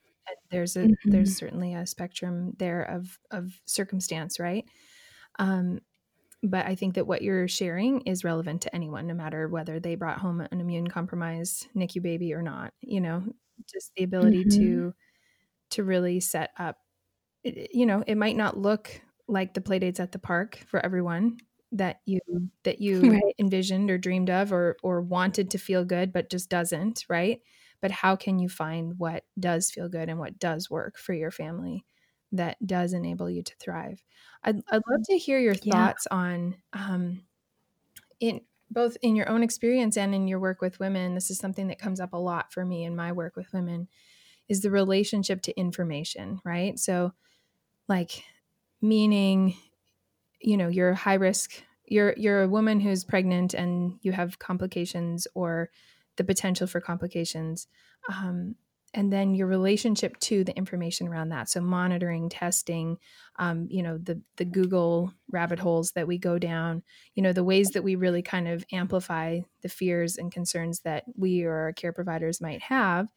there's 0.50 0.76
a 0.76 0.86
mm-hmm. 0.86 1.12
there's 1.12 1.38
certainly 1.38 1.76
a 1.76 1.86
spectrum 1.86 2.54
there 2.58 2.82
of 2.82 3.20
of 3.30 3.54
circumstance, 3.66 4.40
right? 4.40 4.66
Um, 5.38 5.82
but 6.42 6.66
I 6.66 6.74
think 6.74 6.96
that 6.96 7.06
what 7.06 7.22
you're 7.22 7.48
sharing 7.48 8.02
is 8.02 8.24
relevant 8.24 8.62
to 8.62 8.76
anyone, 8.76 9.06
no 9.06 9.14
matter 9.14 9.48
whether 9.48 9.80
they 9.80 9.96
brought 9.96 10.20
home 10.20 10.42
an 10.42 10.60
immune 10.60 10.88
compromised 10.88 11.68
NICU 11.76 12.02
baby 12.02 12.34
or 12.34 12.42
not. 12.42 12.74
You 12.82 13.02
know, 13.02 13.24
just 13.72 13.92
the 13.96 14.04
ability 14.04 14.46
mm-hmm. 14.46 14.60
to 14.62 14.94
to 15.72 15.84
really 15.84 16.20
set 16.22 16.50
up. 16.58 16.78
You 17.44 17.86
know, 17.86 18.04
it 18.08 18.18
might 18.18 18.36
not 18.36 18.58
look 18.58 19.00
like 19.28 19.54
the 19.54 19.62
playdates 19.62 20.00
at 20.00 20.12
the 20.12 20.20
park 20.20 20.64
for 20.68 20.84
everyone 20.84 21.38
that 21.72 22.02
you 22.06 22.20
that 22.64 22.82
you 22.82 23.12
right. 23.12 23.36
envisioned 23.38 23.90
or 23.90 23.98
dreamed 23.98 24.30
of 24.30 24.52
or 24.52 24.78
or 24.84 25.02
wanted 25.02 25.52
to 25.52 25.58
feel 25.58 25.86
good 25.86 26.12
but 26.12 26.30
just 26.30 26.50
doesn't 26.50 27.06
right 27.10 27.42
but 27.82 27.92
how 27.92 28.16
can 28.16 28.40
you 28.40 28.50
find 28.50 28.98
what 28.98 29.24
does 29.40 29.72
feel 29.72 29.88
good 29.88 30.10
and 30.10 30.20
what 30.20 30.40
does 30.40 30.70
work 30.70 30.98
for 30.98 31.14
your 31.14 31.32
family 31.32 31.86
that 32.32 32.58
does 32.66 32.94
enable 32.94 33.30
you 33.30 33.42
to 33.44 33.56
thrive 33.60 34.04
i'd, 34.44 34.62
I'd 34.70 34.82
love 34.90 35.02
to 35.10 35.18
hear 35.18 35.40
your 35.40 35.56
thoughts 35.56 36.08
yeah. 36.10 36.18
on 36.18 36.56
um, 36.74 37.24
in 38.20 38.42
both 38.72 38.98
in 39.02 39.16
your 39.16 39.28
own 39.30 39.42
experience 39.42 39.98
and 39.98 40.14
in 40.14 40.28
your 40.28 40.40
work 40.40 40.62
with 40.62 40.80
women 40.80 41.16
this 41.16 41.32
is 41.32 41.40
something 41.40 41.68
that 41.68 41.80
comes 41.80 42.00
up 42.00 42.14
a 42.14 42.18
lot 42.18 42.54
for 42.54 42.66
me 42.66 42.84
in 42.84 42.96
my 42.96 43.12
work 43.12 43.36
with 43.36 43.52
women 43.54 43.88
is 44.48 44.62
the 44.62 44.72
relationship 44.72 45.42
to 45.42 45.58
information 45.60 46.40
right 46.44 46.78
so 46.78 47.14
like 47.88 48.24
meaning 48.82 49.56
you 50.42 50.58
know 50.58 50.68
you're 50.68 50.94
high 50.94 51.16
risk 51.16 51.64
you're 51.86 52.14
you're 52.18 52.44
a 52.44 52.48
woman 52.48 52.80
who's 52.80 53.04
pregnant 53.04 53.54
and 53.54 53.98
you 54.02 54.12
have 54.12 54.40
complications 54.40 55.28
or 55.34 55.70
the 56.18 56.24
potential 56.24 56.68
for 56.68 56.82
complications 56.82 57.68
um, 58.10 58.56
and 58.94 59.14
then 59.14 59.36
your 59.36 59.48
relationship 59.48 60.18
to 60.20 60.44
the 60.44 60.56
information 60.58 61.08
around 61.08 61.30
that. 61.30 61.50
So 61.50 61.62
monitoring 61.62 62.30
testing 62.30 62.98
um, 63.38 63.68
you 63.70 63.84
know 63.84 63.98
the 63.98 64.22
the 64.38 64.46
google 64.46 65.14
rabbit 65.32 65.60
holes 65.60 65.92
that 65.92 66.08
we 66.08 66.18
go 66.18 66.38
down 66.38 66.84
you 67.16 67.24
know 67.24 67.34
the 67.34 67.44
ways 67.44 67.70
that 67.70 67.84
we 67.84 67.96
really 67.96 68.22
kind 68.22 68.48
of 68.48 68.66
amplify 68.72 69.40
the 69.62 69.70
fears 69.70 70.18
and 70.18 70.32
concerns 70.32 70.82
that 70.82 71.04
we 71.16 71.44
or 71.44 71.54
our 71.54 71.74
care 71.74 71.94
providers 71.94 72.42
might 72.42 72.62
have 72.62 73.08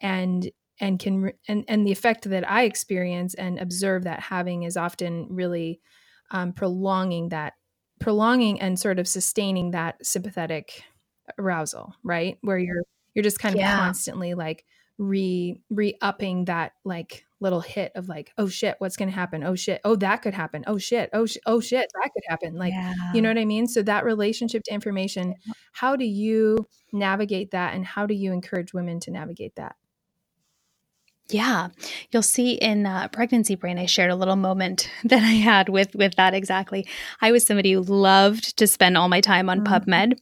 and 0.00 0.50
and 0.80 0.98
can 0.98 1.32
and 1.48 1.64
and 1.68 1.86
the 1.86 1.92
effect 1.92 2.28
that 2.28 2.48
i 2.48 2.62
experience 2.62 3.34
and 3.34 3.58
observe 3.58 4.04
that 4.04 4.20
having 4.20 4.62
is 4.62 4.76
often 4.76 5.26
really 5.30 5.80
um, 6.30 6.52
prolonging 6.52 7.30
that 7.30 7.54
prolonging 8.00 8.60
and 8.60 8.78
sort 8.78 8.98
of 8.98 9.08
sustaining 9.08 9.70
that 9.70 10.04
sympathetic 10.04 10.84
arousal 11.38 11.94
right? 12.02 12.38
Where 12.42 12.58
you're 12.58 12.82
you're 13.14 13.22
just 13.22 13.38
kind 13.38 13.54
of 13.54 13.60
yeah. 13.60 13.76
constantly 13.76 14.34
like 14.34 14.64
re 14.98 15.60
re-upping 15.70 16.46
that 16.46 16.72
like 16.84 17.24
little 17.38 17.60
hit 17.60 17.92
of 17.94 18.08
like 18.08 18.32
oh 18.38 18.48
shit 18.48 18.76
what's 18.78 18.96
going 18.96 19.08
to 19.08 19.14
happen? 19.14 19.44
Oh 19.44 19.54
shit. 19.54 19.80
Oh 19.84 19.96
that 19.96 20.22
could 20.22 20.34
happen. 20.34 20.64
Oh 20.66 20.78
shit. 20.78 21.10
Oh 21.12 21.26
sh- 21.26 21.36
oh 21.46 21.60
shit 21.60 21.90
that 21.94 22.10
could 22.12 22.22
happen. 22.28 22.56
Like 22.56 22.72
yeah. 22.72 22.94
you 23.12 23.20
know 23.20 23.28
what 23.28 23.38
i 23.38 23.44
mean? 23.44 23.66
So 23.66 23.82
that 23.82 24.04
relationship 24.04 24.62
to 24.64 24.74
information 24.74 25.34
how 25.72 25.96
do 25.96 26.04
you 26.04 26.66
navigate 26.92 27.50
that 27.50 27.74
and 27.74 27.84
how 27.84 28.06
do 28.06 28.14
you 28.14 28.32
encourage 28.32 28.72
women 28.72 29.00
to 29.00 29.10
navigate 29.10 29.56
that 29.56 29.76
yeah, 31.28 31.68
you'll 32.10 32.22
see 32.22 32.52
in 32.52 32.86
uh, 32.86 33.08
pregnancy 33.08 33.54
brain. 33.54 33.78
I 33.78 33.86
shared 33.86 34.10
a 34.10 34.16
little 34.16 34.36
moment 34.36 34.90
that 35.04 35.22
I 35.22 35.32
had 35.32 35.68
with 35.68 35.94
with 35.94 36.14
that 36.16 36.34
exactly. 36.34 36.86
I 37.20 37.32
was 37.32 37.46
somebody 37.46 37.72
who 37.72 37.82
loved 37.82 38.56
to 38.58 38.66
spend 38.66 38.96
all 38.96 39.08
my 39.08 39.20
time 39.20 39.48
on 39.48 39.60
mm-hmm. 39.60 39.90
PubMed, 39.90 40.18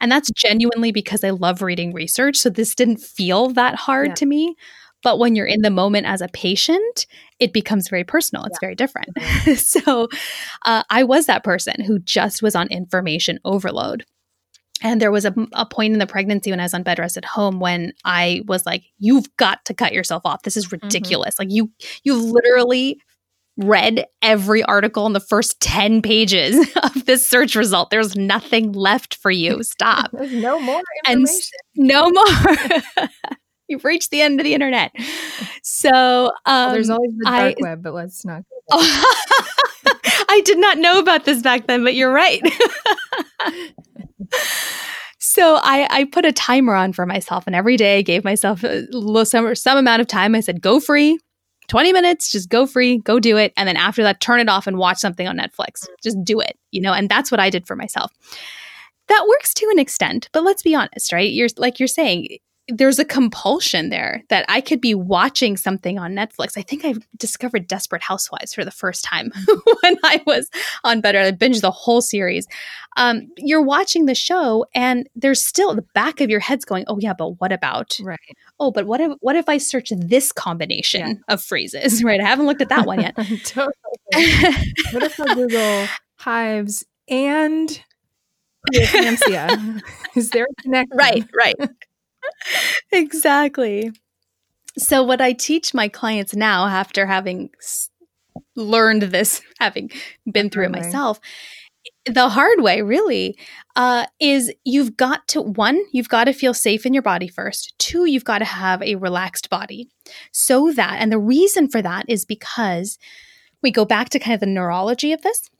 and 0.00 0.10
that's 0.10 0.30
genuinely 0.30 0.92
because 0.92 1.24
I 1.24 1.30
love 1.30 1.62
reading 1.62 1.92
research. 1.92 2.36
So 2.36 2.50
this 2.50 2.74
didn't 2.74 2.98
feel 2.98 3.48
that 3.50 3.74
hard 3.74 4.08
yeah. 4.08 4.14
to 4.14 4.26
me. 4.26 4.56
But 5.02 5.18
when 5.18 5.34
you're 5.34 5.46
in 5.46 5.62
the 5.62 5.70
moment 5.70 6.06
as 6.06 6.20
a 6.20 6.28
patient, 6.28 7.06
it 7.40 7.52
becomes 7.52 7.88
very 7.88 8.04
personal. 8.04 8.44
It's 8.44 8.58
yeah. 8.62 8.66
very 8.66 8.74
different. 8.76 9.08
Mm-hmm. 9.16 9.54
so 9.80 10.08
uh, 10.64 10.84
I 10.90 11.02
was 11.02 11.26
that 11.26 11.42
person 11.42 11.82
who 11.82 11.98
just 11.98 12.40
was 12.40 12.54
on 12.54 12.68
information 12.68 13.40
overload. 13.44 14.04
And 14.80 15.00
there 15.00 15.12
was 15.12 15.24
a, 15.24 15.34
a 15.52 15.64
point 15.64 15.92
in 15.92 15.98
the 16.00 16.06
pregnancy 16.06 16.50
when 16.50 16.58
I 16.58 16.64
was 16.64 16.74
on 16.74 16.82
bed 16.82 16.98
rest 16.98 17.16
at 17.16 17.24
home 17.24 17.60
when 17.60 17.92
I 18.04 18.42
was 18.46 18.66
like, 18.66 18.82
"You've 18.98 19.28
got 19.36 19.64
to 19.66 19.74
cut 19.74 19.92
yourself 19.92 20.22
off. 20.24 20.42
This 20.42 20.56
is 20.56 20.66
mm-hmm. 20.66 20.84
ridiculous. 20.86 21.34
Mm-hmm. 21.34 21.42
Like 21.42 21.52
you, 21.52 21.70
you've 22.02 22.24
literally 22.24 22.98
read 23.56 24.06
every 24.22 24.62
article 24.64 25.06
in 25.06 25.12
the 25.12 25.20
first 25.20 25.60
10 25.60 26.02
pages 26.02 26.68
of 26.82 27.04
this 27.06 27.26
search 27.26 27.54
result. 27.54 27.90
There's 27.90 28.16
nothing 28.16 28.72
left 28.72 29.16
for 29.16 29.30
you. 29.30 29.62
Stop. 29.62 30.10
There's 30.12 30.32
no 30.32 30.58
more 30.60 30.82
information. 31.06 31.58
And 31.76 31.88
no 31.88 32.10
more. 32.10 33.08
You've 33.68 33.84
reached 33.84 34.10
the 34.10 34.20
end 34.20 34.38
of 34.40 34.44
the 34.44 34.54
internet. 34.54 34.92
So 35.62 35.90
um, 35.90 36.32
well, 36.46 36.72
there's 36.72 36.90
always 36.90 37.12
the 37.16 37.24
dark 37.24 37.54
I, 37.58 37.62
web, 37.62 37.82
but 37.82 37.94
let's 37.94 38.24
not. 38.24 38.42
I 38.70 40.42
did 40.44 40.58
not 40.58 40.78
know 40.78 40.98
about 40.98 41.24
this 41.24 41.42
back 41.42 41.66
then, 41.66 41.82
but 41.82 41.94
you're 41.94 42.12
right 42.12 42.42
so 45.18 45.56
I, 45.62 45.86
I 45.90 46.04
put 46.04 46.24
a 46.24 46.32
timer 46.32 46.74
on 46.74 46.92
for 46.92 47.06
myself, 47.06 47.44
and 47.46 47.56
every 47.56 47.76
day 47.76 47.98
I 47.98 48.02
gave 48.02 48.24
myself 48.24 48.64
a 48.64 48.86
little, 48.90 49.24
some, 49.24 49.54
some 49.54 49.78
amount 49.78 50.00
of 50.00 50.06
time. 50.06 50.34
I 50.34 50.40
said, 50.40 50.60
go 50.60 50.80
free, 50.80 51.18
20 51.68 51.92
minutes, 51.92 52.30
just 52.30 52.48
go 52.48 52.66
free, 52.66 52.98
go 52.98 53.18
do 53.18 53.36
it. 53.36 53.52
And 53.56 53.68
then 53.68 53.76
after 53.76 54.02
that, 54.02 54.20
turn 54.20 54.40
it 54.40 54.48
off 54.48 54.66
and 54.66 54.76
watch 54.76 54.98
something 54.98 55.26
on 55.26 55.38
Netflix. 55.38 55.86
Just 56.02 56.18
do 56.24 56.40
it, 56.40 56.58
you 56.70 56.80
know? 56.80 56.92
And 56.92 57.08
that's 57.08 57.30
what 57.30 57.40
I 57.40 57.50
did 57.50 57.66
for 57.66 57.76
myself. 57.76 58.12
That 59.08 59.26
works 59.28 59.54
to 59.54 59.68
an 59.72 59.78
extent, 59.78 60.28
but 60.32 60.44
let's 60.44 60.62
be 60.62 60.74
honest, 60.74 61.12
right? 61.12 61.30
You're 61.30 61.48
like 61.56 61.78
you're 61.78 61.88
saying, 61.88 62.28
there's 62.76 62.98
a 62.98 63.04
compulsion 63.04 63.90
there 63.90 64.22
that 64.28 64.44
I 64.48 64.60
could 64.60 64.80
be 64.80 64.94
watching 64.94 65.56
something 65.56 65.98
on 65.98 66.14
Netflix. 66.14 66.56
I 66.56 66.62
think 66.62 66.84
I 66.84 66.94
discovered 67.16 67.66
Desperate 67.66 68.02
Housewives 68.02 68.54
for 68.54 68.64
the 68.64 68.70
first 68.70 69.04
time 69.04 69.30
when 69.82 69.98
I 70.02 70.22
was 70.26 70.48
on 70.82 71.00
Better. 71.00 71.18
I 71.18 71.32
binged 71.32 71.60
the 71.60 71.70
whole 71.70 72.00
series. 72.00 72.46
Um, 72.96 73.28
you're 73.36 73.62
watching 73.62 74.06
the 74.06 74.14
show, 74.14 74.66
and 74.74 75.08
there's 75.14 75.44
still 75.44 75.74
the 75.74 75.84
back 75.94 76.20
of 76.20 76.30
your 76.30 76.40
head's 76.40 76.64
going, 76.64 76.84
"Oh 76.88 76.98
yeah, 76.98 77.12
but 77.12 77.40
what 77.40 77.52
about? 77.52 77.98
Right? 78.02 78.18
Oh, 78.58 78.70
but 78.70 78.86
what 78.86 79.00
if 79.00 79.12
what 79.20 79.36
if 79.36 79.48
I 79.48 79.58
search 79.58 79.90
this 79.94 80.32
combination 80.32 81.22
yeah. 81.28 81.34
of 81.34 81.42
phrases? 81.42 82.02
Right? 82.12 82.20
I 82.20 82.24
haven't 82.24 82.46
looked 82.46 82.62
at 82.62 82.68
that 82.70 82.86
one 82.86 83.00
yet. 83.00 83.14
totally. 83.44 83.72
what 84.92 85.02
if 85.02 85.20
I 85.20 85.34
Google 85.34 85.86
hives 86.16 86.84
and 87.08 87.82
preeclampsia? 88.72 89.80
Is 90.16 90.30
there 90.30 90.46
a 90.50 90.62
connection? 90.62 90.96
Right. 90.96 91.24
Right 91.36 91.54
exactly. 92.92 93.90
So, 94.78 95.02
what 95.02 95.20
I 95.20 95.32
teach 95.32 95.74
my 95.74 95.88
clients 95.88 96.34
now, 96.34 96.66
after 96.66 97.06
having 97.06 97.50
learned 98.56 99.02
this, 99.02 99.42
having 99.60 99.90
been 100.30 100.50
through 100.50 100.66
it 100.66 100.72
myself, 100.72 101.20
the 102.06 102.28
hard 102.28 102.60
way 102.60 102.82
really 102.82 103.36
uh, 103.76 104.06
is 104.20 104.52
you've 104.64 104.96
got 104.96 105.26
to 105.28 105.40
one 105.40 105.80
you've 105.92 106.08
got 106.08 106.24
to 106.24 106.32
feel 106.32 106.54
safe 106.54 106.86
in 106.86 106.94
your 106.94 107.02
body 107.02 107.28
first. 107.28 107.74
Two 107.78 108.06
you've 108.06 108.24
got 108.24 108.38
to 108.38 108.44
have 108.44 108.82
a 108.82 108.96
relaxed 108.96 109.50
body. 109.50 109.88
So 110.32 110.72
that 110.72 110.96
and 111.00 111.12
the 111.12 111.18
reason 111.18 111.68
for 111.68 111.82
that 111.82 112.04
is 112.08 112.24
because 112.24 112.98
we 113.62 113.70
go 113.70 113.84
back 113.84 114.08
to 114.10 114.18
kind 114.18 114.34
of 114.34 114.40
the 114.40 114.46
neurology 114.46 115.12
of 115.12 115.22
this 115.22 115.50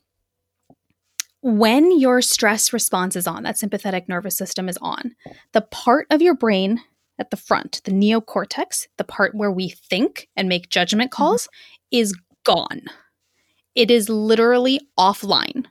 when 1.42 1.98
your 1.98 2.22
stress 2.22 2.72
response 2.72 3.16
is 3.16 3.26
on, 3.26 3.42
that 3.42 3.58
sympathetic 3.58 4.08
nervous 4.08 4.36
system 4.36 4.68
is 4.68 4.78
on, 4.80 5.14
the 5.52 5.60
part 5.60 6.06
of 6.10 6.22
your 6.22 6.34
brain 6.34 6.80
at 7.18 7.30
the 7.30 7.36
front, 7.36 7.80
the 7.84 7.90
neocortex, 7.90 8.86
the 8.96 9.04
part 9.04 9.34
where 9.34 9.50
we 9.50 9.68
think 9.68 10.28
and 10.36 10.48
make 10.48 10.70
judgment 10.70 11.10
mm-hmm. 11.10 11.22
calls, 11.22 11.42
mm-hmm. 11.44 11.98
is 11.98 12.16
gone. 12.44 12.82
It 13.74 13.90
is 13.90 14.08
literally 14.08 14.80
offline. 14.98 15.66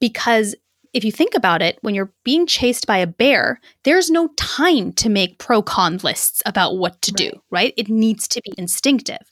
Because 0.00 0.54
if 0.94 1.04
you 1.04 1.10
think 1.10 1.34
about 1.34 1.60
it, 1.60 1.78
when 1.82 1.94
you're 1.94 2.12
being 2.24 2.46
chased 2.46 2.86
by 2.86 2.98
a 2.98 3.06
bear, 3.06 3.60
there's 3.82 4.10
no 4.10 4.28
time 4.36 4.92
to 4.92 5.08
make 5.08 5.38
pro 5.38 5.60
con 5.60 5.98
lists 5.98 6.40
about 6.46 6.76
what 6.76 7.02
to 7.02 7.10
right. 7.12 7.32
do, 7.32 7.40
right? 7.50 7.74
It 7.76 7.88
needs 7.88 8.28
to 8.28 8.40
be 8.44 8.52
instinctive. 8.56 9.26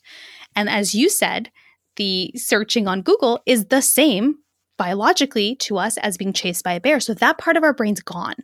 And 0.56 0.68
as 0.68 0.94
you 0.94 1.08
said, 1.08 1.50
the 1.96 2.32
searching 2.34 2.88
on 2.88 3.02
Google 3.02 3.40
is 3.46 3.66
the 3.66 3.80
same 3.80 4.38
biologically 4.76 5.54
to 5.56 5.78
us 5.78 5.96
as 5.98 6.16
being 6.16 6.32
chased 6.32 6.64
by 6.64 6.74
a 6.74 6.80
bear. 6.80 7.00
So 7.00 7.14
that 7.14 7.38
part 7.38 7.56
of 7.56 7.62
our 7.62 7.72
brain's 7.72 8.00
gone. 8.00 8.36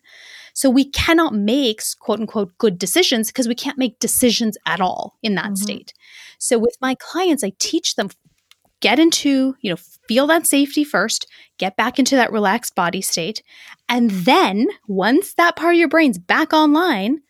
So 0.55 0.69
we 0.69 0.85
cannot 0.91 1.35
make 1.35 1.81
quote 1.99 2.21
unquote 2.21 2.57
good 2.59 2.79
decisions 2.79 3.29
because 3.29 3.49
we 3.49 3.55
can't 3.55 3.79
make 3.79 3.99
decisions 3.99 4.57
at 4.67 4.81
all 4.81 5.19
in 5.23 5.35
that 5.37 5.47
mm-hmm. 5.47 5.55
state. 5.57 5.93
So 6.39 6.59
with 6.59 6.77
my 6.81 6.95
clients, 6.97 7.45
I 7.45 7.53
teach 7.59 7.95
them 7.95 8.11
get 8.81 8.99
into, 8.99 9.55
you 9.61 9.71
know, 9.71 9.79
feel 10.09 10.27
that 10.27 10.47
safety 10.47 10.85
first, 10.85 11.27
get 11.57 11.77
back 11.77 11.99
into 11.99 12.17
that 12.17 12.33
relaxed 12.33 12.75
body 12.75 13.01
state. 13.01 13.43
And 13.89 14.11
then 14.11 14.67
once 14.89 15.35
that 15.35 15.57
part 15.57 15.75
of 15.75 15.79
your 15.79 15.89
brain's 15.89 16.19
back 16.19 16.53
online, 16.53 17.21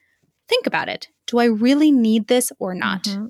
think 0.49 0.67
about 0.67 0.89
it. 0.89 1.09
Do 1.27 1.39
I 1.39 1.45
really 1.45 1.93
need 1.93 2.27
this 2.27 2.51
or 2.59 2.75
not? 2.75 3.05
Mm-hmm. 3.05 3.27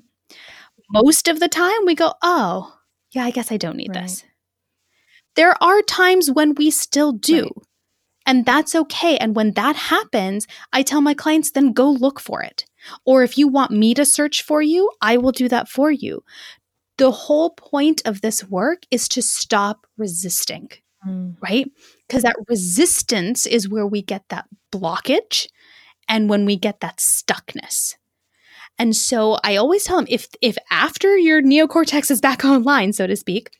Most 0.91 1.27
of 1.27 1.39
the 1.39 1.49
time 1.49 1.85
we 1.85 1.95
go, 1.95 2.13
oh, 2.21 2.73
yeah, 3.11 3.25
I 3.25 3.31
guess 3.31 3.51
I 3.51 3.57
don't 3.57 3.75
need 3.75 3.93
right. 3.93 4.03
this 4.03 4.23
there 5.35 5.61
are 5.61 5.81
times 5.81 6.29
when 6.29 6.55
we 6.55 6.71
still 6.71 7.11
do. 7.11 7.43
Right. 7.43 7.51
And 8.25 8.45
that's 8.45 8.73
okay. 8.73 9.17
And 9.17 9.35
when 9.35 9.51
that 9.51 9.75
happens, 9.75 10.47
I 10.71 10.81
tell 10.81 11.01
my 11.01 11.13
clients, 11.13 11.51
then 11.51 11.73
go 11.73 11.89
look 11.89 12.19
for 12.19 12.41
it. 12.41 12.65
Or 13.05 13.23
if 13.23 13.37
you 13.37 13.47
want 13.47 13.71
me 13.71 13.93
to 13.95 14.05
search 14.05 14.43
for 14.43 14.61
you, 14.61 14.89
I 15.01 15.17
will 15.17 15.31
do 15.31 15.49
that 15.49 15.67
for 15.67 15.91
you. 15.91 16.23
The 16.97 17.11
whole 17.11 17.49
point 17.51 18.01
of 18.05 18.21
this 18.21 18.43
work 18.43 18.83
is 18.91 19.09
to 19.09 19.21
stop 19.21 19.87
resisting, 19.97 20.69
mm. 21.05 21.35
right? 21.41 21.69
Because 22.07 22.23
that 22.23 22.35
resistance 22.47 23.45
is 23.45 23.67
where 23.67 23.87
we 23.87 24.01
get 24.01 24.23
that 24.29 24.45
blockage 24.71 25.47
and 26.07 26.29
when 26.29 26.45
we 26.45 26.55
get 26.55 26.79
that 26.81 26.97
stuckness. 26.97 27.95
And 28.79 28.95
so 28.95 29.37
I 29.43 29.55
always 29.55 29.83
tell 29.83 29.97
them 29.97 30.07
if 30.09 30.27
if 30.41 30.57
after 30.71 31.17
your 31.17 31.41
neocortex 31.41 32.09
is 32.09 32.21
back 32.21 32.45
online, 32.45 32.93
so 32.93 33.07
to 33.07 33.15
speak, 33.15 33.51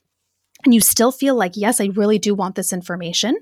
and 0.63 0.73
you 0.73 0.81
still 0.81 1.11
feel 1.11 1.35
like, 1.35 1.53
yes, 1.55 1.79
I 1.81 1.85
really 1.87 2.19
do 2.19 2.33
want 2.35 2.55
this 2.55 2.73
information, 2.73 3.37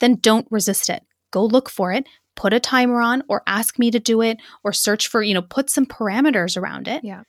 then 0.00 0.16
don't 0.16 0.46
resist 0.50 0.88
it. 0.88 1.02
Go 1.30 1.44
look 1.44 1.68
for 1.68 1.92
it. 1.92 2.06
put 2.36 2.52
a 2.52 2.60
timer 2.60 3.00
on 3.00 3.22
or 3.28 3.42
ask 3.46 3.78
me 3.78 3.90
to 3.90 3.98
do 3.98 4.20
it 4.20 4.38
or 4.62 4.72
search 4.72 5.08
for, 5.08 5.22
you 5.22 5.34
know, 5.34 5.42
put 5.42 5.70
some 5.70 5.86
parameters 5.86 6.56
around 6.56 6.86
it. 6.86 7.02
Yeah. 7.02 7.22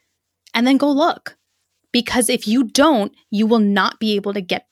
And 0.54 0.68
then 0.68 0.78
go 0.78 0.92
look. 0.92 1.38
Because 1.92 2.30
if 2.30 2.48
you 2.48 2.66
don't, 2.66 3.16
you 3.32 3.48
will 3.48 3.60
not 3.60 4.00
be 4.00 4.16
able 4.16 4.34
to 4.34 4.42
get 4.42 4.68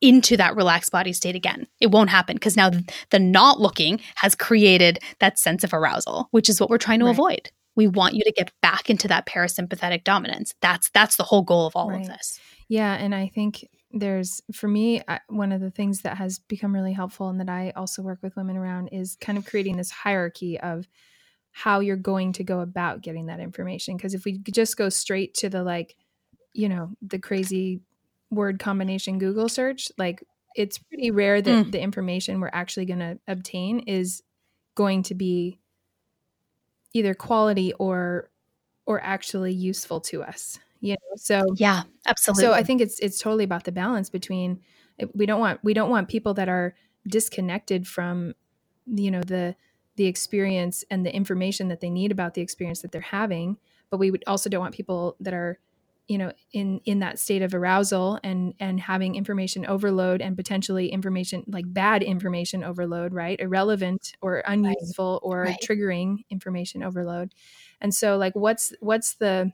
into 0.00 0.36
that 0.36 0.56
relaxed 0.56 0.90
body 0.90 1.12
state 1.12 1.34
again. 1.34 1.66
It 1.80 1.90
won't 1.90 2.10
happen 2.10 2.36
because 2.36 2.56
now 2.56 2.70
the 3.10 3.18
not 3.18 3.60
looking 3.60 4.00
has 4.16 4.34
created 4.34 5.00
that 5.18 5.38
sense 5.38 5.64
of 5.64 5.74
arousal, 5.74 6.28
which 6.30 6.48
is 6.48 6.60
what 6.60 6.70
we're 6.70 6.78
trying 6.78 7.00
to 7.00 7.06
right. 7.06 7.12
avoid. 7.12 7.50
We 7.74 7.88
want 7.88 8.14
you 8.14 8.22
to 8.24 8.32
get 8.32 8.52
back 8.62 8.88
into 8.90 9.08
that 9.08 9.26
parasympathetic 9.26 10.04
dominance. 10.04 10.54
That's 10.60 10.90
that's 10.90 11.16
the 11.16 11.24
whole 11.24 11.42
goal 11.42 11.66
of 11.66 11.76
all 11.76 11.90
right. 11.90 12.00
of 12.00 12.06
this. 12.06 12.38
Yeah, 12.68 12.94
and 12.94 13.14
I 13.14 13.30
think 13.34 13.68
there's 13.92 14.40
for 14.52 14.68
me 14.68 15.02
one 15.28 15.52
of 15.52 15.60
the 15.60 15.70
things 15.70 16.02
that 16.02 16.16
has 16.16 16.38
become 16.38 16.74
really 16.74 16.92
helpful 16.92 17.28
and 17.28 17.40
that 17.40 17.48
I 17.48 17.72
also 17.76 18.02
work 18.02 18.18
with 18.22 18.36
women 18.36 18.56
around 18.56 18.88
is 18.88 19.16
kind 19.20 19.36
of 19.36 19.44
creating 19.44 19.76
this 19.76 19.90
hierarchy 19.90 20.58
of 20.58 20.86
how 21.50 21.80
you're 21.80 21.96
going 21.96 22.32
to 22.32 22.44
go 22.44 22.60
about 22.60 23.02
getting 23.02 23.26
that 23.26 23.40
information 23.40 23.96
because 23.96 24.14
if 24.14 24.24
we 24.24 24.38
just 24.38 24.76
go 24.76 24.88
straight 24.88 25.34
to 25.34 25.48
the 25.48 25.62
like 25.62 25.96
you 26.54 26.68
know 26.68 26.90
the 27.02 27.18
crazy 27.18 27.80
word 28.32 28.58
combination 28.58 29.18
Google 29.18 29.48
search, 29.48 29.92
like 29.98 30.24
it's 30.56 30.78
pretty 30.78 31.10
rare 31.10 31.40
that 31.40 31.66
mm. 31.66 31.70
the 31.72 31.80
information 31.80 32.40
we're 32.40 32.50
actually 32.52 32.86
going 32.86 32.98
to 32.98 33.18
obtain 33.28 33.80
is 33.80 34.22
going 34.74 35.02
to 35.04 35.14
be 35.14 35.60
either 36.94 37.14
quality 37.14 37.72
or 37.74 38.30
or 38.86 39.00
actually 39.02 39.52
useful 39.52 40.00
to 40.00 40.22
us 40.22 40.58
you 40.82 40.92
know 40.92 41.16
so 41.16 41.44
yeah 41.56 41.84
absolutely 42.06 42.42
so 42.42 42.52
i 42.52 42.62
think 42.62 42.82
it's 42.82 42.98
it's 42.98 43.18
totally 43.18 43.44
about 43.44 43.64
the 43.64 43.72
balance 43.72 44.10
between 44.10 44.60
eh, 44.98 45.06
we 45.14 45.24
don't 45.24 45.40
want 45.40 45.58
we 45.62 45.72
don't 45.72 45.88
want 45.88 46.08
people 46.08 46.34
that 46.34 46.48
are 46.48 46.74
disconnected 47.08 47.86
from 47.88 48.34
you 48.86 49.10
know 49.10 49.22
the 49.22 49.56
the 49.96 50.06
experience 50.06 50.84
and 50.90 51.06
the 51.06 51.14
information 51.14 51.68
that 51.68 51.80
they 51.80 51.90
need 51.90 52.12
about 52.12 52.34
the 52.34 52.42
experience 52.42 52.82
that 52.82 52.92
they're 52.92 53.00
having 53.00 53.56
but 53.90 53.98
we 53.98 54.10
would 54.10 54.24
also 54.26 54.50
don't 54.50 54.60
want 54.60 54.74
people 54.74 55.16
that 55.20 55.32
are 55.32 55.58
you 56.08 56.18
know 56.18 56.32
in 56.52 56.80
in 56.84 56.98
that 56.98 57.18
state 57.18 57.42
of 57.42 57.54
arousal 57.54 58.18
and 58.24 58.54
and 58.58 58.80
having 58.80 59.14
information 59.14 59.64
overload 59.66 60.20
and 60.20 60.36
potentially 60.36 60.88
information 60.88 61.44
like 61.46 61.64
bad 61.72 62.02
information 62.02 62.64
overload 62.64 63.14
right 63.14 63.38
irrelevant 63.38 64.14
or 64.20 64.42
unuseful 64.46 65.20
right. 65.22 65.28
or 65.28 65.42
right. 65.42 65.58
triggering 65.62 66.24
information 66.28 66.82
overload 66.82 67.32
and 67.80 67.94
so 67.94 68.16
like 68.16 68.34
what's 68.34 68.72
what's 68.80 69.14
the 69.14 69.52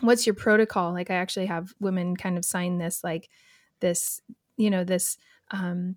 what's 0.00 0.26
your 0.26 0.34
protocol 0.34 0.92
like 0.92 1.10
i 1.10 1.14
actually 1.14 1.46
have 1.46 1.72
women 1.80 2.16
kind 2.16 2.36
of 2.36 2.44
sign 2.44 2.78
this 2.78 3.02
like 3.04 3.28
this 3.80 4.20
you 4.56 4.70
know 4.70 4.84
this 4.84 5.16
um 5.50 5.96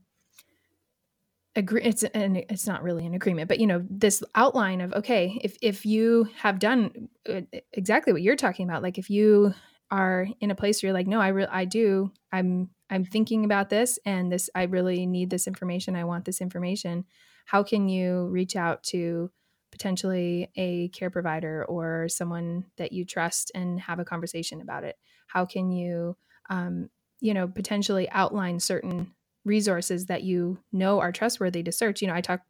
agree 1.56 1.82
it's 1.82 2.04
an 2.04 2.36
it's 2.50 2.68
not 2.68 2.84
really 2.84 3.06
an 3.06 3.16
agreement 3.16 3.48
but 3.48 3.60
you 3.60 3.66
know 3.66 3.84
this 3.89 4.24
outline 4.36 4.82
of 4.82 4.93
okay 4.93 5.39
if 5.43 5.58
if 5.62 5.86
you 5.86 6.30
have 6.36 6.60
done 6.60 7.10
uh, 7.28 7.41
exactly 7.74 8.14
what 8.14 8.22
you're 8.22 8.36
talking 8.36 8.68
about 8.70 8.84
like 8.84 9.00
if 9.00 9.10
you 9.10 9.54
are 9.91 10.28
in 10.41 10.52
a 10.52 10.56
place 10.56 10.82
where 10.82 10.88
you're 10.88 10.98
like, 10.98 11.08
no, 11.08 11.20
I 11.20 11.30
really, 11.30 11.50
I 11.50 11.66
do. 11.66 12.12
I'm, 12.32 12.70
I'm 12.89 13.06
thinking 13.06 13.45
about 13.45 13.70
this 13.70 14.00
and 14.06 14.32
this, 14.32 14.50
I 14.56 14.64
really 14.64 15.06
need 15.06 15.30
this 15.30 15.48
information. 15.48 15.95
I 15.95 16.04
want 16.04 16.26
this 16.26 16.41
information. 16.41 17.06
How 17.45 17.64
can 17.64 17.88
you 17.88 18.28
reach 18.28 18.56
out 18.56 18.84
to 18.86 19.32
potentially 19.78 20.49
a 20.55 20.88
care 20.89 21.11
provider 21.11 21.63
or 21.65 22.09
someone 22.09 22.65
that 22.78 22.91
you 22.91 23.05
trust 23.05 23.51
and 23.53 23.80
have 23.80 23.99
a 23.99 24.05
conversation 24.05 24.59
about 24.59 24.84
it? 24.84 24.95
How 25.28 25.45
can 25.45 25.71
you, 25.71 26.17
um, 26.49 26.89
you 27.19 27.34
know, 27.36 27.47
potentially 27.47 28.09
outline 28.09 28.59
certain 28.59 29.11
resources 29.45 30.07
that 30.07 30.23
you 30.23 30.57
know 30.71 30.99
are 30.99 31.11
trustworthy 31.11 31.61
to 31.61 31.71
search? 31.71 32.01
You 32.01 32.07
know, 32.07 32.15
I 32.15 32.21
talk 32.21 32.41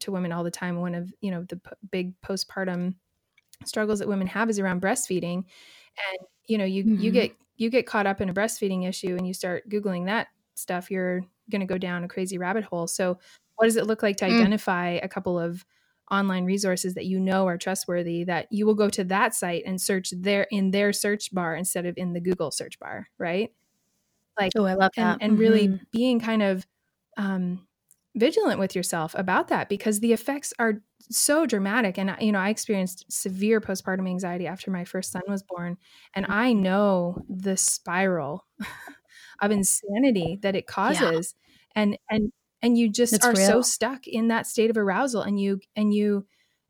to 0.00 0.12
women 0.12 0.30
all 0.30 0.44
the 0.44 0.50
time. 0.50 0.80
One 0.80 0.94
of, 0.94 1.10
you 1.22 1.30
know, 1.30 1.44
the 1.44 1.56
p- 1.56 1.70
big 1.90 2.20
postpartum 2.20 2.96
struggles 3.64 4.00
that 4.00 4.08
women 4.08 4.26
have 4.26 4.50
is 4.50 4.58
around 4.58 4.82
breastfeeding 4.82 5.36
and 5.36 6.18
you 6.48 6.58
know 6.58 6.64
you 6.64 6.84
mm-hmm. 6.84 7.00
you 7.00 7.10
get 7.12 7.32
you 7.56 7.70
get 7.70 7.86
caught 7.86 8.06
up 8.06 8.20
in 8.20 8.28
a 8.28 8.34
breastfeeding 8.34 8.86
issue 8.86 9.14
and 9.16 9.26
you 9.26 9.32
start 9.32 9.68
googling 9.70 10.06
that 10.06 10.26
stuff 10.54 10.90
you're 10.90 11.20
going 11.50 11.60
to 11.60 11.66
go 11.66 11.78
down 11.78 12.02
a 12.02 12.08
crazy 12.08 12.36
rabbit 12.36 12.64
hole 12.64 12.88
so 12.88 13.16
what 13.54 13.66
does 13.66 13.76
it 13.76 13.86
look 13.86 14.02
like 14.02 14.16
to 14.16 14.24
mm. 14.24 14.34
identify 14.34 14.98
a 15.02 15.08
couple 15.08 15.38
of 15.38 15.64
online 16.14 16.44
resources 16.44 16.94
that 16.94 17.06
you 17.06 17.18
know 17.18 17.46
are 17.46 17.58
trustworthy 17.58 18.24
that 18.24 18.46
you 18.50 18.66
will 18.66 18.74
go 18.74 18.88
to 18.88 19.04
that 19.04 19.34
site 19.34 19.62
and 19.66 19.80
search 19.80 20.12
there 20.16 20.46
in 20.50 20.70
their 20.70 20.92
search 20.92 21.32
bar 21.34 21.54
instead 21.54 21.86
of 21.86 21.94
in 21.96 22.12
the 22.12 22.20
google 22.20 22.50
search 22.50 22.78
bar 22.78 23.08
right 23.18 23.52
like 24.38 24.52
oh 24.56 24.64
i 24.64 24.74
love 24.74 24.92
that 24.96 25.14
and, 25.14 25.22
and 25.22 25.32
mm-hmm. 25.32 25.40
really 25.40 25.80
being 25.92 26.20
kind 26.20 26.42
of 26.42 26.66
um, 27.16 27.64
vigilant 28.16 28.58
with 28.58 28.74
yourself 28.74 29.14
about 29.16 29.48
that 29.48 29.68
because 29.68 30.00
the 30.00 30.12
effects 30.12 30.52
are 30.58 30.80
so 31.10 31.46
dramatic 31.46 31.98
and 31.98 32.14
you 32.20 32.32
know 32.32 32.38
i 32.38 32.48
experienced 32.48 33.04
severe 33.10 33.60
postpartum 33.60 34.08
anxiety 34.08 34.46
after 34.46 34.70
my 34.70 34.84
first 34.84 35.12
son 35.12 35.22
was 35.28 35.42
born 35.42 35.76
and 36.14 36.26
i 36.28 36.52
know 36.52 37.16
the 37.28 37.56
spiral 37.56 38.46
of 39.42 39.50
insanity 39.50 40.38
that 40.42 40.56
it 40.56 40.66
causes 40.66 41.34
yeah. 41.76 41.82
and 41.82 41.98
and 42.08 42.32
and 42.64 42.78
you 42.78 42.88
just 42.88 43.12
it's 43.12 43.24
are 43.24 43.34
real. 43.34 43.46
so 43.46 43.62
stuck 43.62 44.06
in 44.06 44.28
that 44.28 44.46
state 44.46 44.70
of 44.70 44.76
arousal 44.76 45.22
and 45.22 45.38
you 45.38 45.60
and 45.76 45.92
you 45.92 46.26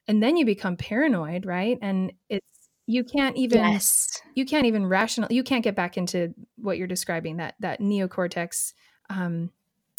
and 0.09 0.23
then 0.23 0.37
you 0.37 0.45
become 0.45 0.77
paranoid 0.77 1.47
right 1.47 1.79
and 1.81 2.13
it's 2.29 2.47
you 2.87 3.05
can't 3.05 3.37
even 3.37 3.59
yes. 3.59 4.21
you 4.35 4.45
can't 4.45 4.67
even 4.67 4.87
rational 4.87 5.33
you 5.33 5.43
can't 5.43 5.65
get 5.65 5.75
back 5.75 5.97
into 5.97 6.35
what 6.57 6.77
you're 6.77 6.87
describing 6.87 7.39
that 7.39 7.55
that 7.61 7.81
neocortex 7.81 8.75
um 9.09 9.51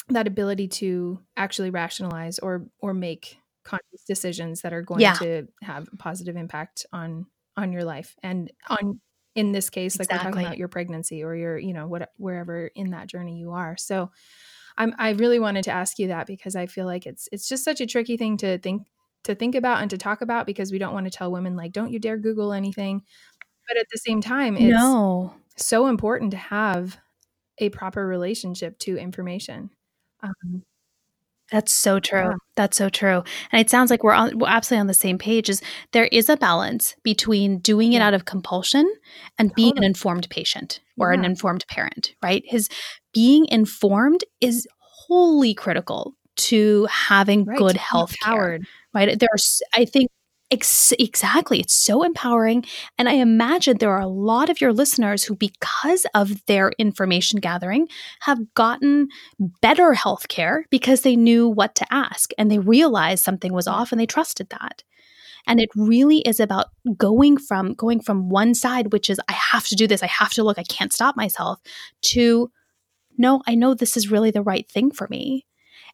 that 0.09 0.27
ability 0.27 0.67
to 0.67 1.19
actually 1.35 1.71
rationalize 1.71 2.37
or 2.39 2.67
or 2.79 2.93
make 2.93 3.39
conscious 3.63 4.03
decisions 4.07 4.61
that 4.61 4.73
are 4.73 4.83
going 4.83 5.01
yeah. 5.01 5.13
to 5.13 5.47
have 5.63 5.87
a 5.91 5.97
positive 5.97 6.35
impact 6.35 6.85
on 6.93 7.25
on 7.57 7.71
your 7.71 7.83
life 7.83 8.15
and 8.21 8.51
on 8.67 8.99
in 9.33 9.51
this 9.51 9.69
case 9.69 9.97
like 9.97 10.05
exactly. 10.05 10.27
we're 10.27 10.31
talking 10.31 10.45
about 10.45 10.57
your 10.57 10.67
pregnancy 10.67 11.23
or 11.23 11.35
your 11.35 11.57
you 11.57 11.73
know 11.73 11.87
what 11.87 12.11
wherever 12.17 12.67
in 12.75 12.91
that 12.91 13.07
journey 13.07 13.39
you 13.39 13.51
are 13.51 13.75
so 13.77 14.11
i'm 14.77 14.93
i 14.97 15.11
really 15.11 15.39
wanted 15.39 15.63
to 15.63 15.71
ask 15.71 15.99
you 15.99 16.07
that 16.07 16.27
because 16.27 16.55
i 16.55 16.65
feel 16.65 16.85
like 16.85 17.05
it's 17.05 17.27
it's 17.31 17.47
just 17.47 17.63
such 17.63 17.81
a 17.81 17.85
tricky 17.85 18.17
thing 18.17 18.37
to 18.37 18.57
think 18.57 18.87
to 19.23 19.33
think 19.35 19.55
about 19.55 19.81
and 19.81 19.89
to 19.89 19.97
talk 19.97 20.21
about 20.21 20.45
because 20.45 20.71
we 20.71 20.77
don't 20.77 20.93
want 20.93 21.05
to 21.05 21.11
tell 21.11 21.31
women 21.31 21.55
like 21.55 21.71
don't 21.71 21.91
you 21.91 21.99
dare 21.99 22.17
google 22.17 22.53
anything 22.53 23.01
but 23.67 23.77
at 23.77 23.87
the 23.91 23.97
same 23.97 24.21
time 24.21 24.55
it's 24.55 24.73
no. 24.73 25.33
so 25.55 25.87
important 25.87 26.31
to 26.31 26.37
have 26.37 26.97
a 27.57 27.69
proper 27.69 28.05
relationship 28.05 28.77
to 28.79 28.97
information 28.97 29.69
um, 30.21 30.63
that's 31.51 31.71
so 31.71 31.99
true. 31.99 32.19
Yeah. 32.19 32.33
That's 32.55 32.77
so 32.77 32.89
true. 32.89 33.23
And 33.51 33.61
it 33.61 33.69
sounds 33.69 33.91
like 33.91 34.03
we're, 34.03 34.13
on, 34.13 34.37
we're 34.39 34.47
absolutely 34.47 34.81
on 34.81 34.87
the 34.87 34.93
same 34.93 35.17
page. 35.17 35.49
Is 35.49 35.61
there 35.91 36.05
is 36.05 36.29
a 36.29 36.37
balance 36.37 36.95
between 37.03 37.59
doing 37.59 37.93
it 37.93 38.01
out 38.01 38.13
of 38.13 38.25
compulsion 38.25 38.91
and 39.37 39.49
totally. 39.49 39.53
being 39.55 39.77
an 39.77 39.83
informed 39.83 40.29
patient 40.29 40.79
or 40.97 41.11
yeah. 41.11 41.19
an 41.19 41.25
informed 41.25 41.65
parent, 41.67 42.13
right? 42.23 42.43
His 42.45 42.69
being 43.13 43.45
informed 43.47 44.23
is 44.41 44.67
wholly 44.79 45.53
critical 45.53 46.13
to 46.35 46.87
having 46.91 47.45
right. 47.45 47.57
good 47.57 47.77
health 47.77 48.15
care. 48.21 48.59
Right. 48.93 49.17
There's 49.19 49.61
I 49.75 49.85
think 49.85 50.09
Ex- 50.51 50.93
exactly. 50.99 51.59
It's 51.59 51.73
so 51.73 52.03
empowering. 52.03 52.65
And 52.99 53.09
I 53.09 53.13
imagine 53.13 53.77
there 53.77 53.91
are 53.91 53.99
a 53.99 54.07
lot 54.07 54.49
of 54.49 54.61
your 54.61 54.73
listeners 54.73 55.23
who, 55.23 55.35
because 55.35 56.05
of 56.13 56.45
their 56.45 56.71
information 56.77 57.39
gathering, 57.39 57.87
have 58.21 58.53
gotten 58.53 59.07
better 59.61 59.93
healthcare 59.93 60.61
because 60.69 61.01
they 61.01 61.15
knew 61.15 61.49
what 61.49 61.73
to 61.75 61.93
ask 61.93 62.29
and 62.37 62.51
they 62.51 62.59
realized 62.59 63.23
something 63.23 63.53
was 63.53 63.67
off 63.67 63.91
and 63.91 63.99
they 63.99 64.05
trusted 64.05 64.49
that. 64.51 64.83
And 65.47 65.59
it 65.59 65.69
really 65.75 66.19
is 66.19 66.39
about 66.39 66.67
going 66.97 67.37
from 67.37 67.73
going 67.73 68.01
from 68.01 68.29
one 68.29 68.53
side, 68.53 68.91
which 68.91 69.09
is 69.09 69.19
I 69.27 69.33
have 69.33 69.67
to 69.67 69.75
do 69.75 69.87
this, 69.87 70.03
I 70.03 70.07
have 70.07 70.31
to 70.33 70.43
look, 70.43 70.59
I 70.59 70.63
can't 70.63 70.93
stop 70.93 71.15
myself, 71.15 71.59
to 72.03 72.51
no, 73.17 73.41
I 73.47 73.55
know 73.55 73.73
this 73.73 73.95
is 73.95 74.11
really 74.11 74.31
the 74.31 74.41
right 74.41 74.69
thing 74.69 74.91
for 74.91 75.07
me. 75.09 75.45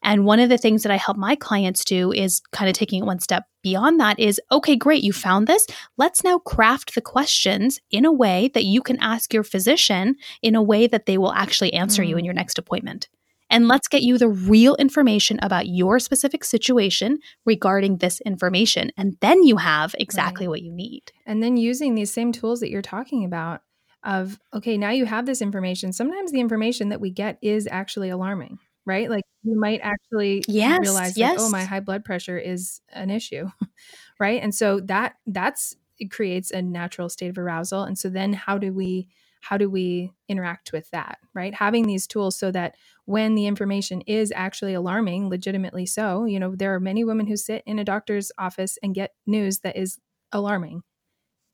And 0.03 0.25
one 0.25 0.39
of 0.39 0.49
the 0.49 0.57
things 0.57 0.81
that 0.83 0.91
I 0.91 0.97
help 0.97 1.17
my 1.17 1.35
clients 1.35 1.85
do 1.85 2.11
is 2.11 2.41
kind 2.51 2.67
of 2.67 2.75
taking 2.75 3.03
it 3.03 3.05
one 3.05 3.19
step 3.19 3.43
beyond 3.61 3.99
that 3.99 4.19
is 4.19 4.41
okay, 4.51 4.75
great, 4.75 5.03
you 5.03 5.13
found 5.13 5.45
this. 5.45 5.67
Let's 5.97 6.23
now 6.23 6.39
craft 6.39 6.95
the 6.95 7.01
questions 7.01 7.79
in 7.91 8.05
a 8.05 8.11
way 8.11 8.49
that 8.55 8.63
you 8.63 8.81
can 8.81 8.97
ask 8.99 9.33
your 9.33 9.43
physician 9.43 10.15
in 10.41 10.55
a 10.55 10.63
way 10.63 10.87
that 10.87 11.05
they 11.05 11.19
will 11.19 11.33
actually 11.33 11.73
answer 11.73 12.01
mm. 12.01 12.07
you 12.09 12.17
in 12.17 12.23
mm. 12.23 12.25
your 12.25 12.33
next 12.33 12.57
appointment. 12.57 13.09
And 13.51 13.67
let's 13.67 13.87
get 13.87 14.01
you 14.01 14.17
the 14.17 14.29
real 14.29 14.75
information 14.75 15.37
about 15.41 15.67
your 15.67 15.99
specific 15.99 16.43
situation 16.43 17.19
regarding 17.45 17.97
this 17.97 18.21
information. 18.21 18.91
And 18.97 19.17
then 19.21 19.43
you 19.43 19.57
have 19.57 19.93
exactly 19.99 20.47
right. 20.47 20.51
what 20.51 20.61
you 20.61 20.71
need. 20.71 21.11
And 21.25 21.43
then 21.43 21.57
using 21.57 21.93
these 21.93 22.11
same 22.11 22.31
tools 22.31 22.61
that 22.61 22.71
you're 22.71 22.81
talking 22.81 23.25
about 23.25 23.61
of, 24.03 24.39
okay, 24.53 24.77
now 24.77 24.89
you 24.89 25.05
have 25.05 25.27
this 25.27 25.41
information. 25.41 25.93
Sometimes 25.93 26.31
the 26.31 26.39
information 26.39 26.89
that 26.89 27.01
we 27.01 27.11
get 27.11 27.37
is 27.41 27.67
actually 27.69 28.09
alarming 28.09 28.57
right? 28.85 29.09
Like 29.09 29.23
you 29.43 29.59
might 29.59 29.79
actually 29.81 30.43
yes, 30.47 30.79
realize 30.81 31.17
yes. 31.17 31.37
Like, 31.37 31.47
oh, 31.47 31.49
my 31.51 31.63
high 31.63 31.79
blood 31.81 32.03
pressure 32.03 32.37
is 32.37 32.81
an 32.91 33.09
issue, 33.09 33.49
right? 34.19 34.41
And 34.41 34.53
so 34.53 34.79
that 34.81 35.15
that's 35.27 35.75
it 35.99 36.11
creates 36.11 36.51
a 36.51 36.61
natural 36.61 37.09
state 37.09 37.29
of 37.29 37.37
arousal. 37.37 37.83
And 37.83 37.97
so 37.97 38.09
then 38.09 38.33
how 38.33 38.57
do 38.57 38.73
we 38.73 39.07
how 39.41 39.57
do 39.57 39.69
we 39.69 40.11
interact 40.27 40.71
with 40.71 40.89
that 40.91 41.17
right 41.33 41.53
having 41.53 41.85
these 41.85 42.07
tools 42.07 42.37
so 42.37 42.51
that 42.51 42.75
when 43.05 43.35
the 43.35 43.45
information 43.45 44.01
is 44.01 44.31
actually 44.35 44.73
alarming 44.73 45.29
legitimately 45.29 45.85
so 45.85 46.25
you 46.25 46.39
know 46.39 46.55
there 46.55 46.73
are 46.73 46.79
many 46.79 47.03
women 47.03 47.27
who 47.27 47.35
sit 47.35 47.63
in 47.65 47.79
a 47.79 47.83
doctor's 47.83 48.31
office 48.37 48.77
and 48.81 48.95
get 48.95 49.11
news 49.25 49.59
that 49.59 49.75
is 49.75 49.99
alarming 50.31 50.81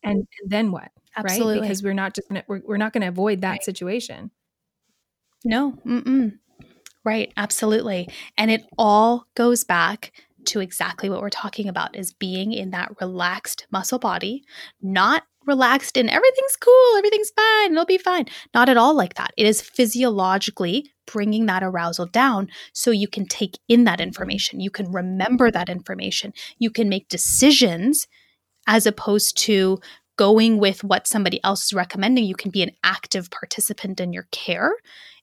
and, 0.04 0.20
mm. 0.20 0.28
and 0.42 0.52
then 0.52 0.72
what 0.72 0.92
Absolutely. 1.16 1.56
right 1.56 1.62
because 1.64 1.84
we're 1.84 1.94
not 1.94 2.14
just 2.14 2.28
gonna, 2.30 2.44
we're, 2.48 2.62
we're 2.66 2.78
not 2.78 2.94
going 2.94 3.02
to 3.02 3.08
avoid 3.08 3.42
that 3.42 3.52
right. 3.52 3.64
situation 3.64 4.32
no 5.44 5.72
mm-mm. 5.86 6.32
right 7.04 7.34
absolutely 7.38 8.08
and 8.38 8.52
it 8.52 8.64
all 8.78 9.26
goes 9.36 9.64
back 9.64 10.12
to 10.48 10.62
exactly 10.62 11.10
what 11.10 11.22
we're 11.22 11.30
talking 11.30 11.68
about 11.68 11.96
is 11.96 12.14
being 12.14 12.54
in 12.54 12.72
that 12.72 12.92
relaxed 13.00 13.68
muscle 13.70 14.00
body, 14.00 14.44
not 14.82 15.24
relaxed 15.48 15.98
and 15.98 16.10
everything's 16.10 16.56
cool, 16.60 16.98
everything's 16.98 17.32
fine, 17.32 17.72
it'll 17.72 17.86
be 17.86 17.98
fine. 17.98 18.26
Not 18.54 18.70
at 18.70 18.78
all 18.78 18.96
like 18.96 19.16
that. 19.16 19.32
It 19.38 19.48
is 19.48 19.62
physiologically 19.62 20.92
bringing 21.06 21.46
that 21.46 21.64
arousal 21.64 22.06
down 22.06 22.50
so 22.74 22.92
you 22.92 23.08
can 23.08 23.26
take 23.26 23.58
in 23.68 23.86
that 23.86 24.02
information. 24.02 24.60
You 24.60 24.70
can 24.70 24.92
remember 24.92 25.50
that 25.50 25.70
information. 25.70 26.34
You 26.60 26.70
can 26.70 26.90
make 26.90 27.10
decisions 27.10 28.08
as 28.68 28.86
opposed 28.86 29.38
to 29.38 29.80
going 30.18 30.58
with 30.58 30.84
what 30.84 31.08
somebody 31.08 31.40
else 31.44 31.66
is 31.66 31.74
recommending. 31.74 32.26
You 32.26 32.36
can 32.36 32.52
be 32.52 32.64
an 32.64 32.72
active 32.84 33.32
participant 33.32 34.00
in 34.00 34.12
your 34.12 34.28
care 34.32 34.74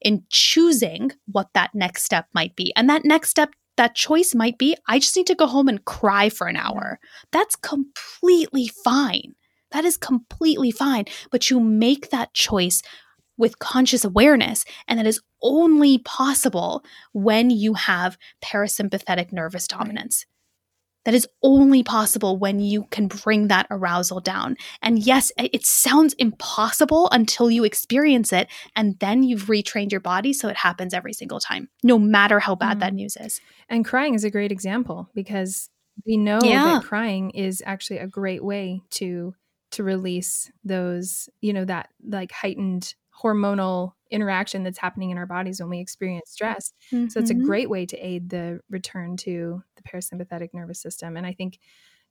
in 0.01 0.25
choosing 0.31 1.11
what 1.31 1.49
that 1.55 1.75
next 1.75 2.05
step 2.05 2.27
might 2.33 2.57
be. 2.57 2.73
And 2.77 2.89
that 2.89 3.05
next 3.05 3.31
step 3.31 3.51
that 3.77 3.97
choice 3.97 4.35
might 4.35 4.57
be 4.57 4.77
I 4.87 5.01
just 5.01 5.17
need 5.17 5.27
to 5.27 5.35
go 5.35 5.47
home 5.47 5.69
and 5.69 5.85
cry 5.85 6.29
for 6.29 6.47
an 6.47 6.57
hour. 6.57 7.01
That's 7.33 7.57
completely 7.57 8.69
fine. 8.69 9.35
That 9.75 9.85
is 9.85 9.99
completely 9.99 10.71
fine. 10.71 11.05
But 11.31 11.51
you 11.51 11.61
make 11.61 12.11
that 12.11 12.33
choice 12.33 12.81
with 13.37 13.59
conscious 13.59 14.05
awareness. 14.05 14.65
And 14.87 14.99
that 14.99 15.07
is 15.07 15.21
only 15.43 15.99
possible 15.99 16.85
when 17.13 17.51
you 17.51 17.75
have 17.75 18.17
parasympathetic 18.43 19.33
nervous 19.33 19.67
dominance. 19.67 20.27
That 21.05 21.13
is 21.13 21.29
only 21.43 21.83
possible 21.83 22.39
when 22.39 22.61
you 22.61 22.85
can 22.91 23.09
bring 23.09 23.49
that 23.49 23.67
arousal 23.71 24.21
down. 24.21 24.57
And 24.81 25.01
yes, 25.01 25.31
it 25.37 25.67
sounds 25.67 26.15
impossible 26.15 27.11
until 27.11 27.51
you 27.51 27.65
experience 27.65 28.33
it. 28.33 28.49
And 28.75 28.99
then 29.01 29.23
you've 29.23 29.47
retrained 29.47 29.91
your 29.91 30.01
body. 30.01 30.33
So 30.33 30.49
it 30.49 30.57
happens 30.57 30.95
every 30.95 31.13
single 31.13 31.41
time, 31.41 31.69
no 31.83 31.99
matter 31.99 32.41
how 32.41 32.55
bad 32.55 32.79
mm. 32.79 32.81
that 32.81 32.95
news 32.95 33.17
is. 33.21 33.41
And 33.69 33.85
crying 33.85 34.15
is 34.15 34.25
a 34.25 34.31
great 34.31 34.53
example 34.53 35.11
because 35.15 35.69
we 36.07 36.17
know 36.17 36.39
yeah. 36.43 36.65
that 36.65 36.85
crying 36.85 37.31
is 37.31 37.63
actually 37.67 37.99
a 37.99 38.07
great 38.07 38.43
way 38.43 38.81
to 38.93 39.35
to 39.75 39.85
release 39.85 40.51
those 40.65 41.29
you 41.41 41.53
know 41.53 41.65
that 41.65 41.89
like 42.07 42.33
heightened 42.33 42.95
hormonal 43.23 43.93
interaction 44.11 44.63
that's 44.63 44.79
happening 44.79 45.11
in 45.11 45.19
our 45.19 45.27
bodies 45.27 45.61
when 45.61 45.71
we 45.71 45.81
experience 45.81 46.31
stress. 46.31 46.73
Mm-hmm. 46.93 47.09
So 47.09 47.21
it's 47.21 47.31
a 47.31 47.35
mm-hmm. 47.35 47.47
great 47.47 47.71
way 47.71 47.87
to 47.87 47.97
aid 47.99 48.31
the 48.31 48.61
return 48.71 49.17
to 49.19 49.63
the 49.77 49.83
parasympathetic 49.83 50.51
nervous 50.53 50.81
system. 50.81 51.17
And 51.17 51.27
I 51.27 51.33
think, 51.33 51.59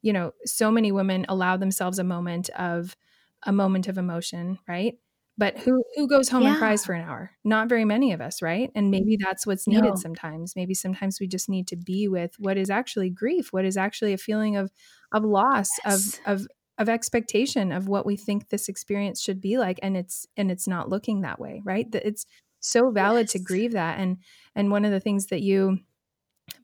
you 0.02 0.14
know, 0.14 0.34
so 0.46 0.72
many 0.72 0.92
women 0.92 1.26
allow 1.30 1.58
themselves 1.58 2.00
a 2.00 2.04
moment 2.04 2.50
of 2.52 2.96
a 3.44 3.52
moment 3.52 3.88
of 3.88 3.98
emotion, 3.98 4.60
right? 4.68 4.96
But 5.38 5.58
who 5.58 5.84
who 5.96 6.08
goes 6.08 6.30
home 6.30 6.44
yeah. 6.44 6.50
and 6.50 6.58
cries 6.58 6.86
for 6.86 6.94
an 6.94 7.08
hour? 7.08 7.32
Not 7.44 7.68
very 7.68 7.86
many 7.86 8.14
of 8.14 8.22
us, 8.22 8.42
right? 8.42 8.70
And 8.76 8.92
maybe 8.92 9.18
that's 9.20 9.48
what's 9.48 9.68
needed 9.68 9.84
no. 9.84 9.96
sometimes. 9.96 10.56
Maybe 10.56 10.76
sometimes 10.76 11.20
we 11.20 11.28
just 11.28 11.50
need 11.50 11.68
to 11.70 11.76
be 11.76 12.08
with 12.08 12.36
what 12.38 12.56
is 12.56 12.70
actually 12.70 13.10
grief, 13.10 13.52
what 13.52 13.66
is 13.66 13.76
actually 13.76 14.14
a 14.14 14.18
feeling 14.18 14.58
of 14.58 14.72
of 15.12 15.24
loss, 15.24 15.70
yes. 15.86 16.20
of 16.26 16.42
of 16.42 16.48
of 16.78 16.90
expectation 16.90 17.72
of 17.72 17.88
what 17.88 18.06
we 18.06 18.16
think 18.16 18.50
this 18.50 18.68
experience 18.68 19.22
should 19.22 19.40
be 19.40 19.58
like 19.58 19.80
and 19.84 19.96
it's 19.96 20.26
and 20.38 20.52
it's 20.52 20.68
not 20.68 20.90
looking 20.90 21.22
that 21.22 21.40
way 21.40 21.62
right 21.64 21.92
that 21.92 22.06
it's 22.06 22.26
so 22.60 22.90
valid 22.90 23.26
yes. 23.26 23.32
to 23.34 23.40
grieve 23.40 23.74
that 23.74 24.00
and 24.00 24.18
and 24.56 24.72
one 24.72 24.86
of 24.86 24.92
the 24.92 25.00
things 25.00 25.28
that 25.28 25.42
you 25.42 25.78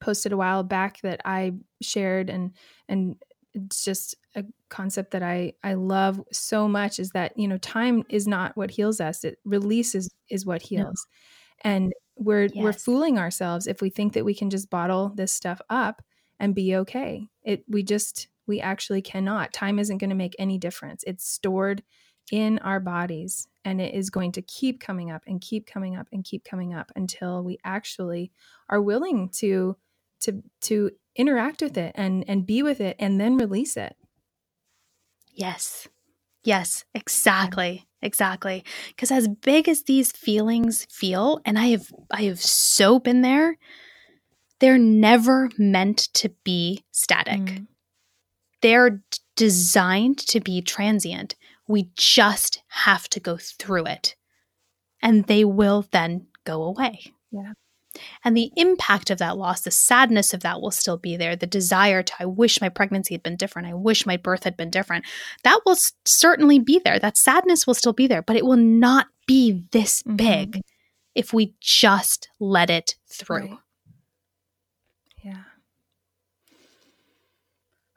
posted 0.02 0.32
a 0.32 0.38
while 0.38 0.64
back 0.64 1.00
that 1.02 1.22
i 1.26 1.54
shared 1.82 2.30
and 2.30 2.52
and 2.88 3.16
it's 3.54 3.84
just 3.84 4.16
a 4.36 4.44
concept 4.70 5.12
that 5.12 5.24
i 5.24 5.54
i 5.64 5.74
love 5.74 6.22
so 6.32 6.68
much 6.68 7.00
is 7.00 7.12
that 7.12 7.38
you 7.38 7.48
know 7.48 7.58
time 7.60 8.04
is 8.10 8.28
not 8.28 8.56
what 8.58 8.72
heals 8.72 9.00
us 9.00 9.24
it 9.24 9.38
releases 9.46 10.10
is 10.30 10.46
what 10.46 10.62
heals 10.62 11.06
no. 11.64 11.72
and 11.72 11.94
we're 12.16 12.44
yes. 12.44 12.54
we're 12.56 12.74
fooling 12.74 13.18
ourselves 13.18 13.68
if 13.68 13.82
we 13.82 13.90
think 13.90 14.14
that 14.14 14.26
we 14.26 14.34
can 14.34 14.50
just 14.50 14.70
bottle 14.70 15.12
this 15.16 15.32
stuff 15.32 15.62
up 15.70 16.02
and 16.40 16.56
be 16.56 16.76
okay 16.76 17.26
it 17.44 17.64
we 17.68 17.84
just 17.84 18.28
we 18.50 18.60
actually 18.60 19.02
cannot. 19.02 19.54
Time 19.54 19.80
isn't 19.80 20.00
going 20.00 20.10
to 20.10 20.16
make 20.16 20.36
any 20.40 20.58
difference. 20.58 21.04
It's 21.08 21.26
stored 21.26 21.84
in 22.32 22.60
our 22.60 22.80
bodies 22.80 23.48
and 23.64 23.80
it 23.80 23.94
is 23.94 24.10
going 24.10 24.32
to 24.34 24.42
keep 24.42 24.80
coming 24.80 25.12
up 25.12 25.24
and 25.28 25.40
keep 25.40 25.66
coming 25.66 25.96
up 25.96 26.08
and 26.12 26.24
keep 26.24 26.44
coming 26.44 26.74
up 26.74 26.92
until 26.96 27.44
we 27.44 27.58
actually 27.64 28.32
are 28.70 28.82
willing 28.82 29.30
to 29.30 29.78
to 30.22 30.44
to 30.62 30.92
interact 31.16 31.62
with 31.62 31.78
it 31.78 31.92
and 31.96 32.26
and 32.28 32.46
be 32.46 32.62
with 32.62 32.82
it 32.82 32.96
and 33.00 33.22
then 33.22 33.38
release 33.38 33.78
it. 33.78 33.96
Yes. 35.34 35.88
Yes, 36.44 36.86
exactly. 36.94 37.88
Exactly. 38.02 38.64
Cuz 38.98 39.12
as 39.12 39.28
big 39.28 39.70
as 39.70 39.84
these 39.84 40.12
feelings 40.12 40.86
feel 40.90 41.40
and 41.46 41.58
I 41.60 41.68
have 41.68 41.92
I 42.12 42.24
have 42.24 42.42
so 42.42 43.00
been 43.00 43.22
there, 43.22 43.58
they're 44.60 44.78
never 44.78 45.50
meant 45.58 46.10
to 46.16 46.30
be 46.44 46.84
static. 46.92 47.42
Mm 47.42 47.68
they're 48.62 49.02
designed 49.36 50.18
to 50.18 50.40
be 50.40 50.62
transient. 50.62 51.36
We 51.68 51.92
just 51.96 52.62
have 52.70 53.08
to 53.10 53.20
go 53.20 53.38
through 53.38 53.86
it. 53.86 54.16
And 55.02 55.26
they 55.26 55.46
will 55.46 55.86
then 55.92 56.28
go 56.46 56.64
away. 56.64 57.14
Yeah. 57.32 57.54
And 58.24 58.36
the 58.36 58.52
impact 58.56 59.10
of 59.10 59.18
that 59.18 59.38
loss, 59.38 59.62
the 59.62 59.72
sadness 59.72 60.34
of 60.34 60.42
that 60.42 60.62
will 60.62 60.72
still 60.72 60.98
be 60.98 61.18
there. 61.18 61.36
The 61.36 61.48
desire 61.48 62.04
to, 62.04 62.14
I 62.20 62.26
wish 62.26 62.62
my 62.62 62.70
pregnancy 62.70 63.14
had 63.14 63.24
been 63.24 63.36
different. 63.36 63.68
I 63.68 63.74
wish 63.74 64.06
my 64.06 64.18
birth 64.18 64.44
had 64.44 64.56
been 64.56 64.70
different. 64.70 65.06
That 65.44 65.62
will 65.66 65.74
s- 65.74 65.94
certainly 66.06 66.60
be 66.60 66.80
there. 66.84 67.00
That 67.00 67.18
sadness 67.18 67.66
will 67.66 67.74
still 67.74 67.94
be 67.94 68.08
there, 68.08 68.22
but 68.22 68.36
it 68.36 68.46
will 68.46 68.58
not 68.58 69.08
be 69.26 69.64
this 69.72 70.04
mm-hmm. 70.04 70.18
big 70.18 70.62
if 71.16 71.34
we 71.34 71.56
just 71.60 72.30
let 72.40 72.70
it 72.70 72.96
through. 73.12 73.48
Right. 73.48 73.58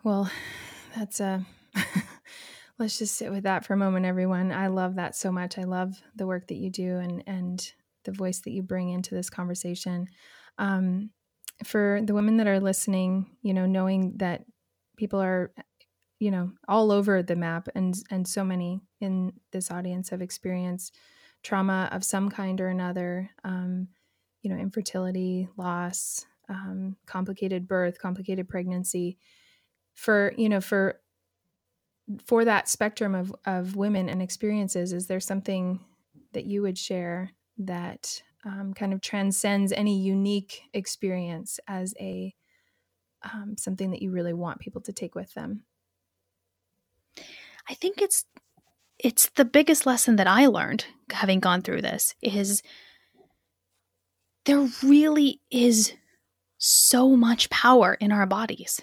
Well, 0.03 0.31
that's 0.97 1.21
a. 1.21 1.45
let's 2.79 2.99
just 2.99 3.17
sit 3.17 3.31
with 3.31 3.45
that 3.45 3.65
for 3.65 3.75
a 3.75 3.79
moment, 3.79 4.07
everyone. 4.07 4.53
I 4.53 4.67
love 4.67 4.97
that 4.97 5.15
so 5.15 5.31
much. 5.31 5.59
I 5.59 5.65
love 5.65 5.95
the 6.17 6.27
work 6.27 6.49
that 6.49 6.57
you 6.57 6.71
do 6.71 6.99
and 6.99 7.23
and 7.27 7.73
the 8.05 8.13
voice 8.13 8.41
that 8.41 8.51
you 8.51 8.63
bring 8.63 8.91
into 8.91 9.15
this 9.15 9.31
conversation. 9.31 10.09
Um, 10.59 11.11
for 11.65 12.01
the 12.05 12.15
women 12.15 12.39
that 12.39 12.49
are 12.49 12.61
listening, 12.61 13.27
you 13.43 13.55
know, 13.55 13.67
knowing 13.67 14.15
that 14.17 14.45
people 14.97 15.23
are, 15.23 15.53
you 16.19 16.31
know, 16.31 16.51
all 16.67 16.91
over 16.91 17.23
the 17.23 17.37
map, 17.37 17.69
and 17.75 17.95
and 18.11 18.27
so 18.27 18.45
many 18.45 18.81
in 19.01 19.33
this 19.53 19.71
audience 19.71 20.11
have 20.11 20.23
experienced 20.23 20.97
trauma 21.43 21.89
of 21.93 22.05
some 22.05 22.29
kind 22.31 22.61
or 22.61 22.69
another. 22.69 23.31
Um, 23.45 23.89
you 24.43 24.51
know, 24.51 24.61
infertility, 24.61 25.49
loss, 25.57 26.27
um, 26.49 26.97
complicated 27.07 27.69
birth, 27.69 28.01
complicated 28.01 28.49
pregnancy 28.49 29.17
for 29.95 30.33
you 30.37 30.49
know 30.49 30.61
for 30.61 31.01
for 32.25 32.45
that 32.45 32.69
spectrum 32.69 33.15
of 33.15 33.35
of 33.47 33.77
women 33.77 34.09
and 34.09 34.21
experiences 34.21 34.93
is 34.93 35.07
there 35.07 35.21
something 35.21 35.81
that 36.33 36.47
you 36.47 36.63
would 36.63 36.79
share 36.79 37.31
that 37.59 38.23
um, 38.45 38.75
kind 38.75 38.93
of 38.93 39.01
transcends 39.01 39.73
any 39.73 40.01
unique 40.01 40.63
experience 40.73 41.61
as 41.69 41.95
a 42.01 42.35
um, 43.23 43.55
something 43.57 43.93
that 43.93 44.03
you 44.03 44.11
really 44.11 44.33
want 44.33 44.59
people 44.59 44.81
to 44.81 44.93
take 44.93 45.15
with 45.15 45.33
them? 45.35 45.65
I 47.69 47.75
think 47.75 48.03
it's 48.03 48.25
it's 48.99 49.29
the 49.31 49.45
biggest 49.45 49.85
lesson 49.85 50.17
that 50.17 50.27
i 50.27 50.47
learned 50.47 50.87
having 51.11 51.41
gone 51.41 51.63
through 51.63 51.83
this 51.83 52.15
is 52.23 52.63
there 54.45 54.69
really 54.83 55.41
is 55.51 55.93
so 56.59 57.17
much 57.17 57.51
power 57.51 57.95
in 57.95 58.13
our 58.13 58.27
bodies 58.27 58.81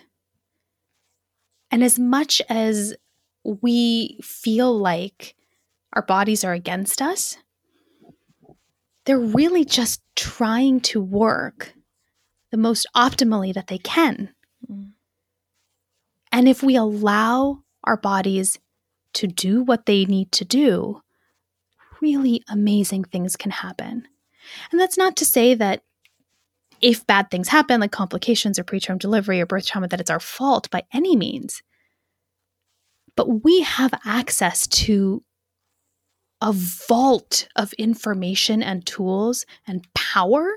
and 1.71 1.83
as 1.83 1.99
much 1.99 2.41
as 2.49 2.95
we 3.43 4.19
feel 4.21 4.77
like 4.77 5.35
our 5.93 6.01
bodies 6.01 6.43
are 6.43 6.53
against 6.53 7.01
us, 7.01 7.37
they're 9.05 9.19
really 9.19 9.65
just 9.65 10.01
trying 10.15 10.79
to 10.81 11.01
work 11.01 11.73
the 12.51 12.57
most 12.57 12.85
optimally 12.95 13.53
that 13.53 13.67
they 13.67 13.77
can. 13.77 14.29
Mm. 14.69 14.91
And 16.31 16.47
if 16.47 16.61
we 16.61 16.75
allow 16.75 17.63
our 17.83 17.97
bodies 17.97 18.59
to 19.13 19.27
do 19.27 19.63
what 19.63 19.85
they 19.85 20.05
need 20.05 20.31
to 20.33 20.45
do, 20.45 21.01
really 22.01 22.43
amazing 22.47 23.03
things 23.03 23.35
can 23.35 23.51
happen. 23.51 24.07
And 24.71 24.79
that's 24.79 24.97
not 24.97 25.15
to 25.17 25.25
say 25.25 25.53
that 25.55 25.83
if 26.81 27.05
bad 27.07 27.29
things 27.29 27.47
happen, 27.47 27.79
like 27.79 27.91
complications 27.91 28.59
or 28.59 28.63
preterm 28.63 28.99
delivery 28.99 29.41
or 29.41 29.45
birth 29.45 29.67
trauma, 29.67 29.87
that 29.87 29.99
it's 29.99 30.09
our 30.09 30.19
fault 30.19 30.69
by 30.69 30.83
any 30.93 31.15
means. 31.15 31.61
But 33.15 33.43
we 33.43 33.61
have 33.61 33.93
access 34.05 34.67
to 34.67 35.23
a 36.41 36.53
vault 36.53 37.47
of 37.55 37.73
information 37.73 38.63
and 38.63 38.85
tools 38.85 39.45
and 39.67 39.85
power 39.93 40.49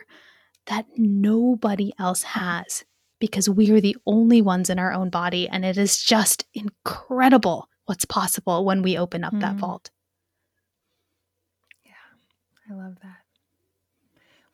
that 0.66 0.86
nobody 0.96 1.92
else 1.98 2.22
has 2.22 2.84
because 3.18 3.48
we 3.48 3.70
are 3.72 3.80
the 3.80 3.96
only 4.06 4.40
ones 4.40 4.70
in 4.70 4.78
our 4.78 4.92
own 4.92 5.10
body. 5.10 5.48
And 5.48 5.64
it 5.64 5.76
is 5.76 6.02
just 6.02 6.44
incredible 6.54 7.68
what's 7.86 8.04
possible 8.04 8.64
when 8.64 8.82
we 8.82 8.96
open 8.96 9.24
up 9.24 9.34
mm. 9.34 9.40
that 9.40 9.56
vault. 9.56 9.90
Yeah, 11.84 11.92
I 12.70 12.74
love 12.74 12.96
that. 13.02 13.21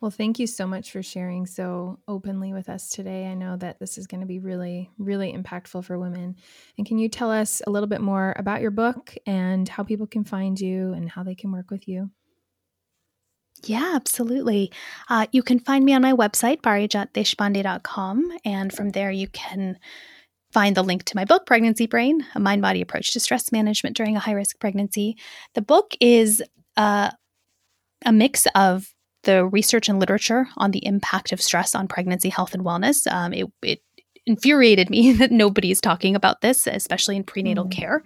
Well, 0.00 0.12
thank 0.12 0.38
you 0.38 0.46
so 0.46 0.64
much 0.64 0.92
for 0.92 1.02
sharing 1.02 1.44
so 1.44 1.98
openly 2.06 2.52
with 2.52 2.68
us 2.68 2.88
today. 2.88 3.26
I 3.26 3.34
know 3.34 3.56
that 3.56 3.80
this 3.80 3.98
is 3.98 4.06
going 4.06 4.20
to 4.20 4.26
be 4.26 4.38
really, 4.38 4.90
really 4.96 5.32
impactful 5.32 5.84
for 5.84 5.98
women. 5.98 6.36
And 6.76 6.86
can 6.86 6.98
you 6.98 7.08
tell 7.08 7.32
us 7.32 7.60
a 7.66 7.70
little 7.70 7.88
bit 7.88 8.00
more 8.00 8.32
about 8.38 8.60
your 8.60 8.70
book 8.70 9.16
and 9.26 9.68
how 9.68 9.82
people 9.82 10.06
can 10.06 10.22
find 10.22 10.60
you 10.60 10.92
and 10.92 11.10
how 11.10 11.24
they 11.24 11.34
can 11.34 11.50
work 11.50 11.72
with 11.72 11.88
you? 11.88 12.10
Yeah, 13.64 13.92
absolutely. 13.94 14.70
Uh, 15.08 15.26
you 15.32 15.42
can 15.42 15.58
find 15.58 15.84
me 15.84 15.94
on 15.94 16.02
my 16.02 16.12
website, 16.12 16.60
parijatdeshpande.com. 16.60 18.38
And 18.44 18.72
from 18.72 18.90
there, 18.90 19.10
you 19.10 19.26
can 19.26 19.80
find 20.52 20.76
the 20.76 20.84
link 20.84 21.04
to 21.04 21.16
my 21.16 21.24
book, 21.24 21.44
Pregnancy 21.44 21.86
Brain 21.86 22.24
A 22.36 22.40
Mind 22.40 22.62
Body 22.62 22.80
Approach 22.80 23.12
to 23.14 23.20
Stress 23.20 23.50
Management 23.50 23.96
During 23.96 24.16
a 24.16 24.20
High 24.20 24.32
Risk 24.32 24.60
Pregnancy. 24.60 25.16
The 25.54 25.62
book 25.62 25.96
is 26.00 26.40
uh, 26.76 27.10
a 28.04 28.12
mix 28.12 28.46
of 28.54 28.94
the 29.28 29.44
research 29.44 29.90
and 29.90 30.00
literature 30.00 30.48
on 30.56 30.70
the 30.70 30.84
impact 30.86 31.32
of 31.32 31.42
stress 31.42 31.74
on 31.74 31.86
pregnancy 31.86 32.30
health 32.30 32.54
and 32.54 32.64
wellness. 32.64 33.06
Um, 33.12 33.34
it, 33.34 33.46
it, 33.62 33.80
infuriated 34.24 34.90
me 34.90 35.12
that 35.20 35.30
nobody 35.30 35.70
is 35.70 35.80
talking 35.80 36.14
about 36.14 36.40
this, 36.40 36.66
especially 36.66 37.16
in 37.16 37.24
prenatal 37.24 37.66
mm. 37.66 37.70
care. 37.70 38.02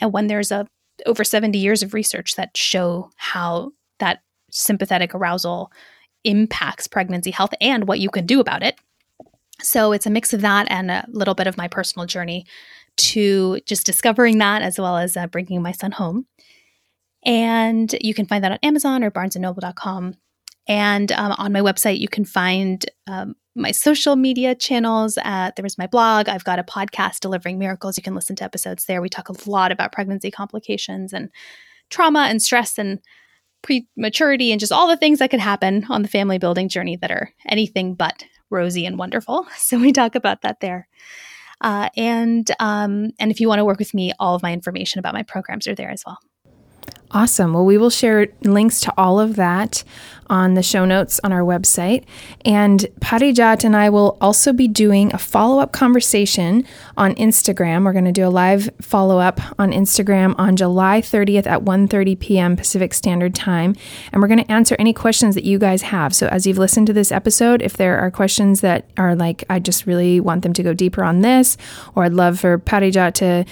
And 0.00 0.12
when 0.12 0.26
there's 0.26 0.50
a 0.50 0.66
over 1.06 1.24
70 1.24 1.58
years 1.58 1.82
of 1.82 1.92
research 1.92 2.36
that 2.36 2.56
show 2.56 3.10
how 3.16 3.72
that 3.98 4.20
sympathetic 4.50 5.14
arousal 5.14 5.70
impacts 6.24 6.86
pregnancy 6.86 7.30
health 7.30 7.52
and 7.60 7.86
what 7.86 8.00
you 8.00 8.08
can 8.08 8.24
do 8.24 8.40
about 8.40 8.62
it. 8.62 8.78
So 9.60 9.92
it's 9.92 10.06
a 10.06 10.10
mix 10.10 10.32
of 10.32 10.40
that 10.40 10.66
and 10.70 10.90
a 10.90 11.06
little 11.08 11.34
bit 11.34 11.46
of 11.46 11.58
my 11.58 11.68
personal 11.68 12.06
journey 12.06 12.46
to 12.96 13.60
just 13.66 13.84
discovering 13.84 14.38
that 14.38 14.62
as 14.62 14.78
well 14.78 14.96
as 14.96 15.16
uh, 15.16 15.26
bringing 15.26 15.60
my 15.62 15.72
son 15.72 15.92
home. 15.92 16.26
And 17.24 17.94
you 18.00 18.14
can 18.14 18.26
find 18.26 18.44
that 18.44 18.52
on 18.52 18.58
Amazon 18.62 19.02
or 19.02 19.10
barnesandnoble.com. 19.10 20.14
And 20.66 21.12
um, 21.12 21.32
on 21.32 21.52
my 21.52 21.60
website, 21.60 21.98
you 21.98 22.08
can 22.08 22.24
find 22.24 22.84
um, 23.06 23.34
my 23.54 23.70
social 23.70 24.16
media 24.16 24.54
channels. 24.54 25.18
Uh, 25.22 25.50
there 25.56 25.66
is 25.66 25.78
my 25.78 25.86
blog. 25.86 26.28
I've 26.28 26.44
got 26.44 26.58
a 26.58 26.64
podcast, 26.64 27.20
Delivering 27.20 27.58
Miracles. 27.58 27.96
You 27.96 28.02
can 28.02 28.14
listen 28.14 28.36
to 28.36 28.44
episodes 28.44 28.86
there. 28.86 29.02
We 29.02 29.08
talk 29.08 29.28
a 29.28 29.50
lot 29.50 29.72
about 29.72 29.92
pregnancy 29.92 30.30
complications 30.30 31.12
and 31.12 31.30
trauma 31.90 32.26
and 32.30 32.40
stress 32.42 32.78
and 32.78 33.00
prematurity 33.62 34.52
and 34.52 34.60
just 34.60 34.72
all 34.72 34.88
the 34.88 34.96
things 34.96 35.18
that 35.18 35.30
could 35.30 35.40
happen 35.40 35.86
on 35.88 36.02
the 36.02 36.08
family 36.08 36.38
building 36.38 36.68
journey 36.68 36.96
that 36.96 37.10
are 37.10 37.32
anything 37.46 37.94
but 37.94 38.24
rosy 38.50 38.86
and 38.86 38.98
wonderful. 38.98 39.46
So 39.56 39.78
we 39.78 39.92
talk 39.92 40.14
about 40.14 40.42
that 40.42 40.60
there. 40.60 40.88
Uh, 41.60 41.88
and 41.96 42.50
um, 42.60 43.10
and 43.18 43.30
if 43.30 43.40
you 43.40 43.48
want 43.48 43.60
to 43.60 43.64
work 43.64 43.78
with 43.78 43.94
me, 43.94 44.12
all 44.18 44.34
of 44.34 44.42
my 44.42 44.52
information 44.52 44.98
about 44.98 45.14
my 45.14 45.22
programs 45.22 45.66
are 45.66 45.74
there 45.74 45.90
as 45.90 46.02
well. 46.04 46.18
Awesome. 47.14 47.52
Well, 47.52 47.64
we 47.64 47.78
will 47.78 47.90
share 47.90 48.26
links 48.42 48.80
to 48.80 48.92
all 48.98 49.20
of 49.20 49.36
that 49.36 49.84
on 50.28 50.54
the 50.54 50.64
show 50.64 50.84
notes 50.84 51.20
on 51.22 51.32
our 51.32 51.42
website. 51.42 52.04
And 52.44 52.80
Parijat 53.00 53.62
and 53.62 53.76
I 53.76 53.88
will 53.88 54.18
also 54.20 54.52
be 54.52 54.66
doing 54.66 55.14
a 55.14 55.18
follow 55.18 55.60
up 55.60 55.72
conversation 55.72 56.64
on 56.96 57.14
Instagram. 57.14 57.84
We're 57.84 57.92
going 57.92 58.06
to 58.06 58.12
do 58.12 58.26
a 58.26 58.28
live 58.28 58.68
follow 58.80 59.20
up 59.20 59.40
on 59.60 59.70
Instagram 59.70 60.34
on 60.38 60.56
July 60.56 61.00
30th 61.00 61.46
at 61.46 61.62
1:30 61.62 62.18
p.m. 62.18 62.56
Pacific 62.56 62.92
Standard 62.92 63.32
Time, 63.32 63.76
and 64.12 64.20
we're 64.20 64.28
going 64.28 64.42
to 64.42 64.50
answer 64.50 64.74
any 64.80 64.92
questions 64.92 65.36
that 65.36 65.44
you 65.44 65.60
guys 65.60 65.82
have. 65.82 66.16
So 66.16 66.26
as 66.28 66.48
you've 66.48 66.58
listened 66.58 66.88
to 66.88 66.92
this 66.92 67.12
episode, 67.12 67.62
if 67.62 67.76
there 67.76 67.96
are 67.98 68.10
questions 68.10 68.60
that 68.62 68.90
are 68.96 69.14
like 69.14 69.44
I 69.48 69.60
just 69.60 69.86
really 69.86 70.18
want 70.18 70.42
them 70.42 70.52
to 70.54 70.64
go 70.64 70.74
deeper 70.74 71.04
on 71.04 71.20
this, 71.20 71.56
or 71.94 72.02
I'd 72.02 72.12
love 72.12 72.40
for 72.40 72.58
Parijat 72.58 73.14
to 73.14 73.44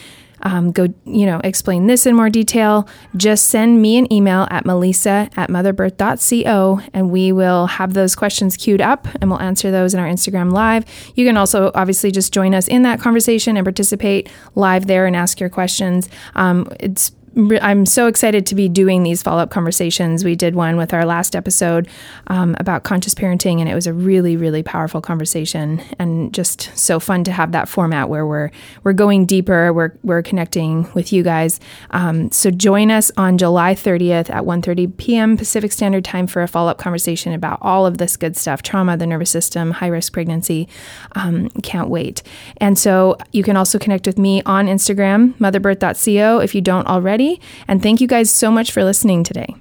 um, 0.42 0.72
go, 0.72 0.88
you 1.04 1.26
know, 1.26 1.40
explain 1.44 1.86
this 1.86 2.06
in 2.06 2.14
more 2.14 2.30
detail, 2.30 2.88
just 3.16 3.46
send 3.46 3.80
me 3.80 3.96
an 3.96 4.12
email 4.12 4.46
at 4.50 4.64
melissa 4.64 5.28
at 5.36 5.48
motherbirth.co 5.50 6.80
and 6.92 7.10
we 7.10 7.32
will 7.32 7.66
have 7.66 7.94
those 7.94 8.14
questions 8.14 8.56
queued 8.56 8.80
up 8.80 9.06
and 9.20 9.30
we'll 9.30 9.40
answer 9.40 9.70
those 9.70 9.94
in 9.94 10.00
our 10.00 10.08
Instagram 10.08 10.52
live. 10.52 10.84
You 11.14 11.26
can 11.26 11.36
also 11.36 11.70
obviously 11.74 12.10
just 12.10 12.32
join 12.32 12.54
us 12.54 12.68
in 12.68 12.82
that 12.82 13.00
conversation 13.00 13.56
and 13.56 13.64
participate 13.64 14.28
live 14.54 14.86
there 14.86 15.06
and 15.06 15.16
ask 15.16 15.40
your 15.40 15.50
questions. 15.50 16.08
Um, 16.34 16.68
it's 16.80 17.12
I'm 17.36 17.86
so 17.86 18.08
excited 18.08 18.44
to 18.46 18.54
be 18.54 18.68
doing 18.68 19.02
these 19.02 19.22
follow 19.22 19.42
up 19.42 19.50
conversations. 19.50 20.22
We 20.22 20.36
did 20.36 20.54
one 20.54 20.76
with 20.76 20.92
our 20.92 21.06
last 21.06 21.34
episode 21.34 21.88
um, 22.26 22.54
about 22.58 22.82
conscious 22.82 23.14
parenting, 23.14 23.58
and 23.60 23.68
it 23.68 23.74
was 23.74 23.86
a 23.86 23.92
really, 23.92 24.36
really 24.36 24.62
powerful 24.62 25.00
conversation, 25.00 25.80
and 25.98 26.34
just 26.34 26.76
so 26.76 27.00
fun 27.00 27.24
to 27.24 27.32
have 27.32 27.52
that 27.52 27.68
format 27.68 28.10
where 28.10 28.26
we're 28.26 28.50
we're 28.84 28.92
going 28.92 29.24
deeper, 29.24 29.72
we're 29.72 29.92
we're 30.02 30.22
connecting 30.22 30.92
with 30.92 31.10
you 31.12 31.22
guys. 31.22 31.58
Um, 31.90 32.30
so 32.30 32.50
join 32.50 32.90
us 32.90 33.10
on 33.16 33.38
July 33.38 33.74
30th 33.74 34.28
at 34.28 34.44
1:30 34.44 34.94
p.m. 34.98 35.36
Pacific 35.38 35.72
Standard 35.72 36.04
Time 36.04 36.26
for 36.26 36.42
a 36.42 36.48
follow 36.48 36.70
up 36.70 36.78
conversation 36.78 37.32
about 37.32 37.58
all 37.62 37.86
of 37.86 37.96
this 37.96 38.18
good 38.18 38.36
stuff: 38.36 38.62
trauma, 38.62 38.98
the 38.98 39.06
nervous 39.06 39.30
system, 39.30 39.70
high 39.70 39.86
risk 39.86 40.12
pregnancy. 40.12 40.68
Um, 41.12 41.48
can't 41.62 41.88
wait. 41.88 42.22
And 42.58 42.78
so 42.78 43.16
you 43.32 43.42
can 43.42 43.56
also 43.56 43.78
connect 43.78 44.06
with 44.06 44.18
me 44.18 44.42
on 44.44 44.66
Instagram, 44.66 45.32
motherbirth.co, 45.38 46.40
if 46.40 46.54
you 46.54 46.60
don't 46.60 46.86
already 46.86 47.21
and 47.68 47.82
thank 47.82 48.00
you 48.00 48.06
guys 48.06 48.30
so 48.30 48.50
much 48.50 48.72
for 48.72 48.84
listening 48.84 49.24
today. 49.24 49.54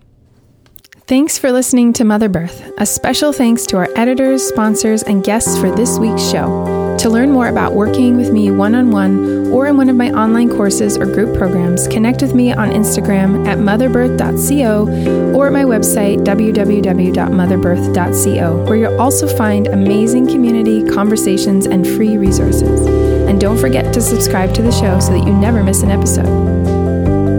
Thanks 1.08 1.38
for 1.38 1.52
listening 1.52 1.92
to 1.94 2.04
Mother 2.06 2.30
Birth. 2.30 2.72
A 2.78 2.86
special 2.86 3.34
thanks 3.34 3.66
to 3.66 3.76
our 3.76 3.90
editors, 3.98 4.48
sponsors, 4.48 5.04
and 5.04 5.22
guests 5.22 5.58
for 5.58 5.70
this 5.70 6.00
week's 6.00 6.32
show. 6.32 6.96
To 7.00 7.10
learn 7.10 7.32
more 7.32 7.50
about 7.50 7.74
working 7.74 8.16
with 8.16 8.32
me 8.32 8.50
one 8.50 8.76
on 8.76 8.92
one 8.92 9.52
or 9.52 9.68
in 9.68 9.76
one 9.76 9.90
of 9.90 9.98
my 9.98 10.10
online 10.12 10.48
courses 10.50 10.98
or 10.98 11.06
group 11.06 11.38
programs, 11.38 11.90
connect 11.90 12.22
with 12.22 12.34
me 12.34 12.54
on 12.54 12.70
Instagram 12.70 13.46
at 13.46 13.58
motherbirth.co 13.58 15.36
or 15.36 15.48
at 15.48 15.54
my 15.54 15.66
website, 15.66 16.24
www.motherbirth.co, 16.24 18.66
where 18.66 18.78
you'll 18.78 19.02
also 19.02 19.28
find 19.28 19.68
amazing 19.68 20.28
community, 20.28 20.82
conversations, 20.92 21.66
and 21.66 21.86
free 21.86 22.16
resources. 22.18 22.80
And 23.28 23.42
don't 23.42 23.58
forget 23.58 23.94
to 23.96 24.02
subscribe 24.02 24.54
to 24.54 24.62
the 24.62 24.72
show 24.72 25.02
so 25.02 25.12
that 25.12 25.28
you 25.28 25.34
never 25.34 25.62
miss 25.62 25.84
an 25.84 25.92
episode. 25.92 26.81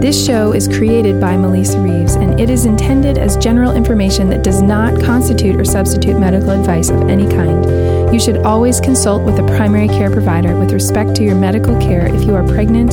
This 0.03 0.25
show 0.25 0.51
is 0.51 0.67
created 0.67 1.21
by 1.21 1.37
Melissa 1.37 1.79
Reeves, 1.79 2.15
and 2.15 2.37
it 2.37 2.49
is 2.49 2.65
intended 2.65 3.17
as 3.17 3.37
general 3.37 3.71
information 3.71 4.29
that 4.31 4.43
does 4.43 4.61
not 4.61 5.01
constitute 5.01 5.55
or 5.55 5.63
substitute 5.63 6.19
medical 6.19 6.49
advice 6.49 6.89
of 6.89 7.03
any 7.03 7.25
kind. 7.25 8.13
You 8.13 8.19
should 8.19 8.39
always 8.39 8.81
consult 8.81 9.23
with 9.23 9.39
a 9.39 9.47
primary 9.55 9.87
care 9.87 10.11
provider 10.11 10.59
with 10.59 10.73
respect 10.73 11.15
to 11.15 11.23
your 11.23 11.35
medical 11.35 11.79
care 11.79 12.05
if 12.13 12.25
you 12.25 12.35
are 12.35 12.45
pregnant, 12.45 12.91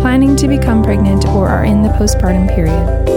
planning 0.00 0.36
to 0.36 0.46
become 0.46 0.84
pregnant, 0.84 1.26
or 1.26 1.48
are 1.48 1.64
in 1.64 1.82
the 1.82 1.88
postpartum 1.88 2.46
period. 2.54 3.10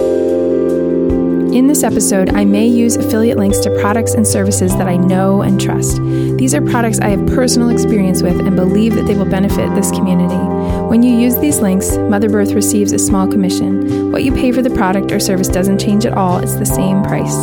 In 1.53 1.67
this 1.67 1.83
episode, 1.83 2.33
I 2.33 2.45
may 2.45 2.65
use 2.65 2.95
affiliate 2.95 3.37
links 3.37 3.59
to 3.59 3.79
products 3.79 4.15
and 4.15 4.25
services 4.25 4.75
that 4.77 4.87
I 4.87 4.97
know 4.97 5.43
and 5.43 5.61
trust. 5.61 5.97
These 5.97 6.55
are 6.55 6.61
products 6.61 6.99
I 6.99 7.09
have 7.09 7.27
personal 7.27 7.69
experience 7.69 8.23
with 8.23 8.39
and 8.39 8.55
believe 8.55 8.95
that 8.95 9.05
they 9.05 9.13
will 9.13 9.29
benefit 9.29 9.69
this 9.75 9.91
community. 9.91 10.54
When 10.89 11.01
you 11.01 11.17
use 11.17 11.37
these 11.39 11.59
links, 11.59 11.97
Mother 11.97 12.29
Birth 12.29 12.53
receives 12.53 12.91
a 12.91 12.99
small 12.99 13.27
commission. 13.27 14.11
What 14.11 14.23
you 14.23 14.31
pay 14.31 14.51
for 14.51 14.61
the 14.61 14.69
product 14.69 15.11
or 15.11 15.19
service 15.19 15.47
doesn't 15.47 15.79
change 15.79 16.05
at 16.05 16.13
all, 16.13 16.37
it's 16.37 16.55
the 16.55 16.65
same 16.65 17.03
price. 17.03 17.35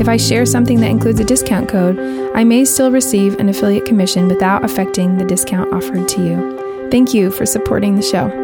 If 0.00 0.08
I 0.08 0.16
share 0.16 0.44
something 0.46 0.80
that 0.80 0.90
includes 0.90 1.18
a 1.18 1.24
discount 1.24 1.68
code, 1.68 1.98
I 2.34 2.44
may 2.44 2.64
still 2.64 2.90
receive 2.90 3.38
an 3.38 3.48
affiliate 3.48 3.86
commission 3.86 4.28
without 4.28 4.64
affecting 4.64 5.16
the 5.16 5.24
discount 5.24 5.72
offered 5.72 6.06
to 6.08 6.24
you. 6.24 6.88
Thank 6.90 7.14
you 7.14 7.30
for 7.30 7.46
supporting 7.46 7.96
the 7.96 8.02
show. 8.02 8.41